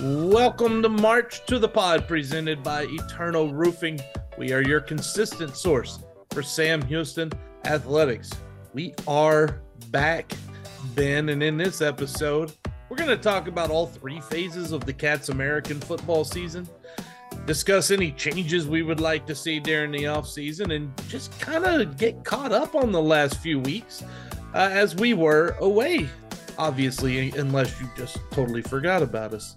Welcome 0.00 0.80
to 0.82 0.88
March 0.88 1.44
2 1.46 1.58
the 1.58 1.68
Pod, 1.68 2.06
presented 2.06 2.62
by 2.62 2.84
Eternal 2.84 3.52
Roofing. 3.52 3.98
We 4.38 4.52
are 4.52 4.62
your 4.62 4.80
consistent 4.80 5.56
source 5.56 5.98
for 6.30 6.40
Sam 6.40 6.80
Houston 6.82 7.32
athletics. 7.64 8.30
We 8.72 8.94
are 9.08 9.60
back, 9.88 10.32
Ben, 10.94 11.30
and 11.30 11.42
in 11.42 11.56
this 11.56 11.80
episode, 11.80 12.52
we're 12.88 12.96
going 12.96 13.08
to 13.08 13.16
talk 13.16 13.48
about 13.48 13.70
all 13.70 13.88
three 13.88 14.20
phases 14.20 14.70
of 14.70 14.86
the 14.86 14.92
Kats 14.92 15.30
American 15.30 15.80
football 15.80 16.24
season, 16.24 16.68
discuss 17.44 17.90
any 17.90 18.12
changes 18.12 18.68
we 18.68 18.82
would 18.82 19.00
like 19.00 19.26
to 19.26 19.34
see 19.34 19.58
during 19.58 19.90
the 19.90 20.04
offseason, 20.04 20.76
and 20.76 20.92
just 21.08 21.36
kind 21.40 21.64
of 21.64 21.96
get 21.96 22.22
caught 22.22 22.52
up 22.52 22.76
on 22.76 22.92
the 22.92 23.02
last 23.02 23.38
few 23.38 23.58
weeks 23.58 24.04
uh, 24.54 24.68
as 24.70 24.94
we 24.94 25.12
were 25.12 25.56
away, 25.58 26.08
obviously, 26.56 27.32
unless 27.32 27.80
you 27.80 27.90
just 27.96 28.18
totally 28.30 28.62
forgot 28.62 29.02
about 29.02 29.34
us. 29.34 29.56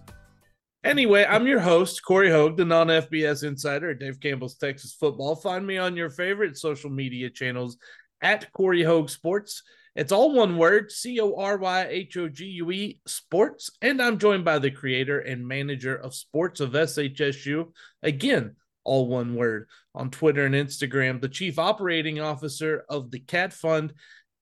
Anyway, 0.84 1.24
I'm 1.24 1.46
your 1.46 1.60
host, 1.60 2.04
Cory 2.04 2.32
Hogue, 2.32 2.58
the 2.58 2.66
non 2.66 2.88
FBS 2.88 3.44
insider 3.44 3.92
at 3.92 4.00
Dave 4.00 4.20
Campbell's 4.20 4.56
Texas 4.56 4.94
Football. 4.94 5.36
Find 5.36 5.66
me 5.66 5.78
on 5.78 5.96
your 5.96 6.10
favorite 6.10 6.58
social 6.58 6.90
media 6.90 7.30
channels 7.30 7.78
at 8.20 8.52
Cory 8.52 8.82
Hogue 8.82 9.10
Sports. 9.10 9.62
It's 9.96 10.12
all 10.12 10.34
one 10.34 10.58
word 10.58 10.92
C 10.92 11.20
O 11.20 11.36
R 11.36 11.58
Y 11.58 11.86
H 11.88 12.18
O 12.18 12.30
G 12.30 12.46
U 12.46 12.72
E 12.72 13.00
Sports. 13.06 13.70
And 13.82 14.02
I'm 14.02 14.18
joined 14.18 14.44
by 14.44 14.58
the 14.58 14.72
creator 14.72 15.20
and 15.20 15.48
manager 15.48 15.96
of 15.96 16.16
sports 16.16 16.60
of 16.62 16.72
SHSU. 16.72 17.72
Again, 18.02 18.56
all 18.84 19.08
one 19.08 19.36
word 19.36 19.68
on 19.94 20.10
Twitter 20.10 20.46
and 20.46 20.56
Instagram, 20.56 21.22
the 21.22 21.30
chief 21.30 21.60
operating 21.60 22.20
officer 22.20 22.86
of 22.90 23.12
the 23.12 23.20
Cat 23.20 23.54
Fund. 23.54 23.94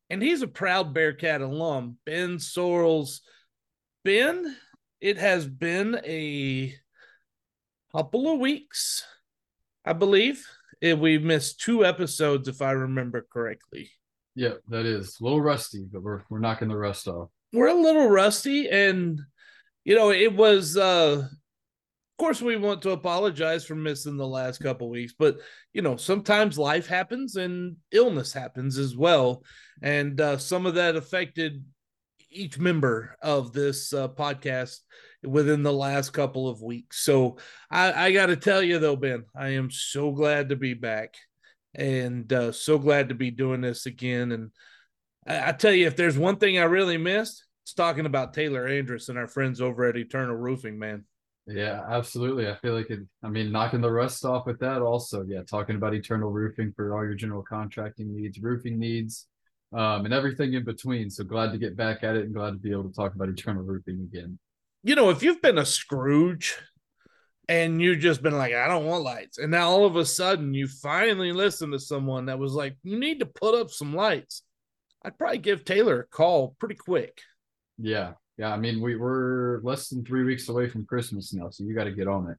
And 0.09 0.22
he's 0.22 0.42
a 0.42 0.48
proud 0.48 0.96
Bearkat 0.96 1.42
alum, 1.42 1.98
Ben 2.06 2.38
Sorrells. 2.38 3.20
Ben, 4.06 4.56
it 5.02 5.17
has 5.17 5.47
been 5.47 6.00
a 6.05 6.75
couple 7.92 8.31
of 8.31 8.39
weeks, 8.39 9.06
I 9.86 9.94
believe. 9.94 10.45
We 10.81 11.17
missed 11.17 11.59
two 11.59 11.86
episodes, 11.86 12.47
if 12.47 12.61
I 12.61 12.72
remember 12.72 13.25
correctly. 13.31 13.91
Yeah, 14.36 14.53
that 14.69 14.86
is 14.86 15.19
a 15.19 15.23
little 15.23 15.41
rusty, 15.41 15.86
but 15.91 16.02
we're 16.02 16.22
we're 16.30 16.39
knocking 16.39 16.69
the 16.69 16.78
rust 16.78 17.08
off. 17.08 17.30
We're 17.52 17.67
a 17.67 17.73
little 17.73 18.08
rusty, 18.08 18.69
and 18.69 19.19
you 19.83 19.95
know, 19.95 20.11
it 20.11 20.33
was 20.33 20.78
uh 20.78 21.23
of 21.23 22.17
course 22.17 22.41
we 22.41 22.56
want 22.58 22.81
to 22.84 22.91
apologize 22.91 23.66
for 23.66 23.75
missing 23.75 24.17
the 24.17 24.28
last 24.28 24.59
couple 24.59 24.89
weeks, 24.89 25.13
but 25.17 25.39
you 25.73 25.81
know, 25.81 25.97
sometimes 25.97 26.58
life 26.58 26.88
happens 26.88 27.36
and 27.36 27.78
illness 27.91 28.31
happens 28.31 28.78
as 28.78 28.95
well. 28.95 29.44
And 29.81 30.19
uh 30.22 30.38
some 30.38 30.66
of 30.66 30.75
that 30.75 30.95
affected 30.95 31.63
each 32.31 32.59
member 32.59 33.16
of 33.22 33.53
this 33.53 33.94
uh, 33.94 34.08
podcast 34.08 34.80
within 35.23 35.63
the 35.63 35.73
last 35.73 36.11
couple 36.11 36.47
of 36.47 36.61
weeks. 36.61 37.03
So 37.03 37.38
I, 37.69 38.08
I 38.08 38.11
got 38.11 38.27
to 38.27 38.35
tell 38.35 38.61
you 38.61 38.80
though, 38.80 38.95
Ben, 38.95 39.25
I 39.35 39.49
am 39.49 39.72
so 39.72 40.11
glad 40.11 40.50
to 40.50 40.55
be 40.55 40.73
back 40.73 41.16
and 41.75 42.31
uh, 42.31 42.52
so 42.52 42.77
glad 42.77 43.09
to 43.09 43.16
be 43.16 43.31
doing 43.31 43.61
this 43.61 43.85
again. 43.85 44.31
And 44.31 44.52
I, 45.27 45.50
I, 45.50 45.52
tell 45.52 45.73
you, 45.73 45.88
if 45.88 45.95
there's 45.95 46.17
one 46.17 46.38
thing 46.38 46.57
I 46.57 46.63
really 46.63 46.97
missed, 46.97 47.45
it's 47.63 47.73
talking 47.73 48.05
about 48.05 48.33
Taylor 48.33 48.67
Andrus 48.67 49.09
and 49.09 49.17
our 49.17 49.27
friends 49.27 49.61
over 49.61 49.85
at 49.85 49.97
Eternal 49.97 50.35
Roofing, 50.35 50.80
man. 50.80 51.05
Yeah, 51.45 51.83
absolutely. 51.89 52.47
I 52.47 52.55
feel 52.55 52.75
like 52.75 52.91
it, 52.91 53.00
I 53.23 53.30
mean, 53.30 53.52
knocking 53.52 53.81
the 53.81 53.91
rust 53.91 54.23
off 54.23 54.45
with 54.45 54.59
that 54.59 54.81
also. 54.81 55.23
Yeah, 55.27 55.41
talking 55.41 55.75
about 55.75 55.95
Eternal 55.95 56.30
Roofing 56.30 56.73
for 56.75 56.95
all 56.95 57.03
your 57.03 57.16
general 57.16 57.44
contracting 57.44 58.16
needs, 58.16 58.39
roofing 58.39 58.78
needs, 58.78 59.28
um, 59.74 60.06
and 60.06 60.13
everything 60.13 60.53
in 60.53 60.63
between. 60.63 61.09
So 61.09 61.24
glad 61.24 61.52
to 61.52 61.57
get 61.57 61.75
back 61.75 62.03
at 62.03 62.16
it 62.16 62.25
and 62.25 62.34
glad 62.34 62.52
to 62.52 62.57
be 62.57 62.72
able 62.72 62.90
to 62.90 62.96
talk 62.96 63.16
about 63.16 63.30
Eternal 63.30 63.63
Roofing 63.63 64.07
again. 64.12 64.40
You 64.84 64.96
know, 64.96 65.09
if 65.09 65.22
you've 65.22 65.41
been 65.41 65.57
a 65.57 65.66
Scrooge 65.66 66.57
and 67.47 67.81
you've 67.81 68.00
just 68.00 68.22
been 68.22 68.38
like, 68.38 68.53
I 68.53 68.68
don't 68.68 68.85
want 68.85 69.03
lights. 69.03 69.38
And 69.38 69.52
now 69.52 69.69
all 69.69 69.85
of 69.85 69.96
a 69.96 70.06
sudden 70.06 70.53
you 70.53 70.68
finally 70.68 71.31
listen 71.31 71.72
to 71.72 71.80
someone 71.80 72.28
that 72.28 72.40
was 72.40 72.53
like, 72.53 72.78
you 72.84 72.97
need 72.97 73.19
to 73.19 73.25
put 73.25 73.59
up 73.59 73.69
some 73.72 73.96
lights. 73.96 74.44
I'd 75.03 75.18
probably 75.18 75.40
give 75.40 75.66
Taylor 75.66 76.01
a 76.01 76.07
call 76.07 76.56
pretty 76.59 76.75
quick. 76.75 77.22
Yeah. 77.78 78.13
Yeah. 78.38 78.53
I 78.53 78.57
mean, 78.57 78.81
we 78.81 78.96
were 78.96 79.62
less 79.63 79.90
than 79.90 80.06
three 80.06 80.24
weeks 80.24 80.47
away 80.50 80.69
from 80.69 80.86
Christmas 80.86 81.34
now. 81.34 81.50
So 81.50 81.63
you 81.63 81.75
got 81.75 81.86
to 81.86 81.91
get 81.91 82.07
on 82.07 82.30
it. 82.30 82.38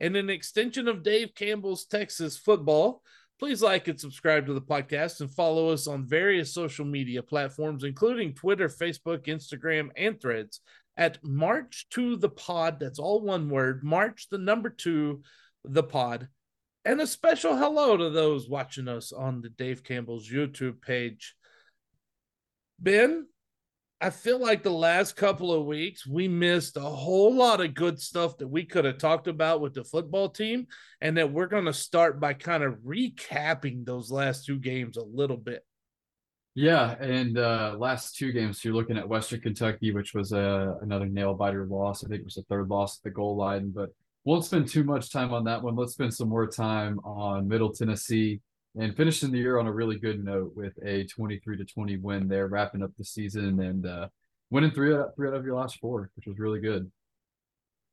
and 0.00 0.16
an 0.16 0.28
extension 0.28 0.88
of 0.88 1.04
Dave 1.04 1.34
Campbell's 1.34 1.86
Texas 1.86 2.36
Football. 2.36 3.00
Please 3.38 3.62
like 3.62 3.86
and 3.86 3.98
subscribe 3.98 4.46
to 4.46 4.52
the 4.52 4.60
podcast 4.60 5.20
and 5.20 5.30
follow 5.30 5.70
us 5.70 5.86
on 5.86 6.06
various 6.06 6.52
social 6.52 6.84
media 6.84 7.22
platforms, 7.22 7.84
including 7.84 8.34
Twitter, 8.34 8.68
Facebook, 8.68 9.26
Instagram, 9.26 9.90
and 9.96 10.20
threads 10.20 10.60
at 10.96 11.22
March 11.24 11.86
2 11.90 12.16
the 12.16 12.28
Pod. 12.28 12.80
That's 12.80 12.98
all 12.98 13.20
one 13.20 13.48
word 13.48 13.84
March, 13.84 14.28
the 14.28 14.38
number 14.38 14.70
two, 14.70 15.22
the 15.64 15.84
pod. 15.84 16.28
And 16.84 17.00
a 17.00 17.06
special 17.06 17.56
hello 17.56 17.96
to 17.96 18.10
those 18.10 18.48
watching 18.48 18.88
us 18.88 19.12
on 19.12 19.40
the 19.40 19.48
Dave 19.48 19.84
Campbell's 19.84 20.28
YouTube 20.28 20.82
page. 20.82 21.34
Ben, 22.78 23.26
I 24.00 24.10
feel 24.10 24.38
like 24.38 24.62
the 24.62 24.70
last 24.70 25.16
couple 25.16 25.52
of 25.52 25.66
weeks 25.66 26.06
we 26.06 26.28
missed 26.28 26.76
a 26.76 26.80
whole 26.80 27.34
lot 27.34 27.60
of 27.60 27.74
good 27.74 28.00
stuff 28.00 28.36
that 28.38 28.48
we 28.48 28.64
could 28.64 28.84
have 28.84 28.98
talked 28.98 29.28
about 29.28 29.60
with 29.60 29.72
the 29.74 29.84
football 29.84 30.28
team, 30.28 30.66
and 31.00 31.16
that 31.16 31.32
we're 31.32 31.46
going 31.46 31.64
to 31.64 31.72
start 31.72 32.20
by 32.20 32.34
kind 32.34 32.62
of 32.62 32.74
recapping 32.86 33.86
those 33.86 34.10
last 34.10 34.44
two 34.44 34.58
games 34.58 34.96
a 34.96 35.04
little 35.04 35.36
bit. 35.36 35.64
Yeah, 36.56 36.94
and 37.00 37.38
uh, 37.38 37.76
last 37.78 38.16
two 38.16 38.30
games, 38.30 38.60
so 38.60 38.68
you're 38.68 38.76
looking 38.76 38.98
at 38.98 39.08
Western 39.08 39.40
Kentucky, 39.40 39.92
which 39.92 40.14
was 40.14 40.32
a, 40.32 40.38
uh, 40.38 40.74
another 40.82 41.06
nail 41.06 41.34
biter 41.34 41.66
loss. 41.66 42.04
I 42.04 42.08
think 42.08 42.20
it 42.20 42.24
was 42.24 42.34
the 42.34 42.42
third 42.42 42.68
loss 42.68 42.98
at 42.98 43.04
the 43.04 43.10
goal 43.10 43.36
line, 43.36 43.72
but 43.74 43.90
won't 44.24 44.44
spend 44.44 44.68
too 44.68 44.84
much 44.84 45.10
time 45.10 45.32
on 45.32 45.44
that 45.44 45.62
one. 45.62 45.74
Let's 45.76 45.94
spend 45.94 46.14
some 46.14 46.28
more 46.28 46.46
time 46.46 46.98
on 47.00 47.48
Middle 47.48 47.72
Tennessee 47.72 48.40
and 48.76 48.96
finishing 48.96 49.30
the 49.30 49.38
year 49.38 49.58
on 49.58 49.66
a 49.66 49.72
really 49.72 49.98
good 49.98 50.24
note 50.24 50.52
with 50.56 50.72
a 50.84 51.04
23 51.04 51.56
to 51.56 51.64
20 51.64 51.96
win 51.98 52.28
there, 52.28 52.48
wrapping 52.48 52.82
up 52.82 52.90
the 52.98 53.04
season 53.04 53.60
and 53.60 53.86
uh, 53.86 54.08
winning 54.50 54.70
three 54.70 54.94
out, 54.94 55.10
three 55.16 55.28
out 55.28 55.34
of 55.34 55.44
your 55.44 55.56
last 55.56 55.78
four, 55.78 56.10
which 56.16 56.26
was 56.26 56.38
really 56.38 56.60
good. 56.60 56.90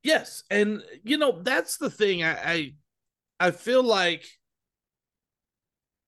Yes, 0.04 0.44
and 0.50 0.82
you 1.04 1.18
know 1.18 1.42
that's 1.44 1.78
the 1.78 1.90
thing. 1.90 2.24
I 2.24 2.34
I, 2.44 2.74
I 3.40 3.52
feel 3.52 3.84
like 3.84 4.26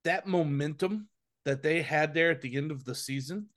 that 0.04 0.28
momentum 0.28 1.08
that 1.46 1.62
they 1.62 1.82
had 1.82 2.14
there 2.14 2.32
at 2.32 2.42
the 2.42 2.58
end 2.58 2.72
of 2.72 2.86
the 2.86 2.96
season 2.96 3.50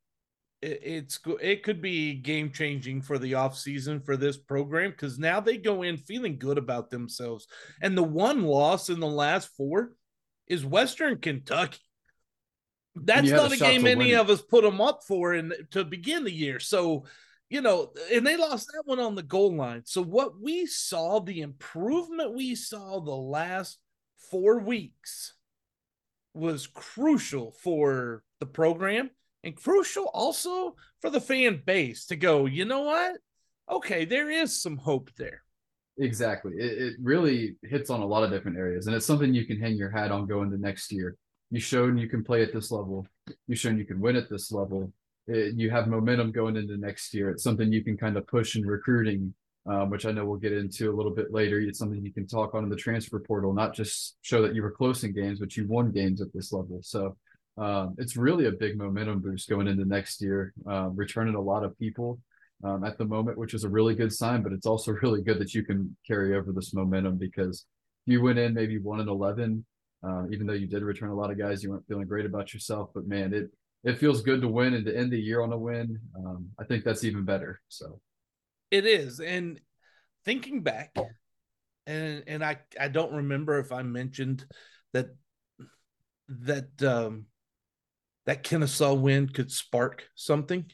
it, 0.63 0.81
it's 0.83 1.21
it 1.41 1.63
could 1.63 1.81
be 1.81 2.15
game 2.15 2.51
changing 2.51 3.03
for 3.03 3.19
the 3.19 3.35
off 3.35 3.57
season 3.57 4.01
for 4.01 4.17
this 4.17 4.37
program 4.37 4.91
because 4.91 5.19
now 5.19 5.41
they 5.41 5.57
go 5.57 5.83
in 5.83 5.97
feeling 5.97 6.39
good 6.39 6.59
about 6.59 6.91
themselves 6.91 7.47
and 7.83 7.97
the 7.97 8.03
one 8.03 8.43
loss 8.43 8.89
in 8.89 9.01
the 9.01 9.07
last 9.07 9.49
four 9.57 9.93
is 10.47 10.65
Western 10.65 11.19
Kentucky. 11.19 11.81
That's 12.95 13.31
not 13.31 13.53
a, 13.53 13.57
game 13.57 13.87
any 13.87 14.15
of 14.15 14.31
us 14.31 14.41
put 14.41 14.65
them 14.65 14.81
up 14.81 15.03
for 15.05 15.35
in 15.35 15.53
to 15.73 15.85
begin 15.85 16.25
the 16.25 16.33
year. 16.33 16.59
So, 16.61 17.05
you 17.51 17.61
know, 17.61 17.93
and 18.13 18.27
they 18.27 18.37
lost 18.37 18.69
that 18.69 18.83
one 18.87 19.01
on 19.01 19.15
the 19.15 19.23
goal 19.23 19.55
line. 19.55 19.83
So 19.85 20.03
what 20.03 20.41
we 20.41 20.67
saw, 20.67 21.21
the 21.21 21.43
improvement 21.43 22.35
we 22.35 22.55
saw 22.55 23.01
the 23.01 23.11
last 23.11 23.79
four 24.31 24.61
weeks 24.61 25.35
was 26.33 26.67
crucial 26.67 27.53
for 27.63 28.23
the 28.41 28.47
program 28.47 29.11
and 29.45 29.57
crucial 29.57 30.11
also 30.13 30.77
for 31.01 31.11
the 31.11 31.21
fan 31.21 31.63
base 31.65 32.07
to 32.07 32.17
go, 32.17 32.47
you 32.47 32.65
know 32.65 32.83
what? 32.83 33.17
Okay, 33.71 34.05
there 34.05 34.31
is 34.31 34.61
some 34.61 34.77
hope 34.77 35.11
there. 35.17 35.43
Exactly. 35.99 36.53
It, 36.59 36.83
it 36.83 36.95
really 37.03 37.57
hits 37.63 37.89
on 37.89 38.01
a 38.01 38.07
lot 38.07 38.23
of 38.23 38.31
different 38.31 38.59
areas, 38.59 38.87
and 38.87 38.95
it's 38.95 39.07
something 39.07 39.33
you 39.33 39.47
can 39.47 39.59
hang 39.61 39.77
your 39.77 39.91
hat 39.91 40.11
on 40.13 40.27
going 40.27 40.51
to 40.51 40.59
next 40.59 40.93
year. 40.93 41.17
You 41.51 41.61
showed 41.61 41.99
you 41.99 42.09
can 42.09 42.23
play 42.23 42.43
at 42.43 42.53
this 42.53 42.71
level. 42.71 43.07
You 43.47 43.57
shown 43.57 43.79
you 43.79 43.85
can 43.87 44.01
win 44.01 44.17
at 44.17 44.29
this 44.29 44.53
level. 44.53 44.93
It, 45.27 45.55
you 45.55 45.71
have 45.71 45.89
momentum 45.89 46.33
going 46.33 46.57
into 46.57 46.77
next 46.77 47.15
year. 47.15 47.31
It's 47.31 47.43
something 47.43 47.73
you 47.73 47.83
can 47.83 47.97
kind 47.97 48.17
of 48.17 48.27
push 48.27 48.57
in 48.57 48.67
recruiting, 48.67 49.33
um, 49.65 49.89
which 49.89 50.05
I 50.05 50.13
know 50.13 50.27
we'll 50.27 50.39
get 50.39 50.53
into 50.53 50.91
a 50.91 50.95
little 50.95 51.15
bit 51.15 51.33
later. 51.33 51.61
It's 51.61 51.79
something 51.79 52.05
you 52.05 52.13
can 52.13 52.27
talk 52.27 52.55
on 52.55 52.65
in 52.65 52.71
the 52.71 52.77
transfer 52.77 53.19
portal, 53.19 53.55
not 53.55 53.75
just 53.75 54.17
show 54.21 54.43
that 54.43 54.55
you 54.55 54.63
were 54.63 54.71
close 54.71 55.03
in 55.03 55.15
games, 55.15 55.41
but 55.41 55.57
you 55.57 55.67
won 55.67 55.93
games 55.93 56.21
at 56.21 56.33
this 56.35 56.53
level. 56.53 56.81
So 56.83 57.17
um, 57.57 57.95
it's 57.97 58.17
really 58.17 58.47
a 58.47 58.53
big 58.53 58.77
momentum 58.77 59.21
boost 59.21 59.49
going 59.49 59.67
into 59.67 59.87
next 59.87 60.21
year, 60.21 60.53
uh, 60.69 60.91
returning 60.95 61.37
a 61.37 61.41
lot 61.41 61.65
of 61.65 61.79
people 61.79 62.19
um, 62.65 62.85
at 62.85 62.99
the 62.99 63.05
moment, 63.05 63.39
which 63.39 63.55
is 63.55 63.65
a 63.65 63.69
really 63.69 63.95
good 63.95 64.13
sign. 64.13 64.43
But 64.43 64.53
it's 64.53 64.67
also 64.67 64.93
really 65.03 65.23
good 65.23 65.39
that 65.39 65.55
you 65.55 65.65
can 65.65 65.97
carry 66.07 66.37
over 66.37 66.53
this 66.53 66.75
momentum 66.75 67.17
because 67.17 67.67
you 68.07 68.23
went 68.23 68.39
in 68.39 68.55
maybe 68.55 68.79
one 68.79 69.01
and 69.01 69.09
eleven, 69.09 69.65
uh, 70.07 70.25
even 70.31 70.47
though 70.47 70.53
you 70.53 70.67
did 70.67 70.83
return 70.83 71.11
a 71.11 71.15
lot 71.15 71.31
of 71.31 71.39
guys, 71.39 71.63
you 71.63 71.71
weren't 71.71 71.87
feeling 71.87 72.07
great 72.07 72.27
about 72.27 72.53
yourself. 72.55 72.91
But 72.95 73.07
man, 73.07 73.35
it 73.35 73.51
it 73.85 73.99
feels 73.99 74.23
good 74.23 74.41
to 74.41 74.49
win 74.49 74.75
and 74.75 74.85
to 74.87 74.97
end 74.97 75.13
the 75.13 75.21
year 75.21 75.43
on 75.43 75.53
a 75.53 75.59
win. 75.59 75.99
Um, 76.17 76.49
I 76.59 76.65
think 76.65 76.85
that's 76.85 77.05
even 77.05 77.25
better. 77.25 77.61
So 77.69 78.01
it 78.71 78.87
is, 78.87 79.21
and 79.21 79.61
thinking 80.25 80.63
back, 80.63 80.95
and 81.87 82.25
and 82.27 82.45
I 82.45 82.59
I 82.79 82.89
don't 82.89 83.13
remember 83.13 83.59
if 83.59 83.73
I 83.73 83.83
mentioned 83.83 84.45
that 84.93 85.09
that 86.29 86.83
um 86.83 87.27
that 88.27 88.43
Kennesaw 88.43 88.95
win 88.95 89.29
could 89.29 89.53
spark 89.53 90.05
something 90.17 90.67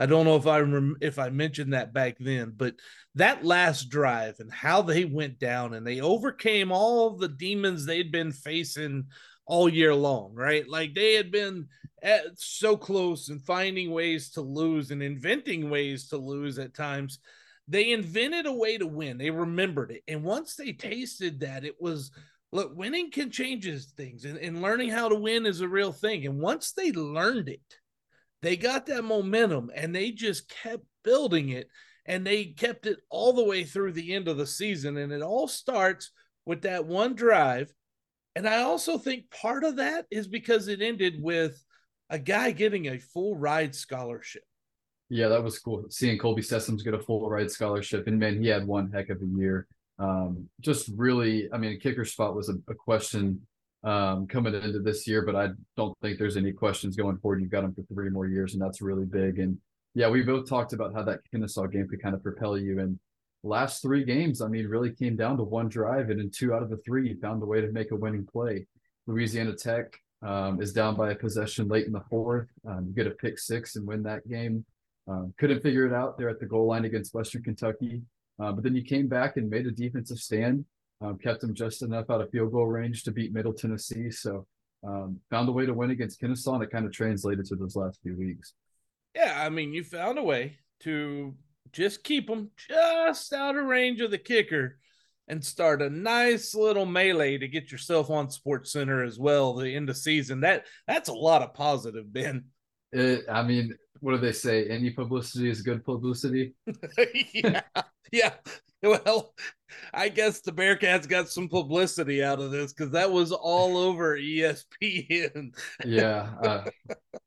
I 0.00 0.06
don't 0.06 0.24
know 0.24 0.36
if 0.36 0.46
I 0.46 0.60
rem- 0.60 0.96
if 1.02 1.18
I 1.18 1.28
mentioned 1.28 1.74
that 1.74 1.92
back 1.92 2.16
then, 2.18 2.54
but 2.56 2.74
that 3.16 3.44
last 3.44 3.90
drive 3.90 4.36
and 4.40 4.50
how 4.50 4.80
they 4.80 5.04
went 5.04 5.38
down 5.38 5.74
and 5.74 5.86
they 5.86 6.00
overcame 6.00 6.72
all 6.72 7.18
the 7.18 7.28
demons 7.28 7.84
they'd 7.84 8.10
been 8.10 8.32
facing 8.32 9.04
all 9.44 9.68
year 9.68 9.94
long, 9.94 10.32
right? 10.34 10.66
Like 10.66 10.94
they 10.94 11.14
had 11.14 11.30
been 11.30 11.68
so 12.36 12.78
close 12.78 13.28
and 13.28 13.42
finding 13.42 13.90
ways 13.90 14.30
to 14.30 14.40
lose 14.40 14.90
and 14.90 15.02
inventing 15.02 15.68
ways 15.68 16.08
to 16.08 16.16
lose 16.16 16.58
at 16.58 16.72
times. 16.72 17.18
They 17.68 17.92
invented 17.92 18.46
a 18.46 18.52
way 18.52 18.78
to 18.78 18.86
win. 18.86 19.18
They 19.18 19.30
remembered 19.30 19.90
it. 19.90 20.02
And 20.08 20.24
once 20.24 20.54
they 20.56 20.72
tasted 20.72 21.40
that, 21.40 21.64
it 21.64 21.76
was 21.78 22.10
look, 22.52 22.72
winning 22.74 23.10
can 23.10 23.30
change 23.30 23.68
things 23.96 24.24
and, 24.24 24.38
and 24.38 24.62
learning 24.62 24.88
how 24.88 25.10
to 25.10 25.14
win 25.14 25.44
is 25.44 25.60
a 25.60 25.68
real 25.68 25.92
thing. 25.92 26.24
And 26.24 26.40
once 26.40 26.72
they 26.72 26.90
learned 26.90 27.50
it, 27.50 27.60
they 28.42 28.56
got 28.56 28.86
that 28.86 29.04
momentum 29.04 29.70
and 29.74 29.94
they 29.94 30.10
just 30.10 30.48
kept 30.48 30.84
building 31.04 31.50
it 31.50 31.68
and 32.06 32.26
they 32.26 32.46
kept 32.46 32.86
it 32.86 32.98
all 33.10 33.32
the 33.32 33.44
way 33.44 33.64
through 33.64 33.92
the 33.92 34.14
end 34.14 34.28
of 34.28 34.36
the 34.36 34.46
season. 34.46 34.96
And 34.96 35.12
it 35.12 35.22
all 35.22 35.48
starts 35.48 36.10
with 36.46 36.62
that 36.62 36.86
one 36.86 37.14
drive. 37.14 37.72
And 38.34 38.48
I 38.48 38.62
also 38.62 38.96
think 38.96 39.30
part 39.30 39.64
of 39.64 39.76
that 39.76 40.06
is 40.10 40.26
because 40.26 40.68
it 40.68 40.80
ended 40.80 41.16
with 41.20 41.62
a 42.08 42.18
guy 42.18 42.50
getting 42.52 42.86
a 42.86 42.98
full 42.98 43.36
ride 43.36 43.74
scholarship. 43.74 44.42
Yeah, 45.08 45.28
that 45.28 45.42
was 45.42 45.58
cool. 45.58 45.84
Seeing 45.90 46.18
Colby 46.18 46.42
Sessums 46.42 46.84
get 46.84 46.94
a 46.94 46.98
full 46.98 47.28
ride 47.28 47.50
scholarship. 47.50 48.06
And 48.06 48.18
man, 48.18 48.40
he 48.40 48.48
had 48.48 48.66
one 48.66 48.90
heck 48.90 49.10
of 49.10 49.20
a 49.20 49.38
year. 49.38 49.66
Um, 49.98 50.48
just 50.60 50.90
really, 50.96 51.48
I 51.52 51.58
mean, 51.58 51.78
kicker 51.78 52.04
spot 52.04 52.34
was 52.34 52.48
a, 52.48 52.54
a 52.68 52.74
question 52.74 53.46
um, 53.82 54.26
coming 54.26 54.54
into 54.54 54.80
this 54.80 55.06
year, 55.06 55.22
but 55.22 55.36
I 55.36 55.48
don't 55.76 55.96
think 56.02 56.18
there's 56.18 56.36
any 56.36 56.52
questions 56.52 56.96
going 56.96 57.18
forward. 57.18 57.40
You've 57.40 57.50
got 57.50 57.64
him 57.64 57.74
for 57.74 57.82
three 57.82 58.10
more 58.10 58.26
years, 58.26 58.52
and 58.52 58.62
that's 58.62 58.82
really 58.82 59.06
big. 59.06 59.38
And 59.38 59.58
yeah, 59.94 60.08
we 60.08 60.22
both 60.22 60.48
talked 60.48 60.72
about 60.72 60.94
how 60.94 61.02
that 61.04 61.20
Kennesaw 61.30 61.66
game 61.66 61.88
could 61.88 62.02
kind 62.02 62.14
of 62.14 62.22
propel 62.22 62.58
you. 62.58 62.78
And 62.80 62.98
last 63.42 63.82
three 63.82 64.04
games, 64.04 64.42
I 64.42 64.48
mean, 64.48 64.66
really 64.66 64.92
came 64.92 65.16
down 65.16 65.36
to 65.38 65.44
one 65.44 65.68
drive, 65.68 66.10
and 66.10 66.20
in 66.20 66.30
two 66.30 66.52
out 66.54 66.62
of 66.62 66.70
the 66.70 66.76
three, 66.78 67.08
you 67.08 67.18
found 67.20 67.42
a 67.42 67.46
way 67.46 67.60
to 67.60 67.72
make 67.72 67.90
a 67.90 67.96
winning 67.96 68.26
play. 68.30 68.66
Louisiana 69.06 69.54
Tech 69.54 69.96
um, 70.22 70.60
is 70.60 70.72
down 70.72 70.94
by 70.96 71.12
a 71.12 71.16
possession 71.16 71.68
late 71.68 71.86
in 71.86 71.92
the 71.92 72.04
fourth. 72.10 72.48
Um, 72.68 72.86
you 72.86 72.94
get 72.94 73.06
a 73.06 73.16
pick 73.16 73.38
six 73.38 73.76
and 73.76 73.86
win 73.86 74.02
that 74.02 74.28
game. 74.28 74.64
Um, 75.08 75.32
couldn't 75.38 75.62
figure 75.62 75.86
it 75.86 75.94
out 75.94 76.18
there 76.18 76.28
at 76.28 76.38
the 76.38 76.46
goal 76.46 76.66
line 76.66 76.84
against 76.84 77.14
Western 77.14 77.42
Kentucky. 77.42 78.02
Uh, 78.38 78.52
but 78.52 78.62
then 78.62 78.76
you 78.76 78.82
came 78.82 79.08
back 79.08 79.36
and 79.36 79.50
made 79.50 79.66
a 79.66 79.70
defensive 79.70 80.18
stand 80.18 80.64
um, 81.00 81.18
kept 81.18 81.40
them 81.40 81.54
just 81.54 81.82
enough 81.82 82.10
out 82.10 82.20
of 82.20 82.30
field 82.30 82.52
goal 82.52 82.66
range 82.66 83.04
to 83.04 83.12
beat 83.12 83.32
Middle 83.32 83.52
Tennessee. 83.52 84.10
So 84.10 84.46
um, 84.86 85.18
found 85.30 85.48
a 85.48 85.52
way 85.52 85.66
to 85.66 85.74
win 85.74 85.90
against 85.90 86.20
Kennesaw, 86.20 86.54
and 86.54 86.62
it 86.62 86.70
kind 86.70 86.86
of 86.86 86.92
translated 86.92 87.46
to 87.46 87.56
those 87.56 87.76
last 87.76 87.98
few 88.02 88.16
weeks. 88.16 88.54
Yeah, 89.14 89.42
I 89.44 89.48
mean, 89.48 89.72
you 89.72 89.84
found 89.84 90.18
a 90.18 90.22
way 90.22 90.58
to 90.80 91.34
just 91.72 92.04
keep 92.04 92.26
them 92.26 92.50
just 92.56 93.32
out 93.32 93.56
of 93.56 93.64
range 93.64 94.00
of 94.00 94.10
the 94.10 94.18
kicker 94.18 94.78
and 95.28 95.44
start 95.44 95.80
a 95.80 95.88
nice 95.88 96.54
little 96.54 96.86
melee 96.86 97.38
to 97.38 97.46
get 97.46 97.70
yourself 97.70 98.10
on 98.10 98.30
Sports 98.30 98.72
Center 98.72 99.04
as 99.04 99.18
well 99.18 99.54
the 99.54 99.74
end 99.74 99.88
of 99.88 99.96
season. 99.96 100.40
That 100.40 100.66
that's 100.86 101.08
a 101.08 101.14
lot 101.14 101.42
of 101.42 101.54
positive, 101.54 102.12
Ben. 102.12 102.44
It, 102.92 103.24
I 103.30 103.42
mean, 103.42 103.74
what 104.00 104.12
do 104.12 104.18
they 104.18 104.32
say? 104.32 104.66
Any 104.66 104.90
publicity 104.90 105.48
is 105.48 105.62
good 105.62 105.84
publicity. 105.84 106.54
yeah, 107.32 107.62
yeah. 108.10 108.32
Well, 109.04 109.34
I 109.92 110.08
guess 110.08 110.40
the 110.40 110.52
Bearkats 110.52 111.06
got 111.06 111.28
some 111.28 111.48
publicity 111.48 112.24
out 112.24 112.40
of 112.40 112.50
this 112.50 112.72
because 112.72 112.92
that 112.92 113.10
was 113.10 113.30
all 113.30 113.76
over 113.76 114.16
ESPN. 114.16 115.54
yeah, 115.84 116.30
uh, 116.42 116.64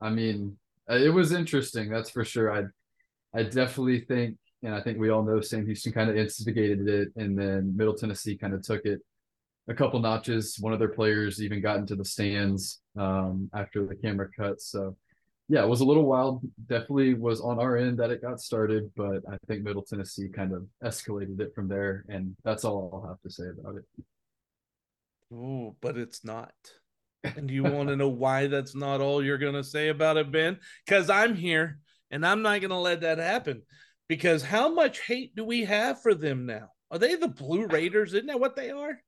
I 0.01 0.09
mean, 0.09 0.57
uh, 0.89 0.95
it 0.95 1.13
was 1.13 1.31
interesting. 1.31 1.89
That's 1.89 2.09
for 2.09 2.25
sure. 2.25 2.51
I, 2.51 2.63
I 3.37 3.43
definitely 3.43 4.01
think, 4.01 4.37
and 4.63 4.73
I 4.73 4.81
think 4.81 4.97
we 4.97 5.09
all 5.09 5.23
know 5.23 5.41
Sam 5.41 5.65
Houston 5.65 5.93
kind 5.93 6.09
of 6.09 6.17
instigated 6.17 6.87
it, 6.87 7.09
and 7.15 7.37
then 7.37 7.77
Middle 7.77 7.95
Tennessee 7.95 8.37
kind 8.37 8.53
of 8.53 8.63
took 8.63 8.85
it 8.85 8.99
a 9.67 9.73
couple 9.73 9.99
notches. 9.99 10.57
One 10.59 10.73
of 10.73 10.79
their 10.79 10.89
players 10.89 11.41
even 11.41 11.61
got 11.61 11.77
into 11.77 11.95
the 11.95 12.05
stands 12.05 12.81
um, 12.97 13.49
after 13.53 13.85
the 13.85 13.95
camera 13.95 14.27
cut. 14.35 14.59
So 14.61 14.97
yeah, 15.49 15.63
it 15.63 15.67
was 15.67 15.81
a 15.81 15.85
little 15.85 16.05
wild. 16.05 16.41
Definitely 16.67 17.13
was 17.15 17.41
on 17.41 17.59
our 17.59 17.77
end 17.77 17.99
that 17.99 18.11
it 18.11 18.21
got 18.21 18.39
started, 18.39 18.91
but 18.95 19.21
I 19.29 19.37
think 19.47 19.63
Middle 19.63 19.83
Tennessee 19.83 20.29
kind 20.29 20.53
of 20.53 20.65
escalated 20.83 21.39
it 21.39 21.53
from 21.53 21.67
there, 21.67 22.05
and 22.07 22.35
that's 22.43 22.63
all 22.63 22.89
I'll 22.93 23.09
have 23.09 23.21
to 23.21 23.29
say 23.29 23.45
about 23.49 23.75
it. 23.75 23.83
Oh, 25.33 25.75
but 25.81 25.97
it's 25.97 26.23
not. 26.23 26.53
And 27.23 27.49
you 27.49 27.63
want 27.63 27.89
to 27.89 27.95
know 27.95 28.09
why 28.09 28.47
that's 28.47 28.75
not 28.75 29.01
all 29.01 29.23
you're 29.23 29.37
going 29.37 29.53
to 29.53 29.63
say 29.63 29.89
about 29.89 30.17
it, 30.17 30.31
Ben? 30.31 30.59
Because 30.85 31.09
I'm 31.09 31.35
here 31.35 31.79
and 32.11 32.25
I'm 32.25 32.41
not 32.41 32.59
going 32.59 32.69
to 32.69 32.77
let 32.77 33.01
that 33.01 33.17
happen. 33.17 33.63
Because 34.09 34.43
how 34.43 34.73
much 34.73 34.99
hate 34.99 35.35
do 35.35 35.45
we 35.45 35.63
have 35.63 36.01
for 36.01 36.13
them 36.13 36.45
now? 36.45 36.69
Are 36.91 36.99
they 36.99 37.15
the 37.15 37.29
Blue 37.29 37.65
Raiders? 37.65 38.13
Isn't 38.13 38.27
that 38.27 38.39
what 38.39 38.55
they 38.55 38.69
are? 38.69 38.99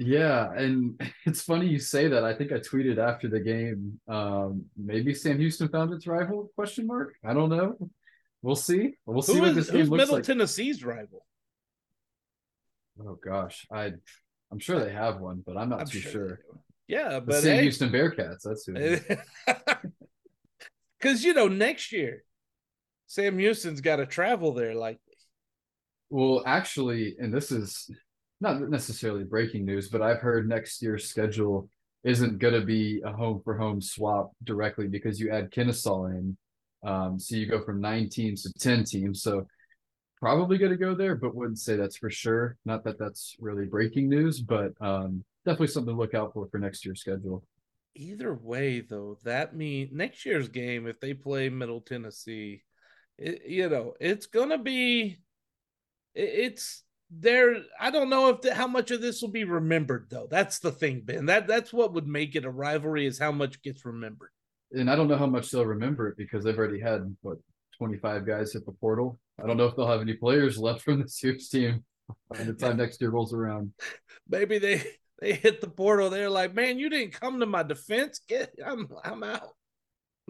Yeah, 0.00 0.50
and 0.54 0.98
it's 1.26 1.42
funny 1.42 1.66
you 1.66 1.78
say 1.78 2.08
that. 2.08 2.24
I 2.24 2.34
think 2.34 2.52
I 2.52 2.56
tweeted 2.56 2.96
after 2.96 3.28
the 3.28 3.38
game. 3.38 4.00
Um, 4.08 4.64
maybe 4.74 5.14
Sam 5.14 5.38
Houston 5.38 5.68
found 5.68 5.92
its 5.92 6.06
rival? 6.06 6.50
Question 6.54 6.86
mark. 6.86 7.14
I 7.22 7.34
don't 7.34 7.50
know. 7.50 7.76
We'll 8.40 8.56
see. 8.56 8.94
We'll 9.04 9.20
see 9.20 9.34
Who 9.34 9.40
what 9.40 9.50
is, 9.50 9.56
this 9.56 9.70
game 9.70 9.86
looks 9.86 10.00
Middle 10.00 10.14
like. 10.14 10.24
Tennessee's 10.24 10.82
rival? 10.82 11.26
Oh 12.98 13.18
gosh, 13.22 13.66
I 13.70 13.92
I'm 14.50 14.58
sure 14.58 14.80
they 14.82 14.92
have 14.92 15.20
one, 15.20 15.42
but 15.46 15.58
I'm 15.58 15.68
not 15.68 15.80
I'm 15.82 15.86
too 15.86 16.00
sure. 16.00 16.12
sure. 16.12 16.40
Yeah, 16.88 17.20
but 17.20 17.26
the 17.26 17.42
Sam 17.42 17.56
hey, 17.56 17.62
Houston 17.62 17.90
Bearkats. 17.90 18.42
That's 18.42 18.64
who. 18.64 18.72
Because 20.98 21.22
you 21.24 21.34
know 21.34 21.48
next 21.48 21.92
year, 21.92 22.24
Sam 23.06 23.38
Houston's 23.38 23.82
got 23.82 23.96
to 23.96 24.06
travel 24.06 24.54
there 24.54 24.74
likely. 24.74 25.00
Well, 26.08 26.42
actually, 26.46 27.16
and 27.20 27.32
this 27.32 27.52
is 27.52 27.90
not 28.40 28.60
necessarily 28.68 29.24
breaking 29.24 29.64
news, 29.64 29.88
but 29.88 30.02
I've 30.02 30.20
heard 30.20 30.48
next 30.48 30.82
year's 30.82 31.08
schedule 31.08 31.68
isn't 32.04 32.38
going 32.38 32.54
to 32.54 32.64
be 32.64 33.02
a 33.04 33.12
home 33.12 33.40
for 33.44 33.56
home 33.56 33.80
swap 33.80 34.30
directly 34.44 34.88
because 34.88 35.20
you 35.20 35.30
add 35.30 35.50
Kennesaw 35.50 36.06
in. 36.06 36.36
Um, 36.82 37.18
so 37.18 37.36
you 37.36 37.46
go 37.46 37.62
from 37.62 37.80
nine 37.80 38.08
teams 38.08 38.42
to 38.42 38.52
10 38.58 38.84
teams. 38.84 39.22
So 39.22 39.46
probably 40.18 40.56
going 40.56 40.72
to 40.72 40.78
go 40.78 40.94
there, 40.94 41.14
but 41.14 41.34
wouldn't 41.34 41.58
say 41.58 41.76
that's 41.76 41.98
for 41.98 42.10
sure. 42.10 42.56
Not 42.64 42.84
that 42.84 42.98
that's 42.98 43.36
really 43.38 43.66
breaking 43.66 44.08
news, 44.08 44.40
but 44.40 44.72
um, 44.80 45.24
definitely 45.44 45.68
something 45.68 45.94
to 45.94 46.00
look 46.00 46.14
out 46.14 46.32
for 46.32 46.48
for 46.48 46.58
next 46.58 46.84
year's 46.84 47.00
schedule. 47.00 47.44
Either 47.94 48.32
way, 48.32 48.80
though, 48.80 49.18
that 49.24 49.54
means 49.54 49.90
next 49.92 50.24
year's 50.24 50.48
game, 50.48 50.86
if 50.86 51.00
they 51.00 51.12
play 51.12 51.48
Middle 51.48 51.80
Tennessee, 51.80 52.62
it, 53.18 53.42
you 53.46 53.68
know, 53.68 53.94
it's 54.00 54.26
going 54.26 54.50
to 54.50 54.58
be, 54.58 55.18
it, 56.14 56.20
it's, 56.22 56.82
there 57.10 57.56
i 57.80 57.90
don't 57.90 58.08
know 58.08 58.28
if 58.28 58.40
the, 58.40 58.54
how 58.54 58.66
much 58.66 58.90
of 58.90 59.00
this 59.00 59.20
will 59.20 59.30
be 59.30 59.44
remembered 59.44 60.06
though 60.10 60.28
that's 60.30 60.58
the 60.60 60.70
thing 60.70 61.02
ben 61.04 61.26
that 61.26 61.46
that's 61.46 61.72
what 61.72 61.92
would 61.92 62.06
make 62.06 62.36
it 62.36 62.44
a 62.44 62.50
rivalry 62.50 63.06
is 63.06 63.18
how 63.18 63.32
much 63.32 63.60
gets 63.62 63.84
remembered 63.84 64.30
and 64.72 64.90
i 64.90 64.94
don't 64.94 65.08
know 65.08 65.16
how 65.16 65.26
much 65.26 65.50
they'll 65.50 65.66
remember 65.66 66.08
it 66.08 66.16
because 66.16 66.44
they've 66.44 66.58
already 66.58 66.80
had 66.80 67.14
what 67.22 67.38
25 67.78 68.26
guys 68.26 68.52
hit 68.52 68.64
the 68.64 68.72
portal 68.72 69.18
i 69.42 69.46
don't 69.46 69.56
know 69.56 69.66
if 69.66 69.74
they'll 69.74 69.88
have 69.88 70.00
any 70.00 70.14
players 70.14 70.58
left 70.58 70.82
from 70.82 71.00
this 71.00 71.22
year's 71.22 71.48
team 71.48 71.84
by 72.28 72.42
the 72.44 72.52
time 72.52 72.76
next 72.76 73.00
year 73.00 73.10
rolls 73.10 73.34
around 73.34 73.72
maybe 74.28 74.58
they 74.58 74.82
they 75.20 75.34
hit 75.34 75.60
the 75.60 75.68
portal. 75.68 76.10
They're 76.10 76.30
like, 76.30 76.54
man, 76.54 76.78
you 76.78 76.88
didn't 76.88 77.12
come 77.12 77.40
to 77.40 77.46
my 77.46 77.62
defense. 77.62 78.20
Get, 78.26 78.52
I'm, 78.64 78.88
I'm 79.04 79.22
out. 79.22 79.50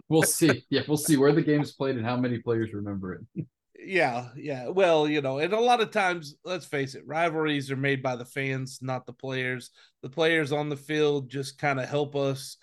We'll 0.09 0.23
see. 0.23 0.65
Yeah, 0.69 0.81
we'll 0.87 0.97
see 0.97 1.17
where 1.17 1.31
the 1.31 1.41
game's 1.41 1.71
played 1.71 1.95
and 1.95 2.05
how 2.05 2.17
many 2.17 2.39
players 2.39 2.73
remember 2.73 3.13
it. 3.35 3.45
Yeah, 3.83 4.29
yeah. 4.35 4.67
Well, 4.67 5.07
you 5.07 5.21
know, 5.21 5.39
and 5.39 5.53
a 5.53 5.59
lot 5.59 5.81
of 5.81 5.91
times, 5.91 6.35
let's 6.45 6.65
face 6.65 6.95
it, 6.95 7.07
rivalries 7.07 7.71
are 7.71 7.77
made 7.77 8.03
by 8.03 8.15
the 8.15 8.25
fans, 8.25 8.79
not 8.81 9.05
the 9.05 9.13
players. 9.13 9.71
The 10.03 10.09
players 10.09 10.51
on 10.51 10.69
the 10.69 10.77
field 10.77 11.29
just 11.29 11.57
kind 11.57 11.79
of 11.79 11.89
help 11.89 12.15
us 12.15 12.57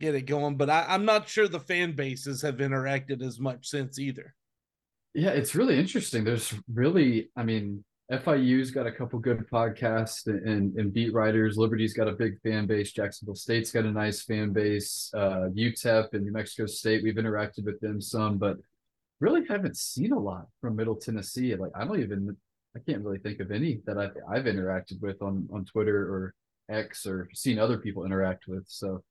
get 0.00 0.14
it 0.14 0.22
going. 0.22 0.56
But 0.56 0.70
I, 0.70 0.86
I'm 0.88 1.04
not 1.04 1.28
sure 1.28 1.46
the 1.46 1.60
fan 1.60 1.94
bases 1.94 2.42
have 2.42 2.56
interacted 2.56 3.22
as 3.22 3.38
much 3.38 3.68
since 3.68 3.98
either. 3.98 4.34
Yeah, 5.14 5.30
it's 5.30 5.54
really 5.54 5.78
interesting. 5.78 6.24
There's 6.24 6.52
really, 6.72 7.30
I 7.36 7.44
mean, 7.44 7.84
FIU's 8.10 8.70
got 8.70 8.86
a 8.86 8.92
couple 8.92 9.18
good 9.18 9.48
podcasts 9.50 10.26
and, 10.26 10.76
and 10.76 10.92
beat 10.92 11.14
writers. 11.14 11.56
Liberty's 11.56 11.94
got 11.94 12.08
a 12.08 12.12
big 12.12 12.40
fan 12.42 12.66
base. 12.66 12.92
Jacksonville 12.92 13.36
State's 13.36 13.70
got 13.70 13.84
a 13.84 13.92
nice 13.92 14.22
fan 14.22 14.52
base. 14.52 15.10
Uh, 15.14 15.48
UTEP 15.54 16.12
and 16.12 16.24
New 16.24 16.32
Mexico 16.32 16.66
State, 16.66 17.02
we've 17.04 17.14
interacted 17.14 17.64
with 17.64 17.80
them 17.80 18.00
some, 18.00 18.38
but 18.38 18.56
really 19.24 19.46
haven't 19.48 19.76
seen 19.76 20.12
a 20.12 20.18
lot 20.18 20.46
from 20.60 20.76
Middle 20.76 20.96
Tennessee. 20.96 21.54
Like 21.56 21.72
I 21.74 21.84
don't 21.84 22.00
even, 22.00 22.36
I 22.76 22.80
can't 22.86 23.02
really 23.02 23.18
think 23.18 23.40
of 23.40 23.50
any 23.50 23.80
that 23.86 23.96
I've, 23.98 24.16
I've 24.30 24.44
interacted 24.44 25.00
with 25.00 25.22
on 25.22 25.48
on 25.52 25.64
Twitter 25.64 25.96
or 25.96 26.34
X 26.68 27.06
or 27.06 27.28
seen 27.34 27.58
other 27.58 27.78
people 27.78 28.04
interact 28.04 28.46
with. 28.46 28.64
So 28.68 29.02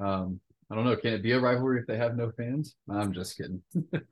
um, 0.00 0.40
I 0.70 0.74
don't 0.74 0.84
know. 0.84 0.96
Can 0.96 1.12
it 1.12 1.22
be 1.22 1.32
a 1.32 1.40
rivalry 1.40 1.80
if 1.80 1.86
they 1.86 1.98
have 1.98 2.16
no 2.16 2.30
fans? 2.30 2.74
I'm 2.90 3.12
just 3.12 3.36
kidding. 3.36 3.62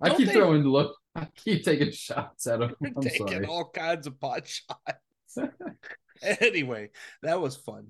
I 0.00 0.14
keep 0.14 0.28
they, 0.28 0.34
throwing 0.34 0.62
look. 0.62 0.96
I 1.16 1.26
keep 1.34 1.64
taking 1.64 1.90
shots 1.90 2.46
at 2.46 2.60
them. 2.60 2.74
I'm 2.84 3.02
taking 3.02 3.26
sorry. 3.26 3.46
all 3.46 3.70
kinds 3.70 4.06
of 4.06 4.20
pot 4.20 4.46
shots. 4.46 5.38
anyway, 6.22 6.90
that 7.22 7.40
was 7.40 7.56
fun. 7.56 7.88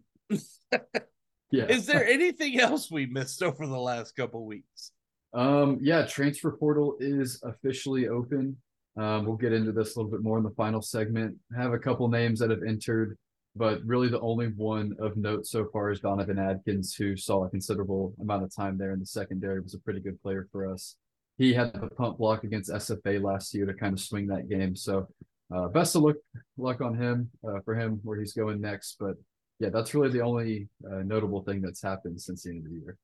yeah. 1.51 1.67
Is 1.67 1.85
there 1.87 2.07
anything 2.07 2.59
else 2.59 2.91
we 2.91 3.05
missed 3.05 3.43
over 3.43 3.67
the 3.67 3.79
last 3.79 4.17
couple 4.17 4.47
weeks? 4.47 4.93
Um, 5.33 5.79
yeah, 5.81 6.07
transfer 6.07 6.53
portal 6.53 6.97
is 7.01 7.41
officially 7.45 8.09
open. 8.09 8.57
Um, 8.97 9.25
we'll 9.25 9.37
get 9.37 9.53
into 9.53 9.73
this 9.73 9.95
a 9.95 9.99
little 9.99 10.11
bit 10.11 10.23
more 10.23 10.39
in 10.39 10.45
the 10.45 10.51
final 10.51 10.83
segment. 10.83 11.37
Have 11.57 11.73
a 11.73 11.79
couple 11.79 12.09
names 12.09 12.41
that 12.41 12.51
have 12.51 12.63
entered, 12.67 13.17
but 13.55 13.81
really 13.85 14.09
the 14.09 14.21
only 14.21 14.49
one 14.49 14.97
of 14.99 15.17
note 15.17 15.47
so 15.47 15.69
far 15.73 15.91
is 15.91 16.01
Donovan 16.01 16.39
Adkins, 16.39 16.95
who 16.95 17.17
saw 17.17 17.45
a 17.45 17.51
considerable 17.51 18.15
amount 18.21 18.43
of 18.43 18.55
time 18.55 18.77
there 18.77 18.93
in 18.93 18.99
the 18.99 19.07
secondary. 19.07 19.61
Was 19.61 19.75
a 19.75 19.79
pretty 19.79 20.01
good 20.01 20.21
player 20.21 20.49
for 20.51 20.71
us 20.71 20.97
he 21.41 21.55
had 21.55 21.73
the 21.73 21.89
punt 21.89 22.19
block 22.19 22.45
against 22.45 22.71
SFA 22.71 23.23
last 23.23 23.55
year 23.55 23.65
to 23.65 23.73
kind 23.73 23.95
of 23.95 24.01
swing 24.01 24.27
that 24.27 24.51
game. 24.51 24.77
So 24.77 25.09
uh, 25.51 25.69
best 25.69 25.97
of 25.97 26.03
luck 26.03 26.17
luck 26.59 26.83
on 26.83 26.95
him 26.95 27.31
uh, 27.49 27.61
for 27.65 27.75
him 27.75 27.99
where 28.03 28.21
he's 28.21 28.35
going 28.35 28.61
next. 28.61 28.97
But 29.01 29.15
yeah, 29.59 29.71
that's 29.71 29.95
really 29.95 30.11
the 30.11 30.21
only 30.21 30.69
uh, 30.85 31.03
notable 31.03 31.43
thing 31.43 31.63
that's 31.63 31.81
happened 31.81 32.21
since 32.21 32.43
the 32.43 32.51
end 32.51 32.67
of 32.67 32.71
the 32.71 32.79
year. 32.81 32.99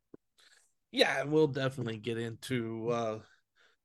Yeah, 0.92 1.24
we'll 1.24 1.48
definitely 1.48 1.98
get 1.98 2.18
into 2.18 2.88
uh, 2.90 3.18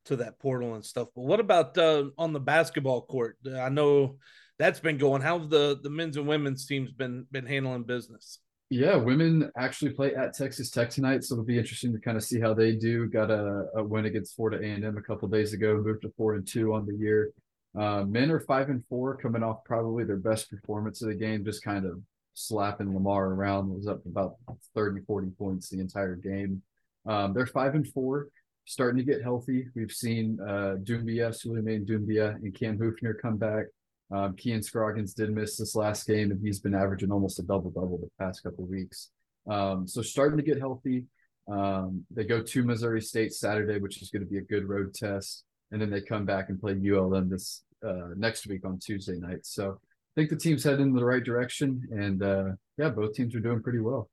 to 0.06 0.16
that 0.18 0.40
portal 0.40 0.76
and 0.76 0.86
stuff. 0.86 1.10
But 1.16 1.24
what 1.24 1.40
about 1.40 1.78
uh, 1.78 2.06
on 2.18 2.34
the 2.34 2.40
basketball 2.40 3.02
court? 3.02 3.38
I 3.56 3.70
know 3.70 4.18
that's 4.60 4.80
been 4.80 4.98
going. 4.98 5.22
How's 5.22 5.50
the 5.50 5.80
the 5.82 5.90
men's 5.90 6.18
and 6.18 6.28
women's 6.28 6.66
teams 6.66 6.92
been 6.92 7.26
been 7.32 7.46
handling 7.46 7.84
business? 7.84 8.40
Yeah, 8.70 8.96
women 8.96 9.52
actually 9.58 9.92
play 9.92 10.16
at 10.16 10.34
Texas 10.34 10.70
Tech 10.70 10.90
tonight, 10.90 11.26
so 11.26 11.36
it'll 11.36 11.44
be 11.44 11.58
interesting 11.58 11.92
to 11.92 12.00
kind 12.00 12.16
of 12.16 12.24
see 12.24 12.40
how 12.40 12.54
they 12.54 12.74
do. 12.74 13.06
Got 13.08 13.30
a, 13.30 13.66
a 13.76 13.84
win 13.84 14.06
against 14.06 14.34
Florida 14.34 14.66
A&M 14.66 14.98
a 14.98 15.02
couple 15.02 15.28
days 15.28 15.52
ago, 15.52 15.82
moved 15.84 16.04
to 16.04 16.14
four 16.16 16.36
and 16.36 16.48
two 16.48 16.74
on 16.74 16.86
the 16.86 16.96
year. 16.96 17.34
Uh, 17.78 18.06
men 18.06 18.32
are 18.32 18.40
five 18.40 18.70
and 18.70 18.82
four, 18.88 19.18
coming 19.18 19.44
off 19.44 19.64
probably 19.66 20.06
their 20.06 20.16
best 20.16 20.50
performance 20.50 21.02
of 21.02 21.10
the 21.10 21.16
game, 21.16 21.44
just 21.44 21.64
kind 21.64 21.86
of 21.86 22.00
slapping 22.34 22.94
Lamar 22.94 23.28
around. 23.28 23.70
Was 23.70 23.88
up 23.88 24.06
about 24.06 24.36
30, 24.74 25.02
40 25.06 25.32
points 25.32 25.68
the 25.68 25.82
entire 25.82 26.16
game. 26.16 26.62
Um, 27.06 27.34
they're 27.34 27.46
five 27.46 27.76
and 27.76 27.88
four, 27.88 28.28
starting 28.66 28.98
to 28.98 29.12
get 29.12 29.22
healthy. 29.22 29.68
We've 29.76 29.92
seen 29.92 30.40
uh, 30.42 30.76
Doumbia, 30.84 31.30
Souleymane 31.30 31.86
Doumbia, 31.86 32.36
and 32.36 32.54
Cam 32.54 32.78
Huefner 32.78 33.20
come 33.20 33.38
back. 33.38 33.66
Um, 34.12 34.36
Kian 34.36 34.64
Scroggins 34.64 35.14
did 35.14 35.32
miss 35.32 35.58
this 35.58 35.76
last 35.76 36.06
game, 36.06 36.32
and 36.32 36.42
he's 36.42 36.60
been 36.60 36.76
averaging 36.76 37.12
almost 37.12 37.40
a 37.40 37.44
double 37.44 37.72
double 37.72 37.98
the 37.98 38.10
past 38.24 38.44
couple 38.44 38.66
weeks. 38.66 39.10
Um, 39.50 39.88
so 39.88 40.02
starting 40.02 40.38
to 40.38 40.44
get 40.44 40.60
healthy. 40.60 41.06
Um, 41.52 42.06
they 42.12 42.24
go 42.24 42.42
to 42.42 42.64
Missouri 42.64 43.02
State 43.02 43.34
Saturday, 43.34 43.80
which 43.80 44.02
is 44.02 44.10
going 44.10 44.24
to 44.24 44.30
be 44.30 44.38
a 44.38 44.42
good 44.42 44.68
road 44.68 44.94
test, 44.94 45.44
and 45.72 45.82
then 45.82 45.90
they 45.90 46.02
come 46.02 46.26
back 46.26 46.50
and 46.50 46.60
play 46.60 46.74
ULM 46.74 47.30
this 47.30 47.64
uh, 47.88 48.10
next 48.16 48.48
week 48.48 48.66
on 48.66 48.80
Tuesday 48.80 49.18
night. 49.18 49.46
So 49.46 49.72
I 49.72 50.14
think 50.16 50.30
the 50.30 50.36
team's 50.36 50.64
heading 50.64 50.88
in 50.88 50.94
the 50.94 51.06
right 51.06 51.24
direction, 51.24 51.82
and 51.92 52.22
uh, 52.22 52.50
yeah, 52.78 52.90
both 52.90 53.14
teams 53.14 53.34
are 53.34 53.40
doing 53.40 53.64
pretty 53.64 53.80
well. 53.80 54.10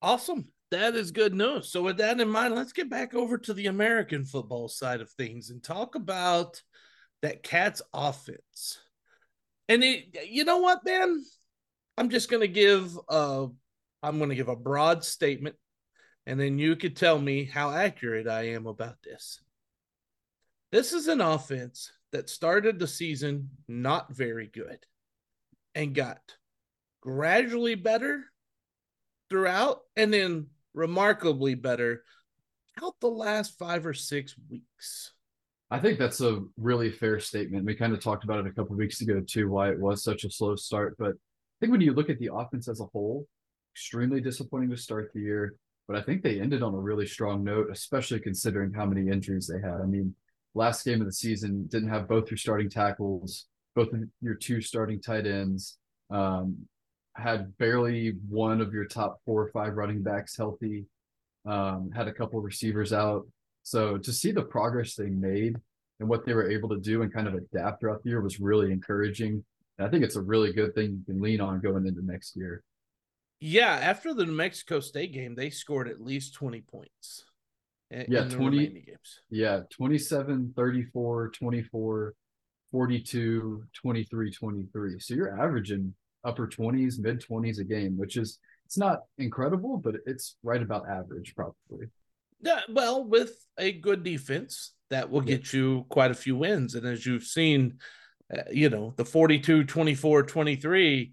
Awesome. 0.00 0.46
That 0.70 0.96
is 0.96 1.12
good 1.12 1.32
news. 1.32 1.68
So 1.70 1.82
with 1.82 1.98
that 1.98 2.20
in 2.20 2.28
mind, 2.28 2.54
let's 2.54 2.72
get 2.72 2.90
back 2.90 3.14
over 3.14 3.38
to 3.38 3.54
the 3.54 3.66
American 3.66 4.24
football 4.24 4.68
side 4.68 5.00
of 5.00 5.10
things 5.10 5.50
and 5.50 5.62
talk 5.62 5.94
about 5.94 6.60
that 7.22 7.42
Kats 7.42 7.82
offense. 7.94 8.78
And 9.68 9.84
it, 9.84 10.26
you 10.28 10.44
know 10.44 10.58
what, 10.58 10.84
man? 10.84 11.24
I'm 11.96 12.10
just 12.10 12.30
gonna 12.30 12.48
give 12.48 12.98
a, 13.08 13.46
I'm 14.02 14.18
gonna 14.18 14.34
give 14.34 14.48
a 14.48 14.56
broad 14.56 15.04
statement, 15.04 15.56
and 16.26 16.38
then 16.38 16.58
you 16.58 16.76
could 16.76 16.96
tell 16.96 17.18
me 17.18 17.44
how 17.44 17.70
accurate 17.70 18.28
I 18.28 18.48
am 18.48 18.66
about 18.66 18.96
this. 19.02 19.40
This 20.72 20.92
is 20.92 21.06
an 21.08 21.20
offense 21.20 21.92
that 22.12 22.28
started 22.28 22.78
the 22.78 22.88
season 22.88 23.50
not 23.66 24.12
very 24.12 24.48
good, 24.48 24.78
and 25.74 25.94
got 25.94 26.20
gradually 27.00 27.76
better 27.76 28.24
throughout, 29.30 29.80
and 29.96 30.12
then 30.12 30.48
remarkably 30.76 31.54
better 31.54 32.04
out 32.80 32.94
the 33.00 33.08
last 33.08 33.58
five 33.58 33.86
or 33.86 33.94
six 33.94 34.36
weeks. 34.48 35.12
I 35.70 35.80
think 35.80 35.98
that's 35.98 36.20
a 36.20 36.44
really 36.56 36.92
fair 36.92 37.18
statement. 37.18 37.64
We 37.64 37.74
kind 37.74 37.92
of 37.92 38.00
talked 38.00 38.22
about 38.22 38.38
it 38.38 38.46
a 38.46 38.52
couple 38.52 38.76
weeks 38.76 39.00
ago 39.00 39.20
too, 39.26 39.48
why 39.48 39.70
it 39.70 39.80
was 39.80 40.04
such 40.04 40.22
a 40.22 40.30
slow 40.30 40.54
start. 40.54 40.94
But 40.96 41.10
I 41.10 41.58
think 41.58 41.72
when 41.72 41.80
you 41.80 41.92
look 41.92 42.10
at 42.10 42.20
the 42.20 42.30
offense 42.32 42.68
as 42.68 42.80
a 42.80 42.86
whole, 42.86 43.26
extremely 43.74 44.20
disappointing 44.20 44.70
to 44.70 44.76
start 44.76 45.10
the 45.12 45.20
year. 45.20 45.56
But 45.88 45.96
I 45.96 46.02
think 46.02 46.22
they 46.22 46.40
ended 46.40 46.62
on 46.62 46.74
a 46.74 46.78
really 46.78 47.06
strong 47.06 47.42
note, 47.42 47.68
especially 47.72 48.20
considering 48.20 48.72
how 48.72 48.86
many 48.86 49.10
injuries 49.10 49.46
they 49.46 49.60
had. 49.60 49.80
I 49.80 49.86
mean, 49.86 50.14
last 50.54 50.84
game 50.84 51.00
of 51.00 51.06
the 51.06 51.12
season 51.12 51.66
didn't 51.68 51.90
have 51.90 52.08
both 52.08 52.30
your 52.30 52.38
starting 52.38 52.70
tackles, 52.70 53.46
both 53.74 53.88
your 54.20 54.34
two 54.34 54.60
starting 54.60 55.00
tight 55.00 55.26
ends, 55.26 55.78
um, 56.10 56.66
had 57.16 57.56
barely 57.58 58.14
one 58.28 58.60
of 58.60 58.72
your 58.72 58.84
top 58.84 59.20
four 59.24 59.42
or 59.42 59.48
five 59.48 59.76
running 59.76 60.02
backs 60.02 60.36
healthy, 60.36 60.84
um, 61.46 61.90
had 61.94 62.08
a 62.08 62.12
couple 62.12 62.40
receivers 62.40 62.92
out. 62.92 63.26
So 63.62 63.96
to 63.98 64.12
see 64.12 64.32
the 64.32 64.42
progress 64.42 64.94
they 64.94 65.06
made 65.06 65.56
and 65.98 66.08
what 66.08 66.26
they 66.26 66.34
were 66.34 66.50
able 66.50 66.68
to 66.68 66.78
do 66.78 67.02
and 67.02 67.12
kind 67.12 67.26
of 67.26 67.34
adapt 67.34 67.80
throughout 67.80 68.02
the 68.02 68.10
year 68.10 68.20
was 68.20 68.38
really 68.38 68.70
encouraging. 68.70 69.44
And 69.78 69.86
I 69.86 69.90
think 69.90 70.04
it's 70.04 70.16
a 70.16 70.22
really 70.22 70.52
good 70.52 70.74
thing 70.74 70.90
you 70.90 71.14
can 71.14 71.22
lean 71.22 71.40
on 71.40 71.60
going 71.60 71.86
into 71.86 72.04
next 72.04 72.36
year. 72.36 72.62
Yeah, 73.40 73.72
after 73.72 74.14
the 74.14 74.24
New 74.24 74.32
Mexico 74.32 74.80
State 74.80 75.12
game, 75.12 75.34
they 75.34 75.50
scored 75.50 75.88
at 75.88 76.00
least 76.00 76.34
20 76.34 76.62
points. 76.62 77.24
In, 77.90 78.06
yeah, 78.08 78.22
in 78.22 78.30
20 78.30 78.66
games. 78.68 79.20
Yeah, 79.30 79.60
27, 79.70 80.54
34, 80.56 81.30
24, 81.30 82.14
42, 82.72 83.64
23, 83.74 84.30
23. 84.32 85.00
So 85.00 85.14
you're 85.14 85.40
averaging 85.40 85.94
upper 86.26 86.46
20s, 86.46 86.98
mid 86.98 87.22
20s 87.22 87.60
a 87.60 87.64
game, 87.64 87.96
which 87.96 88.16
is 88.16 88.38
it's 88.66 88.76
not 88.76 89.02
incredible, 89.18 89.78
but 89.78 89.94
it's 90.06 90.36
right 90.42 90.60
about 90.60 90.88
average 90.88 91.34
probably. 91.34 91.86
Yeah, 92.42 92.60
well, 92.68 93.04
with 93.04 93.32
a 93.58 93.72
good 93.72 94.02
defense, 94.02 94.72
that 94.90 95.10
will 95.10 95.20
get 95.20 95.52
you 95.52 95.86
quite 95.88 96.10
a 96.10 96.14
few 96.14 96.36
wins. 96.36 96.74
And 96.74 96.86
as 96.86 97.06
you've 97.06 97.24
seen, 97.24 97.78
uh, 98.32 98.42
you 98.50 98.68
know, 98.68 98.92
the 98.96 99.04
42, 99.04 99.64
24, 99.64 100.22
23, 100.24 101.12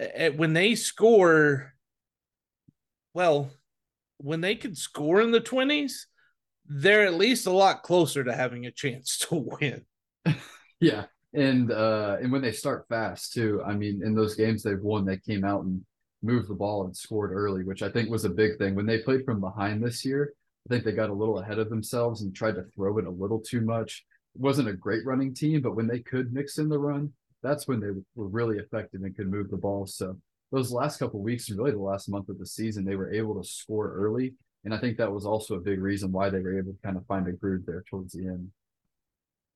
uh, 0.00 0.30
when 0.30 0.52
they 0.52 0.74
score, 0.74 1.72
well, 3.12 3.50
when 4.18 4.40
they 4.40 4.54
can 4.54 4.74
score 4.74 5.20
in 5.20 5.30
the 5.30 5.40
20s, 5.40 5.92
they're 6.66 7.06
at 7.06 7.14
least 7.14 7.46
a 7.46 7.52
lot 7.52 7.82
closer 7.82 8.24
to 8.24 8.34
having 8.34 8.66
a 8.66 8.70
chance 8.70 9.18
to 9.28 9.46
win. 9.60 9.84
yeah. 10.80 11.04
And 11.34 11.72
uh 11.72 12.16
and 12.20 12.30
when 12.30 12.42
they 12.42 12.52
start 12.52 12.86
fast 12.88 13.32
too, 13.32 13.62
I 13.66 13.74
mean, 13.74 14.02
in 14.04 14.14
those 14.14 14.36
games 14.36 14.62
they've 14.62 14.80
won, 14.80 15.04
they 15.04 15.18
came 15.18 15.44
out 15.44 15.64
and 15.64 15.84
moved 16.22 16.48
the 16.48 16.54
ball 16.54 16.84
and 16.84 16.96
scored 16.96 17.32
early, 17.32 17.64
which 17.64 17.82
I 17.82 17.90
think 17.90 18.08
was 18.08 18.24
a 18.24 18.30
big 18.30 18.56
thing. 18.56 18.74
When 18.74 18.86
they 18.86 18.98
played 18.98 19.24
from 19.24 19.40
behind 19.40 19.82
this 19.82 20.04
year, 20.04 20.32
I 20.66 20.72
think 20.72 20.84
they 20.84 20.92
got 20.92 21.10
a 21.10 21.14
little 21.14 21.40
ahead 21.40 21.58
of 21.58 21.68
themselves 21.68 22.22
and 22.22 22.34
tried 22.34 22.54
to 22.54 22.64
throw 22.74 22.98
it 22.98 23.06
a 23.06 23.10
little 23.10 23.40
too 23.40 23.60
much. 23.60 24.04
It 24.34 24.40
wasn't 24.40 24.68
a 24.68 24.72
great 24.72 25.04
running 25.04 25.34
team, 25.34 25.60
but 25.60 25.76
when 25.76 25.86
they 25.86 26.00
could 26.00 26.32
mix 26.32 26.58
in 26.58 26.68
the 26.68 26.78
run, 26.78 27.12
that's 27.42 27.68
when 27.68 27.80
they 27.80 27.90
were 28.14 28.28
really 28.28 28.56
effective 28.56 29.02
and 29.02 29.14
could 29.14 29.30
move 29.30 29.50
the 29.50 29.56
ball. 29.56 29.86
So 29.86 30.16
those 30.50 30.72
last 30.72 30.98
couple 30.98 31.20
weeks, 31.20 31.50
really 31.50 31.72
the 31.72 31.78
last 31.78 32.08
month 32.08 32.28
of 32.30 32.38
the 32.38 32.46
season, 32.46 32.84
they 32.84 32.96
were 32.96 33.12
able 33.12 33.40
to 33.40 33.46
score 33.46 33.92
early. 33.92 34.34
And 34.64 34.72
I 34.72 34.78
think 34.78 34.96
that 34.96 35.12
was 35.12 35.26
also 35.26 35.56
a 35.56 35.60
big 35.60 35.80
reason 35.80 36.10
why 36.10 36.30
they 36.30 36.40
were 36.40 36.58
able 36.58 36.72
to 36.72 36.78
kind 36.82 36.96
of 36.96 37.04
find 37.06 37.28
a 37.28 37.32
groove 37.32 37.66
there 37.66 37.84
towards 37.90 38.14
the 38.14 38.26
end. 38.26 38.50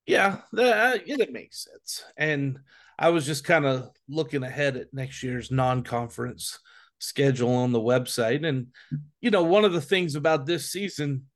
Yeah, 0.09 0.39
that, 0.55 1.03
it 1.07 1.33
makes 1.33 1.65
sense. 1.65 2.03
And 2.17 2.59
I 2.99 3.11
was 3.11 3.27
just 3.27 3.45
kind 3.45 3.67
of 3.67 3.91
looking 4.09 4.43
ahead 4.43 4.77
at 4.77 4.93
next 4.95 5.23
year's 5.23 5.51
non-conference 5.51 6.59
schedule 6.99 7.55
on 7.55 7.73
the 7.73 7.81
website, 7.81 8.45
and 8.47 8.69
you 9.21 9.31
know, 9.31 9.45
one 9.45 9.65
of 9.65 9.73
the 9.75 9.81
things 9.83 10.15
about 10.15 10.47
this 10.47 10.73
season 10.73 11.27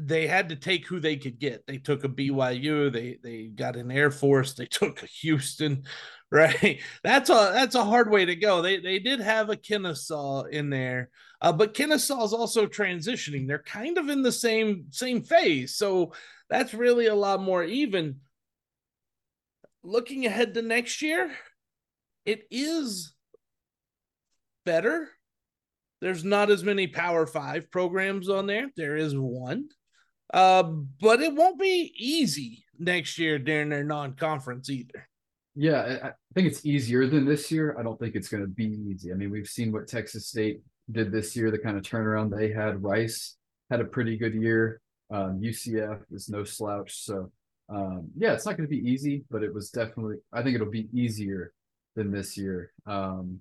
they 0.00 0.28
had 0.28 0.50
to 0.50 0.56
take 0.56 0.86
who 0.86 1.00
they 1.00 1.16
could 1.16 1.40
get. 1.40 1.66
They 1.66 1.78
took 1.78 2.04
a 2.04 2.08
BYU, 2.08 2.90
they 2.90 3.18
they 3.22 3.46
got 3.46 3.76
an 3.76 3.90
Air 3.90 4.10
Force, 4.10 4.54
they 4.54 4.66
took 4.70 5.02
a 5.02 5.06
Houston, 5.06 5.84
right? 6.30 6.80
That's 7.02 7.30
a 7.30 7.50
that's 7.52 7.74
a 7.74 7.84
hard 7.84 8.10
way 8.10 8.24
to 8.24 8.36
go. 8.36 8.62
They 8.62 8.78
they 8.78 9.00
did 9.00 9.20
have 9.20 9.50
a 9.50 9.56
Kennesaw 9.56 10.44
in 10.44 10.70
there, 10.70 11.10
uh, 11.40 11.52
but 11.52 11.74
Kennesaw 11.74 12.24
is 12.24 12.32
also 12.32 12.66
transitioning. 12.66 13.48
They're 13.48 13.58
kind 13.62 13.98
of 13.98 14.08
in 14.08 14.22
the 14.22 14.32
same 14.32 14.86
same 14.90 15.22
phase, 15.22 15.76
so 15.76 16.12
that's 16.50 16.74
really 16.74 17.06
a 17.06 17.14
lot 17.14 17.40
more 17.42 17.64
even. 17.64 18.20
Looking 19.82 20.26
ahead 20.26 20.54
to 20.54 20.62
next 20.62 21.02
year, 21.02 21.30
it 22.24 22.42
is 22.50 23.14
better. 24.66 25.08
There's 26.00 26.24
not 26.24 26.50
as 26.50 26.62
many 26.62 26.86
Power 26.86 27.26
Five 27.26 27.70
programs 27.70 28.28
on 28.28 28.46
there. 28.46 28.68
There 28.76 28.96
is 28.96 29.16
one. 29.16 29.68
Uh, 30.32 30.62
but 31.00 31.20
it 31.20 31.34
won't 31.34 31.58
be 31.58 31.92
easy 31.96 32.64
next 32.78 33.18
year 33.18 33.38
during 33.38 33.70
their 33.70 33.84
non-conference 33.84 34.68
either. 34.68 35.08
Yeah, 35.54 35.98
I 36.02 36.12
think 36.34 36.46
it's 36.46 36.64
easier 36.64 37.06
than 37.06 37.24
this 37.24 37.50
year. 37.50 37.74
I 37.78 37.82
don't 37.82 37.98
think 37.98 38.14
it's 38.14 38.28
going 38.28 38.42
to 38.42 38.48
be 38.48 38.78
easy. 38.90 39.10
I 39.10 39.14
mean, 39.14 39.30
we've 39.30 39.48
seen 39.48 39.72
what 39.72 39.88
Texas 39.88 40.28
State 40.28 40.60
did 40.90 41.10
this 41.10 41.34
year, 41.34 41.50
the 41.50 41.58
kind 41.58 41.76
of 41.76 41.82
turnaround 41.82 42.30
they 42.30 42.52
had. 42.52 42.82
Rice 42.82 43.36
had 43.70 43.80
a 43.80 43.84
pretty 43.84 44.16
good 44.16 44.34
year. 44.34 44.80
Um, 45.10 45.40
UCF 45.42 46.00
is 46.12 46.28
no 46.28 46.44
slouch. 46.44 47.04
So, 47.04 47.30
um, 47.68 48.08
yeah, 48.16 48.32
it's 48.32 48.46
not 48.46 48.56
going 48.56 48.68
to 48.68 48.74
be 48.74 48.88
easy, 48.88 49.24
but 49.30 49.42
it 49.42 49.52
was 49.52 49.70
definitely, 49.70 50.16
I 50.32 50.42
think 50.42 50.54
it'll 50.54 50.70
be 50.70 50.88
easier 50.92 51.52
than 51.96 52.10
this 52.10 52.36
year. 52.36 52.72
Um, 52.86 53.40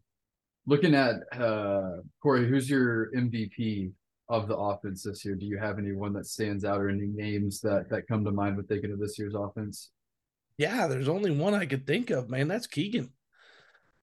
looking 0.66 0.96
at 0.96 1.16
uh, 1.40 1.98
Cory, 2.22 2.48
who's 2.48 2.70
your 2.70 3.12
MVP 3.12 3.92
of 4.30 4.48
the 4.48 4.56
offense 4.56 5.04
this 5.04 5.24
year? 5.24 5.36
Do 5.36 5.46
you 5.46 5.58
have 5.58 5.80
anyone 5.80 6.14
that 6.14 6.28
stands 6.28 6.66
out 6.66 6.82
or 6.82 6.90
any 6.90 7.08
names 7.08 7.62
that 7.62 7.90
that 7.90 8.08
come 8.08 8.26
to 8.26 8.32
mind 8.32 8.58
with 8.58 8.68
thinking 8.68 8.92
of 8.92 9.00
this 9.00 9.18
year's 9.18 9.36
offense? 9.36 9.92
Yeah, 10.58 10.88
there's 10.88 11.08
only 11.08 11.32
one 11.32 11.54
I 11.54 11.66
could 11.66 11.88
think 11.88 12.10
of, 12.10 12.30
man. 12.30 12.48
That's 12.48 12.68
Keegan. 12.68 13.12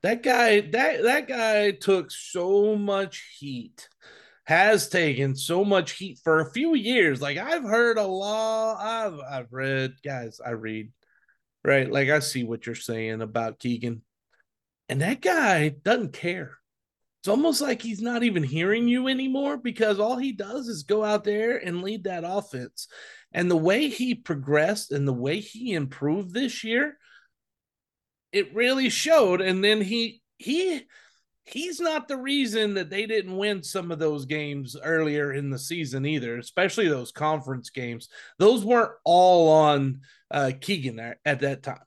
That 0.02 0.22
guy, 0.22 0.60
that 0.60 1.02
that 1.02 1.28
guy 1.28 1.72
took 1.72 2.10
so 2.10 2.76
much 2.76 3.36
heat, 3.38 3.88
has 4.44 4.88
taken 4.88 5.34
so 5.36 5.64
much 5.64 5.92
heat 5.92 6.20
for 6.22 6.40
a 6.40 6.50
few 6.52 6.74
years. 6.74 7.20
Like 7.20 7.38
I've 7.38 7.64
heard 7.64 7.98
a 7.98 8.06
lot, 8.06 8.76
I've 8.80 9.20
I've 9.20 9.52
read, 9.52 9.94
guys, 10.04 10.40
I 10.44 10.50
read, 10.50 10.92
right? 11.64 11.90
Like 11.90 12.10
I 12.10 12.18
see 12.18 12.44
what 12.44 12.66
you're 12.66 12.74
saying 12.74 13.22
about 13.22 13.58
Keegan. 13.58 14.02
And 14.88 15.00
that 15.00 15.22
guy 15.22 15.70
doesn't 15.70 16.12
care 16.12 16.58
it's 17.24 17.28
almost 17.30 17.62
like 17.62 17.80
he's 17.80 18.02
not 18.02 18.22
even 18.22 18.42
hearing 18.42 18.86
you 18.86 19.08
anymore 19.08 19.56
because 19.56 19.98
all 19.98 20.18
he 20.18 20.32
does 20.32 20.68
is 20.68 20.82
go 20.82 21.02
out 21.02 21.24
there 21.24 21.56
and 21.56 21.80
lead 21.80 22.04
that 22.04 22.22
offense. 22.22 22.86
And 23.32 23.50
the 23.50 23.56
way 23.56 23.88
he 23.88 24.14
progressed 24.14 24.92
and 24.92 25.08
the 25.08 25.14
way 25.14 25.40
he 25.40 25.72
improved 25.72 26.34
this 26.34 26.64
year, 26.64 26.98
it 28.30 28.54
really 28.54 28.90
showed. 28.90 29.40
And 29.40 29.64
then 29.64 29.80
he 29.80 30.20
he 30.36 30.82
he's 31.44 31.80
not 31.80 32.08
the 32.08 32.16
reason 32.16 32.74
that 32.74 32.90
they 32.90 33.06
didn't 33.06 33.36
win 33.36 33.62
some 33.62 33.90
of 33.90 33.98
those 33.98 34.24
games 34.24 34.76
earlier 34.82 35.32
in 35.32 35.50
the 35.50 35.58
season 35.58 36.06
either, 36.06 36.38
especially 36.38 36.88
those 36.88 37.12
conference 37.12 37.70
games. 37.70 38.08
Those 38.38 38.64
weren't 38.64 38.92
all 39.04 39.50
on 39.50 40.00
uh, 40.30 40.52
Keegan 40.60 40.96
there 40.96 41.18
at 41.24 41.40
that 41.40 41.62
time. 41.62 41.84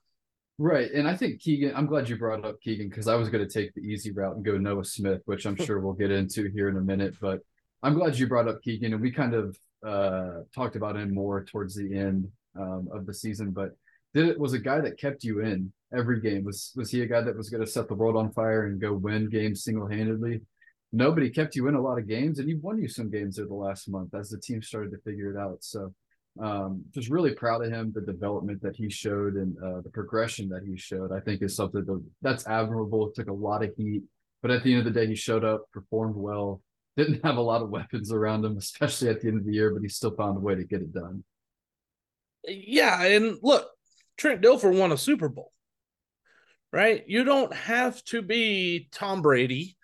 Right. 0.58 0.90
And 0.90 1.06
I 1.06 1.14
think 1.14 1.40
Keegan, 1.40 1.72
I'm 1.76 1.86
glad 1.86 2.08
you 2.08 2.16
brought 2.16 2.44
up 2.44 2.60
Keegan 2.60 2.88
because 2.88 3.06
I 3.06 3.14
was 3.14 3.28
going 3.28 3.46
to 3.46 3.52
take 3.52 3.74
the 3.74 3.80
easy 3.80 4.10
route 4.10 4.36
and 4.36 4.44
go 4.44 4.58
Noah 4.58 4.84
Smith, 4.84 5.22
which 5.26 5.46
I'm 5.46 5.56
sure 5.56 5.78
we'll 5.78 5.92
get 5.92 6.10
into 6.10 6.50
here 6.50 6.68
in 6.68 6.76
a 6.76 6.80
minute. 6.80 7.14
But 7.20 7.40
I'm 7.82 7.94
glad 7.94 8.18
you 8.18 8.26
brought 8.26 8.48
up 8.48 8.62
Keegan. 8.62 8.92
And 8.92 9.00
we 9.00 9.12
kind 9.12 9.34
of 9.34 9.56
uh, 9.86 10.40
talked 10.52 10.74
about 10.74 10.96
him 10.96 11.14
more 11.14 11.44
towards 11.44 11.76
the 11.76 11.96
end 11.96 12.28
um, 12.58 12.88
of 12.92 13.06
the 13.06 13.14
season. 13.14 13.52
But 13.52 13.76
did 14.18 14.28
it 14.28 14.38
was 14.38 14.52
a 14.52 14.58
guy 14.58 14.80
that 14.80 14.98
kept 14.98 15.22
you 15.22 15.40
in 15.40 15.72
every 15.96 16.20
game. 16.20 16.44
Was 16.44 16.72
was 16.74 16.90
he 16.90 17.02
a 17.02 17.06
guy 17.06 17.20
that 17.20 17.36
was 17.36 17.50
going 17.50 17.64
to 17.64 17.70
set 17.70 17.88
the 17.88 17.94
world 17.94 18.16
on 18.16 18.32
fire 18.32 18.66
and 18.66 18.80
go 18.80 18.92
win 18.92 19.28
games 19.28 19.62
single 19.62 19.86
handedly? 19.86 20.40
Nobody 20.92 21.30
kept 21.30 21.54
you 21.54 21.68
in 21.68 21.74
a 21.74 21.80
lot 21.80 21.98
of 21.98 22.08
games, 22.08 22.38
and 22.38 22.48
he 22.48 22.54
won 22.54 22.80
you 22.80 22.88
some 22.88 23.10
games 23.10 23.38
over 23.38 23.48
the 23.48 23.54
last 23.54 23.88
month 23.88 24.14
as 24.14 24.30
the 24.30 24.38
team 24.38 24.62
started 24.62 24.90
to 24.90 24.98
figure 24.98 25.30
it 25.30 25.38
out. 25.38 25.58
So 25.60 25.94
um, 26.40 26.82
just 26.92 27.10
really 27.10 27.34
proud 27.34 27.64
of 27.64 27.70
him. 27.70 27.92
The 27.94 28.00
development 28.00 28.62
that 28.62 28.74
he 28.74 28.90
showed 28.90 29.34
and 29.34 29.56
uh, 29.58 29.80
the 29.82 29.90
progression 29.90 30.48
that 30.48 30.62
he 30.64 30.76
showed, 30.76 31.12
I 31.12 31.20
think, 31.20 31.42
is 31.42 31.54
something 31.54 31.84
that, 31.84 32.04
that's 32.22 32.46
admirable. 32.46 33.08
It 33.08 33.14
took 33.14 33.28
a 33.28 33.32
lot 33.32 33.62
of 33.62 33.72
heat, 33.76 34.02
but 34.42 34.50
at 34.50 34.64
the 34.64 34.72
end 34.72 34.86
of 34.86 34.92
the 34.92 34.98
day, 34.98 35.06
he 35.06 35.14
showed 35.14 35.44
up, 35.44 35.66
performed 35.72 36.16
well. 36.16 36.62
Didn't 36.96 37.20
have 37.24 37.36
a 37.36 37.42
lot 37.42 37.62
of 37.62 37.70
weapons 37.70 38.10
around 38.10 38.44
him, 38.44 38.56
especially 38.56 39.10
at 39.10 39.20
the 39.20 39.28
end 39.28 39.38
of 39.38 39.44
the 39.44 39.52
year, 39.52 39.72
but 39.72 39.82
he 39.82 39.88
still 39.88 40.14
found 40.16 40.36
a 40.36 40.40
way 40.40 40.54
to 40.54 40.64
get 40.64 40.80
it 40.80 40.92
done. 40.92 41.22
Yeah, 42.46 43.02
and 43.04 43.36
look, 43.42 43.68
Trent 44.18 44.42
Dilfer 44.42 44.76
won 44.76 44.92
a 44.92 44.98
Super 44.98 45.30
Bowl, 45.30 45.52
right? 46.72 47.02
You 47.06 47.24
don't 47.24 47.54
have 47.54 48.04
to 48.04 48.20
be 48.20 48.88
Tom 48.92 49.22
Brady 49.22 49.76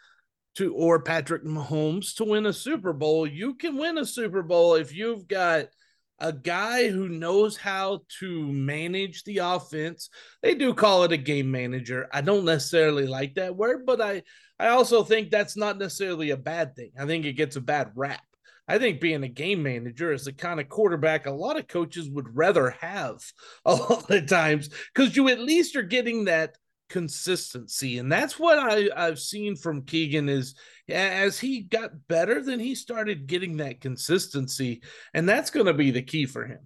to 0.56 0.74
or 0.74 1.00
Patrick 1.00 1.44
Mahomes 1.44 2.16
to 2.16 2.24
win 2.24 2.44
a 2.44 2.52
Super 2.52 2.92
Bowl. 2.92 3.26
You 3.26 3.54
can 3.54 3.78
win 3.78 3.96
a 3.96 4.04
Super 4.04 4.42
Bowl 4.42 4.74
if 4.74 4.94
you've 4.94 5.26
got– 5.26 5.68
a 6.18 6.32
guy 6.32 6.88
who 6.88 7.08
knows 7.08 7.56
how 7.56 8.00
to 8.20 8.52
manage 8.52 9.24
the 9.24 9.38
offense. 9.38 10.10
They 10.42 10.54
do 10.54 10.74
call 10.74 11.04
it 11.04 11.12
a 11.12 11.16
game 11.16 11.50
manager. 11.50 12.08
I 12.12 12.20
don't 12.20 12.44
necessarily 12.44 13.06
like 13.06 13.34
that 13.34 13.56
word, 13.56 13.84
but 13.86 14.00
I 14.00 14.22
I 14.58 14.68
also 14.68 15.02
think 15.02 15.30
that's 15.30 15.56
not 15.56 15.78
necessarily 15.78 16.30
a 16.30 16.36
bad 16.36 16.76
thing. 16.76 16.92
I 16.98 17.06
think 17.06 17.24
it 17.24 17.32
gets 17.32 17.56
a 17.56 17.60
bad 17.60 17.90
rap. 17.96 18.22
I 18.66 18.78
think 18.78 19.00
being 19.00 19.22
a 19.22 19.28
game 19.28 19.62
manager 19.62 20.12
is 20.12 20.24
the 20.24 20.32
kind 20.32 20.58
of 20.58 20.68
quarterback 20.68 21.26
a 21.26 21.30
lot 21.30 21.58
of 21.58 21.68
coaches 21.68 22.08
would 22.08 22.34
rather 22.34 22.70
have 22.70 23.20
a 23.64 23.74
lot 23.74 24.10
of 24.10 24.26
times 24.26 24.70
because 24.94 25.16
you 25.16 25.28
at 25.28 25.40
least 25.40 25.76
are 25.76 25.82
getting 25.82 26.24
that 26.24 26.56
consistency. 26.88 27.98
And 27.98 28.10
that's 28.12 28.38
what 28.38 28.58
I, 28.58 28.88
i've 28.94 29.18
seen 29.18 29.56
from 29.56 29.82
keegan 29.82 30.28
is 30.28 30.54
as 30.88 31.38
he 31.38 31.62
got 31.62 31.90
better 32.08 32.42
then 32.42 32.60
he 32.60 32.74
started 32.74 33.26
getting 33.26 33.56
that 33.56 33.80
consistency 33.80 34.82
and 35.14 35.28
that's 35.28 35.50
going 35.50 35.66
to 35.66 35.74
be 35.74 35.90
the 35.90 36.02
key 36.02 36.26
for 36.26 36.46
him. 36.46 36.60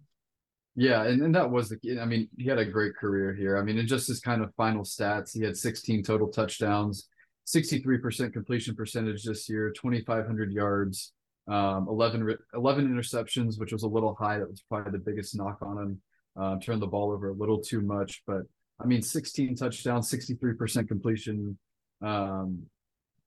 Yeah 0.74 1.04
and, 1.04 1.22
and 1.22 1.34
that 1.34 1.50
was 1.50 1.68
the 1.68 1.78
key 1.78 1.98
i 2.00 2.04
mean 2.04 2.28
he 2.37 2.46
had 2.46 2.58
a 2.58 2.64
great 2.64 2.96
career 2.96 3.32
here. 3.34 3.56
I 3.56 3.62
mean 3.62 3.78
in 3.78 3.87
just 3.87 4.08
his 4.08 4.20
kind 4.20 4.42
of 4.42 4.54
final 4.56 4.82
stats 4.82 5.32
he 5.32 5.42
had 5.42 5.56
16 5.56 6.02
total 6.02 6.28
touchdowns 6.28 7.08
63% 7.46 8.32
completion 8.32 8.74
percentage 8.74 9.22
this 9.24 9.48
year 9.48 9.70
2500 9.70 10.52
yards 10.52 11.12
um, 11.48 11.87
11 11.88 12.37
11 12.54 12.88
interceptions 12.88 13.58
which 13.58 13.72
was 13.72 13.82
a 13.82 13.88
little 13.88 14.14
high 14.14 14.38
that 14.38 14.50
was 14.50 14.62
probably 14.68 14.92
the 14.92 14.98
biggest 14.98 15.37
knock 15.37 15.58
on 15.62 15.78
him 15.78 16.00
uh, 16.38 16.56
turned 16.61 16.82
the 16.82 16.87
ball 16.87 17.11
over 17.11 17.30
a 17.30 17.34
little 17.34 17.58
too 17.58 17.80
much 17.80 18.22
but 18.26 18.42
I 18.80 18.87
mean, 18.87 19.02
16 19.02 19.56
touchdowns, 19.56 20.11
63% 20.11 20.87
completion. 20.87 21.58
Um, 22.00 22.62